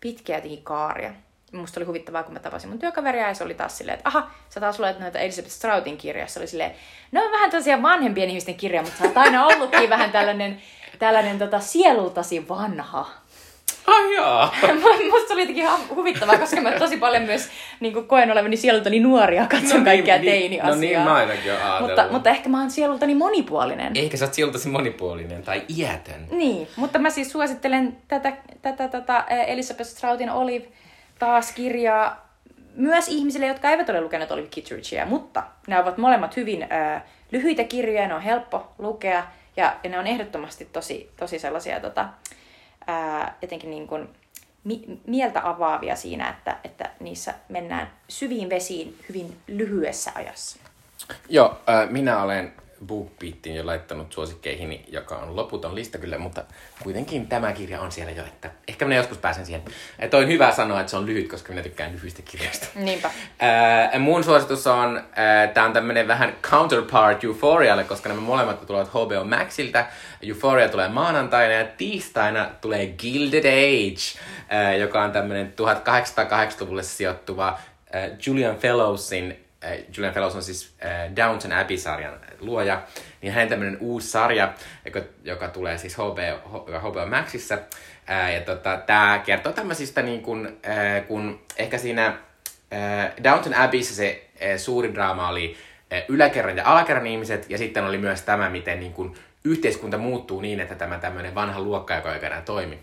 pitkiä 0.01 0.43
kaaria. 0.63 1.13
Musta 1.53 1.81
oli 1.81 1.85
huvittavaa, 1.85 2.23
kun 2.23 2.33
mä 2.33 2.41
tapasin 2.41 2.71
mun 2.71 2.79
työkaveria 2.79 3.29
ja 3.29 3.35
se 3.35 3.45
oli 3.45 3.55
taas 3.55 3.79
silleen, 3.79 3.99
että 3.99 4.09
aha, 4.09 4.31
sä 4.51 4.61
taas 4.61 4.79
luet 4.79 4.99
noita 4.99 5.19
Elizabeth 5.19 5.55
Stroutin 5.55 5.97
kirjoja. 5.97 6.27
Se 6.27 6.41
oli 6.41 6.47
silleen, 6.47 6.73
no 7.13 7.25
on 7.25 7.33
vähän 7.33 7.51
tosiaan 7.51 7.83
vanhempien 7.83 8.29
ihmisten 8.29 8.55
kirja, 8.55 8.83
mutta 8.83 8.99
sä 8.99 9.05
oot 9.05 9.17
aina 9.17 9.47
ollutkin 9.47 9.91
vähän 9.91 10.13
tällainen, 10.13 10.63
tällainen 10.99 11.39
tota, 11.39 11.61
sielultasi 11.61 12.49
vanha. 12.49 13.23
Ai 13.87 14.15
jaa. 14.15 14.55
Musta 15.13 15.29
se 15.29 15.33
oli 15.33 15.41
jotenkin 15.41 15.65
ihan 15.65 15.81
huvittavaa, 15.95 16.39
koska 16.39 16.61
mä 16.61 16.73
tosi 16.73 16.97
paljon 16.97 17.23
myös 17.23 17.49
niin 17.81 18.07
koen 18.07 18.33
olevani 18.33 18.57
sielultani 18.57 19.01
nuoria, 19.01 19.47
katson 19.47 19.79
no, 19.79 19.85
kaikkea 19.85 20.19
niin, 20.19 20.33
teini-asiaa. 20.33 20.75
No 20.75 20.81
niin, 20.81 21.01
mä 21.01 21.15
ainakin 21.15 21.53
ajatellut. 21.53 21.81
mutta, 21.81 22.07
mutta 22.11 22.31
ehkä 22.31 22.49
mä 22.49 22.61
oon 22.61 22.71
sielultani 22.71 23.15
monipuolinen. 23.15 23.97
Ehkä 23.97 24.17
sä 24.17 24.25
oot 24.25 24.35
sieltäsi 24.35 24.69
monipuolinen 24.69 25.43
tai 25.43 25.63
iätön. 25.77 26.27
Niin, 26.31 26.69
mutta 26.77 26.99
mä 26.99 27.11
siis 27.11 27.33
suosittelen 27.33 27.97
tätä, 28.09 28.33
tätä, 28.63 28.89
tätä 28.89 29.25
Elisabeth 29.29 29.91
Stroutin 29.91 30.31
Olive 30.31 30.67
taas 31.23 31.53
kirjaa 31.53 32.29
myös 32.75 33.09
ihmisille, 33.09 33.47
jotka 33.47 33.71
eivät 33.71 33.89
ole 33.89 34.01
lukeneet 34.01 34.31
Olive 34.31 34.49
Kitteridgea, 34.49 35.07
mutta 35.07 35.43
nämä 35.67 35.83
ovat 35.83 35.99
molemmat 35.99 36.37
hyvin 36.37 36.63
äh, 36.63 37.03
lyhyitä 37.33 37.65
kirjoja, 37.65 38.09
ne 38.09 38.15
on 38.15 38.21
helppo 38.21 38.73
lukea 38.79 39.27
ja, 39.57 39.77
ja 39.83 39.91
ne 39.91 39.99
on 39.99 40.07
ehdottomasti 40.07 40.65
tosi, 40.65 41.11
tosi 41.17 41.39
sellaisia 41.39 41.81
tota, 41.81 42.09
ää, 42.87 43.37
jotenkin 43.43 43.71
niin 43.71 43.87
kuin 43.87 44.09
mi- 44.65 45.01
mieltä 45.07 45.49
avaavia 45.49 45.97
siinä, 45.97 46.29
että, 46.31 46.57
että 46.65 46.91
niissä 47.01 47.35
mennään 47.49 47.91
syviin 48.09 48.51
vesiin 48.51 48.99
hyvin 49.09 49.37
lyhyessä 49.47 50.13
ajassa. 50.15 50.59
Joo, 51.29 51.61
äh, 51.69 51.91
minä 51.91 52.23
olen 52.23 52.53
BookBeatin 52.87 53.55
jo 53.55 53.67
laittanut 53.67 54.13
suosikkeihin, 54.13 54.85
joka 54.89 55.17
on 55.17 55.37
loputon 55.37 55.75
lista 55.75 55.99
kyllä, 55.99 56.19
mutta 56.19 56.45
kuitenkin 56.83 57.27
tämä 57.27 57.53
kirja 57.53 57.81
on 57.81 57.93
siellä 57.93 58.13
jo, 58.13 58.25
että 58.25 58.51
ehkä 58.69 58.85
minä 58.85 58.97
joskus 58.97 59.19
pääsen 59.19 59.47
siihen. 59.47 59.63
Että 59.99 60.17
on 60.17 60.29
hyvä 60.29 60.53
sanoa, 60.53 60.81
että 60.81 60.91
se 60.91 60.97
on 60.97 61.07
lyhyt, 61.07 61.29
koska 61.29 61.53
minä 61.53 61.63
tykkään 61.63 61.93
lyhyistä 61.93 62.23
kirjoista. 62.23 62.67
Niinpä. 62.75 63.11
Äh, 63.43 64.01
mun 64.01 64.25
suositus 64.25 64.67
on, 64.67 64.97
äh, 64.97 65.51
tämä 65.55 65.67
on 65.67 65.73
tämmöinen 65.73 66.09
vähän 66.09 66.35
counterpart 66.43 67.25
Euphorialle, 67.25 67.85
koska 67.85 68.09
nämä 68.09 68.21
molemmat 68.21 68.67
tulevat 68.67 68.89
HBO 68.89 69.25
Maxilta. 69.25 69.85
Euphoria 70.23 70.69
tulee 70.69 70.89
maanantaina 70.89 71.55
ja 71.55 71.65
tiistaina 71.65 72.51
tulee 72.61 72.87
Gilded 72.87 73.45
Age, 73.45 74.19
äh, 74.53 74.79
joka 74.79 75.03
on 75.03 75.13
tämmöinen 75.13 75.53
1880-luvulle 75.57 76.83
sijoittuva 76.83 77.59
Julian 78.27 78.57
Fellowsin 78.57 79.42
Julian 79.97 80.15
Fellows 80.15 80.35
on 80.35 80.43
siis 80.43 80.75
äh, 80.85 81.17
Downton 81.17 81.53
Abbey-sarjan 81.53 82.21
luoja, 82.41 82.83
niin 83.21 83.33
hänen 83.33 83.49
tämmöinen 83.49 83.77
uusi 83.81 84.09
sarja, 84.09 84.53
joka, 84.85 85.01
joka 85.25 85.49
tulee 85.49 85.79
siis 85.79 85.97
HBO, 85.97 86.61
HBO 86.79 87.07
Maxissa. 87.07 87.59
Äh, 88.11 88.35
ja 88.35 88.41
tota, 88.41 88.77
tämä 88.87 89.23
kertoo 89.27 89.53
tämmöisistä 89.53 90.03
niin 90.03 90.23
kun, 90.23 90.59
kun 91.09 91.41
ehkä 91.57 91.79
siinä 91.79 92.19
Downton 93.25 93.55
Abbeyssä 93.55 93.95
se 93.95 94.25
suuri 94.57 94.95
draama 94.95 95.29
oli 95.29 95.57
yläkerran 96.09 96.57
ja 96.57 96.67
alakerran 96.67 97.07
ihmiset, 97.07 97.51
ja 97.51 97.59
sitten 97.59 97.85
oli 97.85 97.99
myös 97.99 98.23
tämä, 98.23 98.51
miten 98.51 98.81
niin 98.81 98.93
kun, 98.93 99.15
yhteiskunta 99.45 99.99
muuttuu 99.99 100.41
niin, 100.41 100.61
että 100.61 100.75
tämä 100.75 100.99
tämmöinen 100.99 101.35
vanha 101.35 101.61
luokka, 101.61 101.95
joka 101.95 102.15
ei 102.15 102.27
enää 102.27 102.43
toimi. 102.43 102.79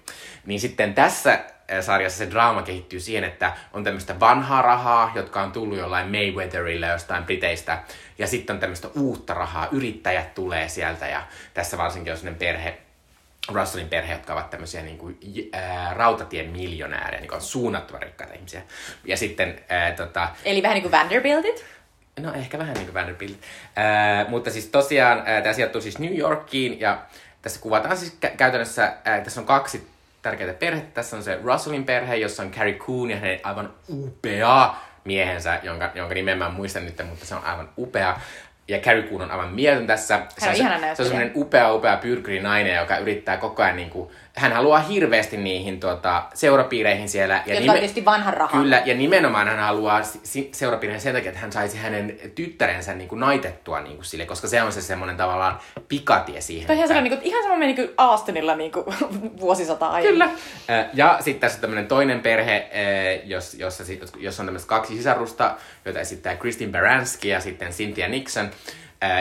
Niin 0.45 0.59
sitten 0.59 0.93
tässä 0.93 1.39
sarjassa 1.81 2.17
se 2.17 2.31
draama 2.31 2.61
kehittyy 2.61 2.99
siihen, 2.99 3.23
että 3.23 3.53
on 3.73 3.83
tämmöistä 3.83 4.19
vanhaa 4.19 4.61
rahaa, 4.61 5.11
jotka 5.15 5.41
on 5.41 5.51
tullut 5.51 5.77
jollain 5.77 6.07
Mayweatherilla 6.07 6.87
jostain 6.87 7.23
Briteistä, 7.23 7.83
ja 8.17 8.27
sitten 8.27 8.53
on 8.53 8.59
tämmöistä 8.59 8.87
uutta 8.95 9.33
rahaa, 9.33 9.67
yrittäjät 9.71 10.33
tulee 10.33 10.69
sieltä, 10.69 11.07
ja 11.07 11.21
tässä 11.53 11.77
varsinkin 11.77 12.13
on 12.13 12.17
sellainen 12.17 12.39
perhe, 12.39 12.77
Russellin 13.53 13.89
perhe, 13.89 14.13
jotka 14.13 14.33
ovat 14.33 14.49
tämmöisiä 14.49 14.81
niin 14.81 14.97
kuin, 14.97 15.19
ää, 15.53 15.93
rautatien 15.93 16.49
miljonäärejä, 16.49 17.21
niin 17.21 17.29
kuin 17.29 17.41
suunnattoman 17.41 18.01
rikkaita 18.01 18.33
ihmisiä. 18.33 18.61
Ja 19.05 19.17
sitten, 19.17 19.61
ää, 19.69 19.91
tota, 19.91 20.29
Eli 20.45 20.63
vähän 20.63 20.75
niin 20.75 20.83
kuin 20.83 20.91
Vanderbiltit? 20.91 21.65
No 22.19 22.33
ehkä 22.33 22.57
vähän 22.57 22.73
niin 22.73 22.85
kuin 22.85 22.93
Vanderbilt. 22.93 23.37
Ää, 23.75 24.25
mutta 24.29 24.51
siis 24.51 24.67
tosiaan 24.67 25.23
ää, 25.25 25.41
tämä 25.41 25.53
sijoittuu 25.53 25.81
siis 25.81 25.99
New 25.99 26.17
Yorkiin 26.17 26.79
ja 26.79 26.97
tässä 27.41 27.61
kuvataan 27.61 27.97
siis 27.97 28.17
kä- 28.25 28.35
käytännössä, 28.37 28.93
ää, 29.05 29.21
tässä 29.21 29.41
on 29.41 29.47
kaksi 29.47 29.87
tärkeää 30.21 30.53
perhettä. 30.53 30.91
Tässä 30.93 31.17
on 31.17 31.23
se 31.23 31.39
Russellin 31.43 31.83
perhe, 31.83 32.15
jossa 32.15 32.43
on 32.43 32.51
Carrie 32.51 32.77
Coon 32.77 33.11
ja 33.11 33.17
hänen 33.17 33.39
aivan 33.43 33.73
upea 33.89 34.75
miehensä, 35.05 35.59
jonka, 35.63 35.91
jonka 35.95 36.13
nimen 36.13 36.37
mä 36.37 36.45
en 36.45 36.53
muista 36.53 36.79
nyt, 36.79 37.01
mutta 37.09 37.25
se 37.25 37.35
on 37.35 37.43
aivan 37.43 37.69
upea. 37.77 38.19
Ja 38.67 38.79
Carrie 38.79 39.03
Coon 39.09 39.21
on 39.21 39.31
aivan 39.31 39.53
mieltön 39.53 39.87
tässä. 39.87 40.19
Se 40.37 40.49
on, 40.49 40.55
se, 40.55 40.63
se 40.93 41.01
on 41.01 41.07
semmoinen 41.07 41.31
upea, 41.35 41.73
upea 41.73 41.97
pyrkyri 41.97 42.39
nainen, 42.39 42.75
joka 42.75 42.97
yrittää 42.97 43.37
koko 43.37 43.63
ajan 43.63 43.75
niin 43.75 43.89
kuin, 43.89 44.09
hän 44.39 44.53
haluaa 44.53 44.79
hirveästi 44.79 45.37
niihin 45.37 45.79
tota, 45.79 46.23
seurapiireihin 46.33 47.09
siellä. 47.09 47.33
Ja 47.45 47.53
Jotka 47.53 47.59
nime- 47.59 47.69
on 47.71 47.77
tietysti 47.79 48.05
vanhan 48.05 48.33
rahaa. 48.33 48.61
Kyllä, 48.61 48.81
ja 48.85 48.95
nimenomaan 48.95 49.47
hän 49.47 49.59
haluaa 49.59 50.03
si- 50.03 50.49
seurapiireihin 50.53 51.01
sen 51.01 51.13
takia, 51.15 51.29
että 51.29 51.41
hän 51.41 51.51
saisi 51.51 51.77
hänen 51.77 52.19
tyttärensä 52.35 52.93
niin 52.93 53.07
kuin 53.09 53.19
naitettua 53.19 53.79
niin 53.81 53.95
kuin 53.95 54.05
sille, 54.05 54.25
koska 54.25 54.47
se 54.47 54.61
on 54.61 54.71
se 54.71 54.81
semmoinen 54.81 55.17
tavallaan 55.17 55.59
pikatie 55.87 56.41
siihen. 56.41 56.67
Toi 56.67 56.75
ihan 56.75 56.87
sellainen, 56.87 57.11
niin 57.11 57.19
kuin, 57.19 57.27
ihan 57.29 57.43
semmoinen 57.43 57.67
niin 57.67 57.75
kuin 57.75 57.89
Austinilla 57.97 58.55
niin 58.55 58.71
kuin, 58.71 58.85
vuosisata 59.41 59.87
aiemmin. 59.89 60.29
Kyllä. 60.29 60.89
Ja 60.93 61.17
sitten 61.21 61.39
tässä 61.41 61.57
on 61.57 61.61
tämmöinen 61.61 61.87
toinen 61.87 62.21
perhe, 62.21 62.69
jos, 63.25 63.53
jossa, 63.53 63.83
jossa 64.17 64.43
on 64.43 64.47
tämmöiset 64.47 64.69
kaksi 64.69 64.97
sisarusta, 64.97 65.55
joita 65.85 65.99
esittää 65.99 66.35
Kristin 66.35 66.71
Baranski 66.71 67.27
ja 67.29 67.39
sitten 67.39 67.71
Cynthia 67.71 68.07
Nixon. 68.07 68.49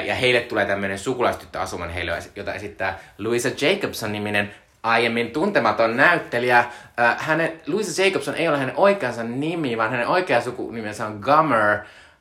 Ja 0.05 0.14
heille 0.14 0.41
tulee 0.41 0.66
tämmöinen 0.66 0.99
sukulaistyttö 0.99 1.61
asuman 1.61 1.91
heille, 1.91 2.19
jota 2.37 2.55
esittää 2.55 2.99
Louisa 3.19 3.49
Jacobson-niminen 3.49 4.55
aiemmin 4.83 5.31
tuntematon 5.31 5.97
näyttelijä. 5.97 6.59
Äh, 6.59 7.16
Hänen, 7.18 7.53
Louisa 7.66 8.03
Jacobson 8.03 8.35
ei 8.35 8.49
ole 8.49 8.59
hänen 8.59 8.76
oikeansa 8.76 9.22
nimi, 9.22 9.79
vaan 9.79 9.91
hänen 9.91 10.09
oikea 10.09 10.41
sukunimensä 10.41 11.07
on 11.07 11.18
Gummer. 11.22 11.79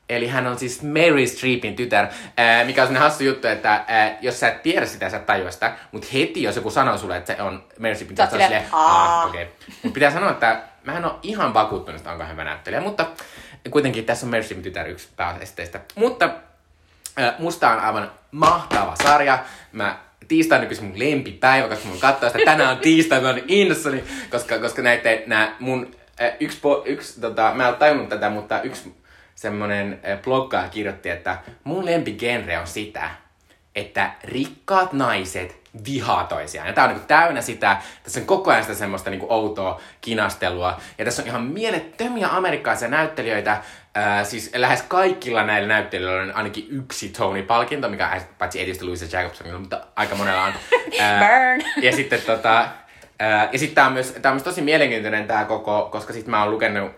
Eli 0.10 0.28
hän 0.28 0.48
on 0.48 0.60
siis 0.60 0.84
Mary 0.84 1.28
Streepin 1.28 1.76
tytär, 1.76 2.08
ää, 2.38 2.64
mikä 2.64 2.82
on 2.82 2.88
sellainen 2.88 3.10
hassu 3.10 3.24
juttu, 3.24 3.48
että 3.48 3.84
ää, 3.88 4.18
jos 4.22 4.40
sä 4.40 4.48
et 4.48 4.64
tiedä 4.64 4.86
sitä, 4.86 5.10
sä 5.10 5.18
et 5.18 5.26
tajua 5.26 5.52
sitä, 5.52 5.74
mutta 5.92 6.08
heti 6.14 6.44
jos 6.44 6.56
joku 6.56 6.70
sanoo 6.72 6.98
sulle, 6.98 7.18
että 7.18 7.36
se 7.36 7.42
on 7.42 7.64
Mary 7.80 7.96
Streepin 7.96 8.16
tytär, 8.16 8.26
sä 8.26 8.32
silleen, 8.32 8.50
silleen, 8.50 8.68
"Aa." 8.72 9.20
"Aa, 9.20 9.26
okei. 9.26 9.44
Okay. 9.44 9.56
Mutta 9.84 9.94
pitää 9.94 10.12
sanoa, 10.12 10.32
että 10.32 10.60
mä 10.84 10.98
en 10.98 11.06
ole 11.06 11.14
ihan 11.24 11.54
vakuuttunut, 11.54 12.00
että 12.00 12.12
onko 12.12 12.24
hän 12.24 12.32
hyvä 12.32 12.44
näyttelijä, 12.44 12.82
mutta 12.82 13.06
kuitenkin 13.72 14.06
tässä 14.06 14.26
on 14.26 14.30
Mary 14.30 14.44
Streepin 14.44 14.64
tytär 14.64 14.88
yksi 14.88 15.10
pääesteistä. 15.16 15.80
Mutta 15.96 16.30
ää, 17.18 17.36
musta 17.40 17.70
on 17.70 17.80
aivan 17.80 18.12
mahtava 18.32 18.96
sarja. 19.04 19.40
Mä 19.72 19.96
tiistai 20.28 20.60
on 20.60 20.86
mun 20.86 21.00
lempipäivä, 21.00 21.68
koska 21.68 21.88
mun 21.88 22.00
katsoo 22.00 22.30
sitä. 22.30 22.46
Tänään 22.46 22.72
on 22.72 22.78
tiistai, 22.78 23.22
mä 23.22 23.28
oon 23.28 23.42
innossani, 23.48 24.04
koska, 24.30 24.60
koska 24.60 24.82
näitä 24.82 25.10
nää 25.26 25.56
mun 25.60 25.96
ää, 26.20 26.32
yksi, 26.40 26.60
po, 26.62 26.84
yksi 26.86 27.22
tota, 27.22 27.52
mä 27.56 27.70
en 27.70 27.76
tajunnut 27.76 28.10
tätä, 28.10 28.30
mutta 28.30 28.62
yksi 28.62 28.96
semmonen 29.36 30.00
ää, 30.04 30.18
bloggaaja 30.18 30.70
kirjoitti, 30.70 31.10
että 31.10 31.38
mun 31.64 31.86
lempigenre 31.86 32.60
on 32.60 32.68
sitä, 32.68 33.10
että 33.76 34.12
rikkaat 34.24 34.94
naiset 34.94 35.58
vihaa 35.86 36.24
toisiaan. 36.24 36.68
Ja 36.68 36.74
tää 36.74 36.84
on 36.84 36.90
niinku 36.90 37.08
täynnä 37.08 37.42
sitä, 37.42 37.78
tässä 38.04 38.20
on 38.20 38.26
koko 38.26 38.52
ajan 38.52 38.64
sitä 38.64 38.76
semmoista 38.76 39.10
niinku 39.10 39.28
outoa 39.30 39.82
kinastelua. 40.02 40.82
Ja 40.98 41.06
tässä 41.06 41.22
on 41.22 41.28
ihan 41.28 41.44
mielettömiä 41.44 42.28
amerikkalaisia 42.28 42.88
näyttelijöitä. 42.88 43.62
Ää, 43.98 44.24
siis 44.24 44.52
lähes 44.56 44.82
kaikilla 44.82 45.44
näillä 45.44 45.68
näyttelijöillä 45.68 46.22
on 46.22 46.36
ainakin 46.36 46.68
yksi 46.70 47.10
Tony-palkinto, 47.10 47.90
mikä 47.90 48.22
paitsi 48.38 48.62
edisti 48.62 48.86
Louisa 48.86 49.18
Jacobsonilla, 49.18 49.60
mutta 49.60 49.82
aika 49.96 50.16
monella 50.16 50.44
on. 50.44 50.54
Ää, 51.00 51.20
Burn. 51.20 51.72
Ja 51.86 51.92
sitten 51.92 52.22
tota, 52.22 52.68
ää, 53.20 53.50
ja 53.52 53.60
sitten 53.60 53.76
tää 53.76 53.88
on 53.88 53.94
myös, 53.94 54.12
tää 54.22 54.32
on 54.32 54.36
myös 54.36 54.44
tosi 54.44 54.62
mielenkiintoinen 54.62 55.28
tää 55.28 55.46
koko, 55.46 55.90
koska 55.92 56.14
sitten 56.14 56.32
mä 56.32 56.44
oon 56.44 56.52
lukenut 56.52 56.92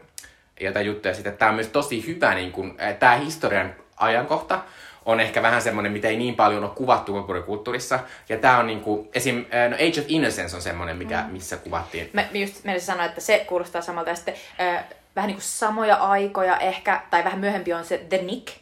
jotain 0.62 0.86
juttuja 0.86 1.14
siitä, 1.14 1.30
että 1.30 1.40
tää 1.40 1.50
on 1.50 1.56
myös 1.56 1.68
tosi 1.68 2.08
hyvä 2.08 2.36
niin 2.36 2.52
kun, 2.52 2.76
ää, 2.78 2.94
tää 2.94 3.16
historian 3.16 3.76
ajankohta 3.98 4.60
on 5.06 5.20
ehkä 5.20 5.42
vähän 5.42 5.62
semmoinen, 5.62 5.92
mitä 5.92 6.08
ei 6.08 6.18
niin 6.18 6.36
paljon 6.36 6.64
ole 6.64 6.72
kuvattu 6.76 7.14
populaarikulttuurissa. 7.14 8.00
Ja 8.30 8.38
tää 8.38 8.58
on 8.58 8.68
niinku, 8.68 9.10
esim. 9.14 9.46
No 9.70 9.76
Age 9.76 10.02
of 10.02 10.06
Innocence 10.08 10.56
on 10.56 10.62
semmoinen, 10.62 10.98
mikä, 10.98 11.26
missä 11.32 11.58
kuvattiin. 11.58 12.10
Mä 12.14 12.24
just 12.34 12.64
menisin 12.64 12.86
sanoa, 12.86 13.06
että 13.06 13.22
se 13.22 13.46
kuulostaa 13.48 13.82
samalta. 13.82 14.10
Ja 14.10 14.16
sitten 14.16 14.34
äh, 14.62 14.84
vähän 15.16 15.28
niin 15.28 15.36
kuin 15.36 15.44
samoja 15.44 15.96
aikoja 15.96 16.58
ehkä, 16.58 17.02
tai 17.10 17.24
vähän 17.24 17.40
myöhempi 17.40 17.74
on 17.74 17.86
se 17.86 17.98
The 17.98 18.18
Nick. 18.18 18.58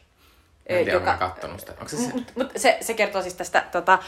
En 0.66 0.86
tiedä, 0.86 0.91
joka... 0.91 1.18
kattonut 1.18 1.60
sitä. 1.60 1.72
Onko 1.72 1.88
se 1.88 1.98
se? 1.98 2.14
Mut, 2.14 2.32
mut 2.36 2.52
se, 2.56 2.78
se 2.82 2.93
kertoo 2.93 3.22
siis 3.22 3.34
tästä, 3.34 3.64
tota, 3.72 4.00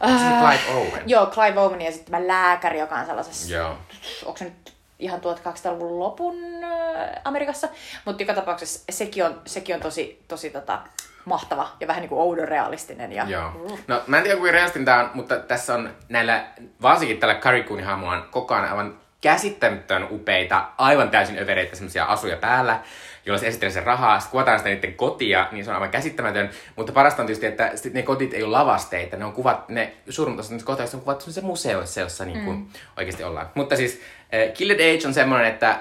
Onko 0.00 0.18
se 0.18 0.24
äh, 0.24 0.40
Clive 0.40 0.78
Owen? 0.78 1.02
Joo, 1.06 1.26
Clive 1.26 1.60
Owen 1.60 1.80
ja 1.80 1.92
sitten 1.92 2.12
tämä 2.12 2.26
lääkäri, 2.26 2.78
joka 2.78 2.94
on 2.94 3.06
sellaisessa, 3.06 3.54
Joo. 3.54 3.78
onko 4.24 4.38
se 4.38 4.44
nyt 4.44 4.72
ihan 4.98 5.20
1800-luvun 5.20 5.98
lopun 5.98 6.64
äh, 6.64 7.10
Amerikassa, 7.24 7.68
mutta 8.04 8.22
joka 8.22 8.34
tapauksessa 8.34 8.80
sekin 8.90 9.24
on, 9.24 9.40
sekin 9.46 9.74
on 9.74 9.80
tosi, 9.80 10.24
tosi 10.28 10.50
tota, 10.50 10.78
mahtava 11.24 11.68
ja 11.80 11.86
vähän 11.86 12.00
niin 12.00 12.08
kuin 12.08 12.20
oudon 12.20 12.48
realistinen. 12.48 13.12
Ja, 13.12 13.24
Joo. 13.28 13.78
No 13.86 14.02
mä 14.06 14.16
en 14.16 14.22
tiedä 14.22 14.38
kuinka 14.38 14.52
realistin 14.52 14.84
tää 14.84 15.04
on, 15.04 15.10
mutta 15.14 15.36
tässä 15.36 15.74
on 15.74 15.90
näillä, 16.08 16.44
varsinkin 16.82 17.18
tällä 17.18 17.34
Karikunin 17.34 17.84
hahmolla 17.84 18.12
on 18.12 18.28
koko 18.30 18.54
ajan 18.54 18.68
aivan 18.68 19.01
käsittämättömän 19.22 20.08
upeita, 20.10 20.64
aivan 20.78 21.10
täysin 21.10 21.38
övereitä 21.38 21.76
semmoisia 21.76 22.04
asuja 22.04 22.36
päällä, 22.36 22.80
joilla 23.26 23.40
se 23.40 23.46
esittelee 23.46 23.72
sen 23.72 23.82
rahaa. 23.82 24.20
Sitten 24.20 24.30
kuvataan 24.30 24.58
sitä 24.58 24.68
niiden 24.68 24.94
kotia, 24.94 25.48
niin 25.52 25.64
se 25.64 25.70
on 25.70 25.74
aivan 25.74 25.90
käsittämätön. 25.90 26.50
Mutta 26.76 26.92
parasta 26.92 27.22
on 27.22 27.26
tietysti, 27.26 27.46
että 27.46 27.72
ne 27.92 28.02
kotit 28.02 28.34
ei 28.34 28.42
ole 28.42 28.50
lavasteita. 28.50 29.16
Ne 29.16 29.24
on 29.24 29.32
kuvat, 29.32 29.68
ne 29.68 29.92
suurin 30.08 30.40
osa 30.40 30.52
niistä 30.52 30.66
koteista 30.66 30.96
on 30.96 31.00
kuvattu 31.00 31.24
semmoisessa 31.24 31.46
museoissa, 31.46 32.00
jossa 32.00 32.24
niin 32.24 32.44
kuin 32.44 32.70
oikeasti 32.96 33.24
ollaan. 33.24 33.50
Mutta 33.54 33.76
siis 33.76 34.00
äh, 34.34 34.52
Killed 34.54 34.96
Age 34.96 35.06
on 35.06 35.14
semmoinen, 35.14 35.48
että 35.48 35.70
äh, 35.70 35.80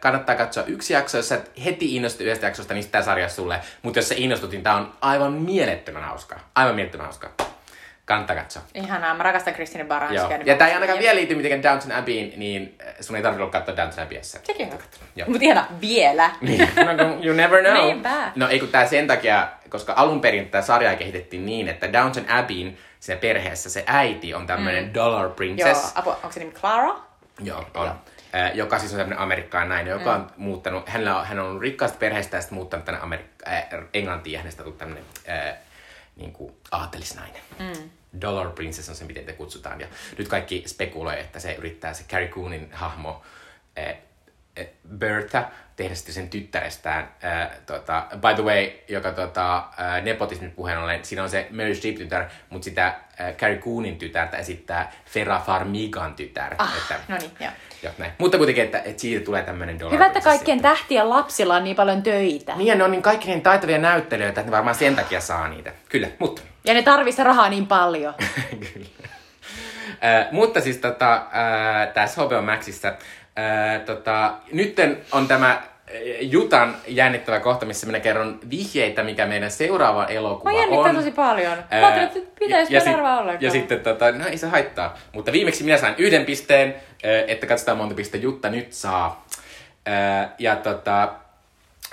kannattaa 0.00 0.34
katsoa 0.34 0.64
yksi 0.64 0.92
jakso, 0.92 1.16
jos 1.16 1.28
sä 1.28 1.34
et 1.34 1.50
heti 1.64 1.96
innostu 1.96 2.22
yhdestä 2.22 2.46
jaksosta, 2.46 2.74
niin 2.74 2.84
sitä 2.84 3.02
sarja 3.02 3.28
sulle. 3.28 3.60
Mutta 3.82 3.98
jos 3.98 4.08
sä 4.08 4.14
innostut, 4.18 4.50
niin 4.50 4.62
tää 4.62 4.76
on 4.76 4.92
aivan 5.00 5.32
mielettömän 5.32 6.04
hauskaa. 6.04 6.50
Aivan 6.54 6.74
mielettömän 6.74 7.06
hauskaa. 7.06 7.30
Kannattaa 8.10 8.36
katsoa. 8.36 8.62
Ihanaa, 8.74 9.14
mä 9.14 9.22
rakastan 9.22 9.54
Kristine 9.54 9.84
Baranska. 9.84 10.20
Joo. 10.20 10.28
niin 10.28 10.46
Ja 10.46 10.54
tää 10.56 10.68
ei 10.68 10.74
ainakaan 10.74 10.98
vielä 10.98 11.14
liity 11.14 11.34
mitenkään 11.34 11.62
Downton 11.62 11.92
Abbeyin, 11.92 12.32
niin 12.36 12.76
äh, 12.86 12.94
sun 13.00 13.16
ei 13.16 13.22
tarvitse 13.22 13.50
katsoa 13.50 13.76
Downton 13.76 14.04
Abbeyssä. 14.04 14.40
Sekin 14.44 14.66
on 14.66 14.72
hyvä. 14.72 14.82
Joo. 15.16 15.28
Mut 15.28 15.42
ihana, 15.42 15.66
vielä. 15.80 16.30
Niin, 16.40 16.60
no, 16.60 17.04
kun 17.04 17.24
you 17.24 17.36
never 17.36 17.60
know. 17.62 17.74
Niinpä. 17.74 18.32
No 18.36 18.48
ei 18.48 18.60
kun 18.60 18.68
tää 18.68 18.86
sen 18.86 19.06
takia, 19.06 19.48
koska 19.68 19.92
alun 19.96 20.20
perin 20.20 20.44
tätä 20.44 20.62
sarjaa 20.62 20.96
kehitettiin 20.96 21.46
niin, 21.46 21.68
että 21.68 21.92
Downton 21.92 22.30
Abbeyin 22.30 22.78
se 23.00 23.16
perheessä 23.16 23.70
se 23.70 23.84
äiti 23.86 24.34
on 24.34 24.46
tämmönen 24.46 24.84
mm. 24.84 24.94
Dollar 24.94 25.24
Joo, 25.24 25.34
Princess. 25.34 25.92
apua, 25.94 26.14
onko 26.14 26.32
se 26.32 26.40
nimi 26.40 26.52
Clara? 26.52 26.96
Joo, 27.42 27.58
on. 27.74 27.86
Joo. 27.86 27.94
Äh, 28.34 28.50
joka 28.54 28.78
siis 28.78 28.92
on 28.92 28.98
tämmöinen 28.98 29.18
amerikkalainen 29.18 29.74
nainen, 29.74 29.90
joka 29.90 30.14
on 30.14 30.26
muuttanut, 30.36 30.88
hänellä 30.88 31.18
on, 31.18 31.26
hän 31.26 31.38
on 31.38 31.46
ollut 31.46 31.62
rikkaasta 31.62 31.98
perheestä 31.98 32.36
ja 32.36 32.40
sitten 32.40 32.56
muuttanut 32.56 32.84
tänne 32.84 33.00
Amerik- 33.00 33.48
äh, 33.48 33.64
Englantiin 33.94 34.32
ja 34.32 34.38
hänestä 34.38 34.62
on 34.62 34.64
tullut 34.64 34.78
tämmöinen 34.78 35.04
äh, 35.28 35.54
niin 36.16 36.32
kuin 36.32 36.52
aatelisnainen. 36.70 37.42
Mm. 37.58 37.90
Dollar 38.20 38.50
Princess 38.50 38.88
on 38.88 38.94
se, 38.94 39.04
miten 39.04 39.24
te 39.24 39.32
kutsutaan. 39.32 39.80
Ja 39.80 39.86
nyt 40.18 40.28
kaikki 40.28 40.64
spekuloi, 40.66 41.20
että 41.20 41.40
se 41.40 41.54
yrittää 41.54 41.94
se 41.94 42.04
Carrie 42.04 42.28
Coonin 42.28 42.68
hahmo 42.72 43.22
äh, 43.78 43.96
Bertha 44.98 45.50
tehdä 45.76 45.94
sitten 45.94 46.14
sen 46.14 46.28
tyttärestään. 46.28 47.08
Äh, 47.24 47.50
tota, 47.66 48.06
by 48.10 48.34
the 48.34 48.42
way, 48.42 48.70
joka 48.88 49.12
tota, 49.12 49.56
äh, 49.56 50.02
nepotismin 50.02 50.50
puheen 50.50 50.78
ollen, 50.78 51.04
siinä 51.04 51.22
on 51.22 51.30
se 51.30 51.48
Mary 51.50 51.74
Streep-tytär, 51.74 52.24
mutta 52.50 52.64
sitä 52.64 52.86
äh, 52.86 53.34
Carrie 53.36 53.58
Coonin 53.58 53.98
tytärtä 53.98 54.36
esittää 54.36 54.92
Farah 55.06 55.46
Farmigan 55.46 56.14
tytär. 56.14 56.54
Ah, 56.58 56.76
että, 56.76 57.00
no 57.08 57.16
niin, 57.16 57.30
joo. 57.40 57.50
Joo, 57.82 57.92
näin. 57.98 58.12
Mutta 58.18 58.36
kuitenkin, 58.36 58.64
että, 58.64 58.78
että 58.78 59.00
siitä 59.00 59.24
tulee 59.24 59.42
tämmöinen 59.42 59.78
dollar 59.78 59.94
Hyvä, 59.94 60.06
että 60.06 60.20
kaikkien 60.20 60.58
sitten. 60.58 60.70
tähtien 60.70 61.10
lapsilla 61.10 61.56
on 61.56 61.64
niin 61.64 61.76
paljon 61.76 62.02
töitä. 62.02 62.56
Niin, 62.56 62.66
ja 62.66 62.74
ne 62.74 62.84
on 62.84 62.90
niin 62.90 63.02
kaikki 63.02 63.28
niin 63.28 63.42
taitavia 63.42 63.78
näyttelijöitä, 63.78 64.40
että 64.40 64.50
ne 64.50 64.56
varmaan 64.56 64.76
sen 64.76 64.96
takia 64.96 65.20
saa 65.20 65.48
niitä. 65.48 65.72
Kyllä, 65.88 66.08
mutta... 66.18 66.42
Ja 66.64 66.74
ne 66.74 66.82
tarvii 66.82 67.12
sitä 67.12 67.24
rahaa 67.24 67.48
niin 67.48 67.66
paljon. 67.66 68.14
Kyllä. 68.72 68.86
Äh, 70.04 70.26
mutta 70.32 70.60
siis 70.60 70.76
tota, 70.76 71.14
äh, 71.14 71.88
tässä 71.94 72.22
HBO 72.22 72.42
Maxissa, 72.42 72.88
äh, 72.88 73.80
tota, 73.86 74.32
nytten 74.52 75.00
on 75.12 75.28
tämä 75.28 75.62
Jutan 76.20 76.76
jännittävä 76.86 77.40
kohta, 77.40 77.66
missä 77.66 77.86
minä 77.86 78.00
kerron 78.00 78.40
vihjeitä, 78.50 79.02
mikä 79.02 79.26
meidän 79.26 79.50
seuraava 79.50 80.06
elokuva 80.06 80.52
Mä 80.52 80.58
jännittää 80.58 80.90
on. 80.90 80.96
tosi 80.96 81.10
paljon. 81.10 81.52
Mä 81.52 81.86
ajattelin, 81.86 82.06
että 82.06 82.40
pitäisi 82.40 82.74
ja, 82.74 82.80
mä 82.80 82.84
sit- 83.32 83.42
ja 83.42 83.50
sitten, 83.50 83.80
tota, 83.80 84.12
no 84.12 84.26
ei 84.26 84.38
se 84.38 84.46
haittaa. 84.46 84.96
Mutta 85.12 85.32
viimeksi 85.32 85.64
minä 85.64 85.76
sain 85.76 85.94
yhden 85.98 86.24
pisteen, 86.24 86.74
että 87.28 87.46
katsotaan 87.46 87.78
monta 87.78 87.94
piste 87.94 88.18
Jutta 88.18 88.48
nyt 88.50 88.72
saa. 88.72 89.26
Ja 90.38 90.56
tota, 90.56 91.08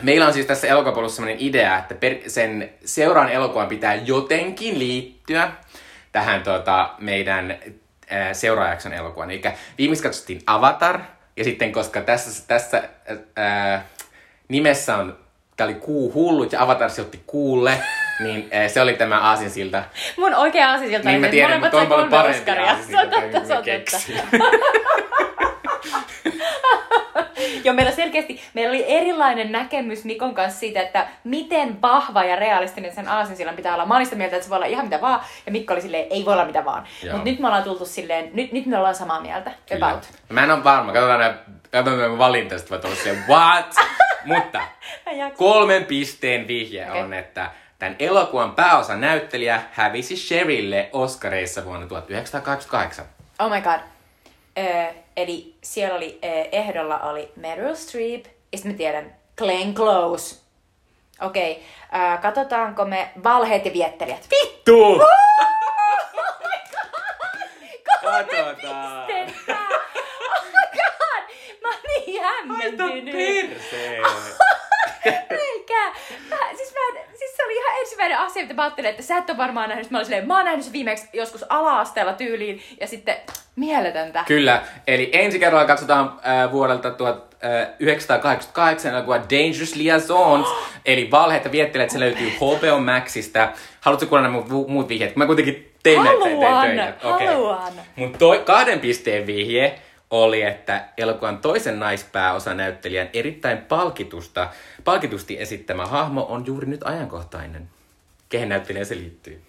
meillä 0.01 0.27
on 0.27 0.33
siis 0.33 0.45
tässä 0.45 0.67
elokuvapolussa 0.67 1.15
sellainen 1.15 1.45
idea, 1.45 1.77
että 1.77 1.95
per, 1.95 2.15
sen 2.27 2.69
seuraan 2.85 3.29
elokuvan 3.29 3.67
pitää 3.67 3.95
jotenkin 3.95 4.79
liittyä 4.79 5.51
tähän 6.11 6.43
tota, 6.43 6.89
meidän 6.99 7.51
äh, 7.51 7.59
seuraajakson 8.33 8.93
elokuvaan. 8.93 9.31
Eli 9.31 9.41
viimeksi 9.77 10.03
katsottiin 10.03 10.41
Avatar, 10.47 10.99
ja 11.37 11.43
sitten 11.43 11.71
koska 11.71 12.01
tässä, 12.01 12.43
tässä 12.47 12.83
äh, 13.39 13.83
nimessä 14.47 14.97
on, 14.97 15.17
tää 15.57 15.67
oli 15.67 15.75
kuu 15.75 16.13
hullut 16.13 16.51
ja 16.51 16.61
Avatar 16.61 16.89
sijoitti 16.89 17.23
kuulle, 17.27 17.79
niin 18.23 18.49
äh, 18.55 18.71
se 18.71 18.81
oli 18.81 18.93
tämä 18.93 19.19
aasinsilta. 19.19 19.83
Mun 20.17 20.35
oikea 20.35 20.71
aasisilta 20.71 21.09
Niin 21.09 21.21
mä 21.21 21.27
tiedän, 21.27 21.59
mutta 21.59 21.77
on 21.77 21.87
paljon 21.87 22.09
parempi 22.09 22.39
Oscaria. 22.39 22.77
Se 22.89 22.99
on 22.99 23.09
totta, 23.09 23.47
se 23.47 23.53
on 23.53 23.63
totta. 23.63 23.97
Joo, 27.67 27.75
meillä 27.75 27.91
selkeästi, 27.91 28.41
meillä 28.53 28.69
oli 28.69 28.85
erilainen 28.87 29.51
näkemys 29.51 30.05
Mikon 30.05 30.35
kanssa 30.35 30.59
siitä, 30.59 30.81
että 30.81 31.07
miten 31.23 31.81
vahva 31.81 32.23
ja 32.23 32.35
realistinen 32.35 32.95
sen 32.95 33.07
aasinsillan 33.07 33.55
pitää 33.55 33.73
olla. 33.73 33.85
Mä 33.85 33.95
olin 33.95 34.05
sitä 34.05 34.15
mieltä, 34.17 34.35
että 34.35 34.43
se 34.43 34.49
voi 34.49 34.55
olla 34.55 34.65
ihan 34.65 34.85
mitä 34.85 35.01
vaan, 35.01 35.19
ja 35.45 35.51
Mikko 35.51 35.73
oli 35.73 35.81
silleen, 35.81 36.07
ei 36.09 36.25
voi 36.25 36.33
olla 36.33 36.45
mitä 36.45 36.65
vaan. 36.65 36.87
Mutta 37.11 37.23
nyt 37.23 37.39
me 37.39 37.47
ollaan 37.47 37.63
tultu 37.63 37.85
silleen, 37.85 38.29
nyt, 38.33 38.51
nyt 38.51 38.65
me 38.65 38.77
ollaan 38.77 38.95
samaa 38.95 39.21
mieltä. 39.21 39.51
About. 39.77 40.07
Mä 40.29 40.43
en 40.43 40.51
ole 40.51 40.63
varma, 40.63 40.93
katsotaan 40.93 41.39
katsotaan 41.71 42.17
valinta, 42.17 42.57
sitten 42.57 42.95
se, 43.03 43.17
what? 43.27 43.75
Mutta 44.25 44.61
kolmen 45.37 45.85
pisteen 45.85 46.47
vihje 46.47 46.89
Okei. 46.89 47.01
on, 47.01 47.13
että 47.13 47.51
tämän 47.79 47.95
elokuvan 47.99 48.55
pääosan 48.55 49.01
näyttelijä 49.01 49.61
hävisi 49.71 50.15
Sherille 50.15 50.89
Oscareissa 50.93 51.65
vuonna 51.65 51.87
1988. 51.87 53.05
Oh 53.39 53.51
my 53.51 53.61
god. 53.61 53.79
Ö, 54.57 54.93
eli 55.17 55.55
siellä 55.63 55.95
oli, 55.95 56.19
ö, 56.23 56.27
ehdolla 56.51 56.99
oli 56.99 57.31
Meryl 57.35 57.75
Streep, 57.75 58.25
ja 58.25 58.57
sitten 58.57 58.71
mä 58.71 58.77
tiedän, 58.77 59.15
Glenn 59.37 59.73
Close. 59.73 60.35
Okei, 61.21 61.63
okay. 61.93 62.17
katsotaanko 62.21 62.85
me 62.85 63.11
valheet 63.23 63.65
ja 63.65 63.73
viettelijät? 63.73 64.27
Vittu! 64.31 64.83
Oh 64.83 65.01
Katsotaan. 68.03 69.07
Pistettä! 69.07 69.57
Oh 70.37 70.45
my 70.45 70.65
god! 70.73 71.23
Mä 71.61 71.69
oon 71.69 71.79
niin 72.05 72.23
hämmentynyt. 72.23 73.49
perseen. 73.49 74.03
Eikä. 75.85 75.97
Mä, 76.29 76.37
siis, 76.57 76.73
mä, 76.73 76.79
siis 77.15 77.35
se 77.35 77.43
oli 77.45 77.53
ihan 77.53 77.79
ensimmäinen 77.79 78.17
asia, 78.17 78.41
mitä 78.41 78.53
mä 78.53 78.63
ajattelin, 78.63 78.89
että 78.89 79.03
sä 79.03 79.17
et 79.17 79.29
ole 79.29 79.37
varmaan 79.37 79.69
nähnyt. 79.69 79.91
Mä 79.91 79.97
olin 79.97 80.05
silleen, 80.05 80.27
mä 80.27 80.35
oon 80.35 80.45
nähnyt 80.45 80.65
se 80.65 80.73
viimeksi 80.73 81.07
joskus 81.13 81.45
ala-asteella 81.49 82.13
tyyliin. 82.13 82.61
Ja 82.81 82.87
sitten 82.87 83.15
mieletöntä. 83.55 84.23
Kyllä, 84.27 84.61
eli 84.87 85.09
ensi 85.13 85.39
kerralla 85.39 85.65
katsotaan 85.65 86.19
äh, 86.27 86.51
vuodelta 86.51 86.91
1988 86.91 88.91
elokuva 88.93 89.17
Dangerous 89.17 89.75
Liaisons, 89.75 90.47
eli 90.85 91.11
valheet 91.11 91.45
ja 91.45 91.51
viettelet, 91.51 91.89
se 91.89 91.99
löytyy 91.99 92.29
HBO 92.37 92.79
Maxista. 92.79 93.49
Haluatko 93.81 94.05
kuulla 94.05 94.23
nämä 94.23 94.41
muut, 94.49 94.67
muut 94.67 94.89
vihjeet? 94.89 95.15
Mä 95.15 95.25
kuitenkin 95.25 95.73
tein 95.83 96.03
näitä 96.03 96.19
Haluan, 96.19 96.67
töitä. 96.67 96.93
haluan. 97.01 97.71
Mutta 97.95 98.17
toi 98.17 98.41
kahden 98.45 98.79
pisteen 98.79 99.27
vihje 99.27 99.79
oli, 100.11 100.41
että 100.41 100.85
elokuvan 100.97 101.37
toisen 101.37 101.79
naispääosanäyttelijän 101.79 103.09
erittäin 103.13 103.57
palkitusta, 103.57 104.49
palkitusti 104.83 105.41
esittämä 105.41 105.85
hahmo 105.85 106.25
on 106.29 106.45
juuri 106.45 106.67
nyt 106.67 106.81
ajankohtainen. 106.83 107.69
Kehen 108.29 108.49
näyttelijä 108.49 108.85
se 108.85 108.95
liittyy? 108.95 109.41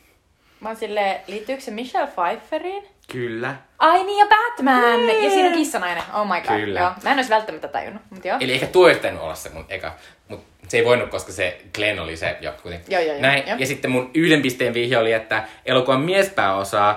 Mä 0.61 0.69
oon 0.69 0.77
silleen, 0.77 1.21
liittyykö 1.27 1.63
se 1.63 1.71
Michelle 1.71 2.07
Pfeifferiin? 2.07 2.85
Kyllä. 3.13 3.55
Ai 3.79 4.05
niin, 4.05 4.19
ja 4.19 4.27
Batman! 4.27 5.25
Ja 5.25 5.31
siinä 5.31 5.49
on 5.49 5.55
kissanainen. 5.55 6.03
Oh 6.15 6.27
my 6.27 6.41
god. 6.41 6.61
Kyllä. 6.61 6.81
Joo. 6.81 6.91
Mä 7.03 7.11
en 7.11 7.17
olisi 7.17 7.31
välttämättä 7.31 7.69
tajunnut, 7.69 8.03
mutta 8.11 8.29
joo. 8.29 8.39
Eli 8.41 8.53
ehkä 8.53 8.67
tuo 8.67 8.87
olisi 8.87 9.01
pitänyt 9.01 9.21
olla 9.21 9.35
se 9.35 9.49
mun 9.49 9.65
eka. 9.69 9.93
Mutta 10.29 10.47
se 10.69 10.77
ei 10.77 10.85
voinut, 10.85 11.11
koska 11.11 11.33
se 11.33 11.61
Glenn 11.75 11.99
oli 11.99 12.17
se 12.17 12.37
jo 12.41 12.53
kuitenkin. 12.63 12.93
Joo, 12.93 13.03
joo, 13.03 13.13
joo. 13.13 13.23
Näin. 13.23 13.43
Joo. 13.47 13.59
Ja 13.59 13.67
sitten 13.67 13.91
mun 13.91 14.11
yhden 14.15 14.43
pisteen 14.43 14.75
vihje 14.75 14.99
oli, 14.99 15.13
että 15.13 15.45
elokuvan 15.67 16.01
miespääosa 16.01 16.97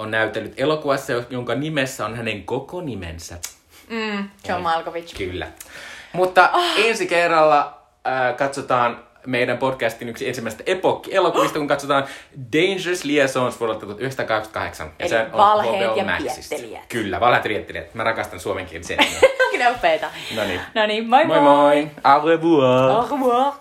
on 0.00 0.10
näytellyt 0.10 0.54
elokuvassa, 0.56 1.12
jonka 1.30 1.54
nimessä 1.54 2.06
on 2.06 2.16
hänen 2.16 2.42
koko 2.42 2.80
nimensä. 2.80 3.38
Mm, 3.88 4.28
John 4.48 4.62
Malkovich. 4.62 5.16
Kyllä. 5.18 5.46
Mutta 6.12 6.50
Ah. 6.52 6.64
ensi 6.78 7.06
kerralla 7.06 7.78
äh, 8.06 8.36
katsotaan 8.36 9.04
meidän 9.26 9.58
podcastin 9.58 10.08
yksi 10.08 10.28
ensimmäistä 10.28 10.62
epokki-elokuvista, 10.66 11.58
kun 11.58 11.68
katsotaan 11.68 12.04
Dangerous 12.52 13.04
Liaisons 13.04 13.60
vuodelta 13.60 13.80
1988. 13.80 14.86
Ja 14.86 14.92
Eli 14.98 15.08
se 15.08 15.20
on 15.20 15.32
valheet 15.32 15.96
ja 15.96 16.04
viettelijät. 16.22 16.82
Kyllä, 16.88 17.20
valheet 17.20 17.44
ja 17.44 17.48
viettelijät. 17.48 17.94
Mä 17.94 18.04
rakastan 18.04 18.40
suomenkielisiä. 18.40 18.96
Onkin 19.44 19.60
ne 19.60 19.70
upeita. 19.70 20.06
no 20.36 20.44
niin. 20.44 20.60
No 20.74 20.86
niin, 20.86 21.08
moi 21.08 21.24
moi. 21.26 21.40
Moi 21.40 21.56
moi. 21.56 21.88
Au 22.14 22.26
revoir. 22.26 22.90
Au 22.90 23.02
revoir. 23.10 23.52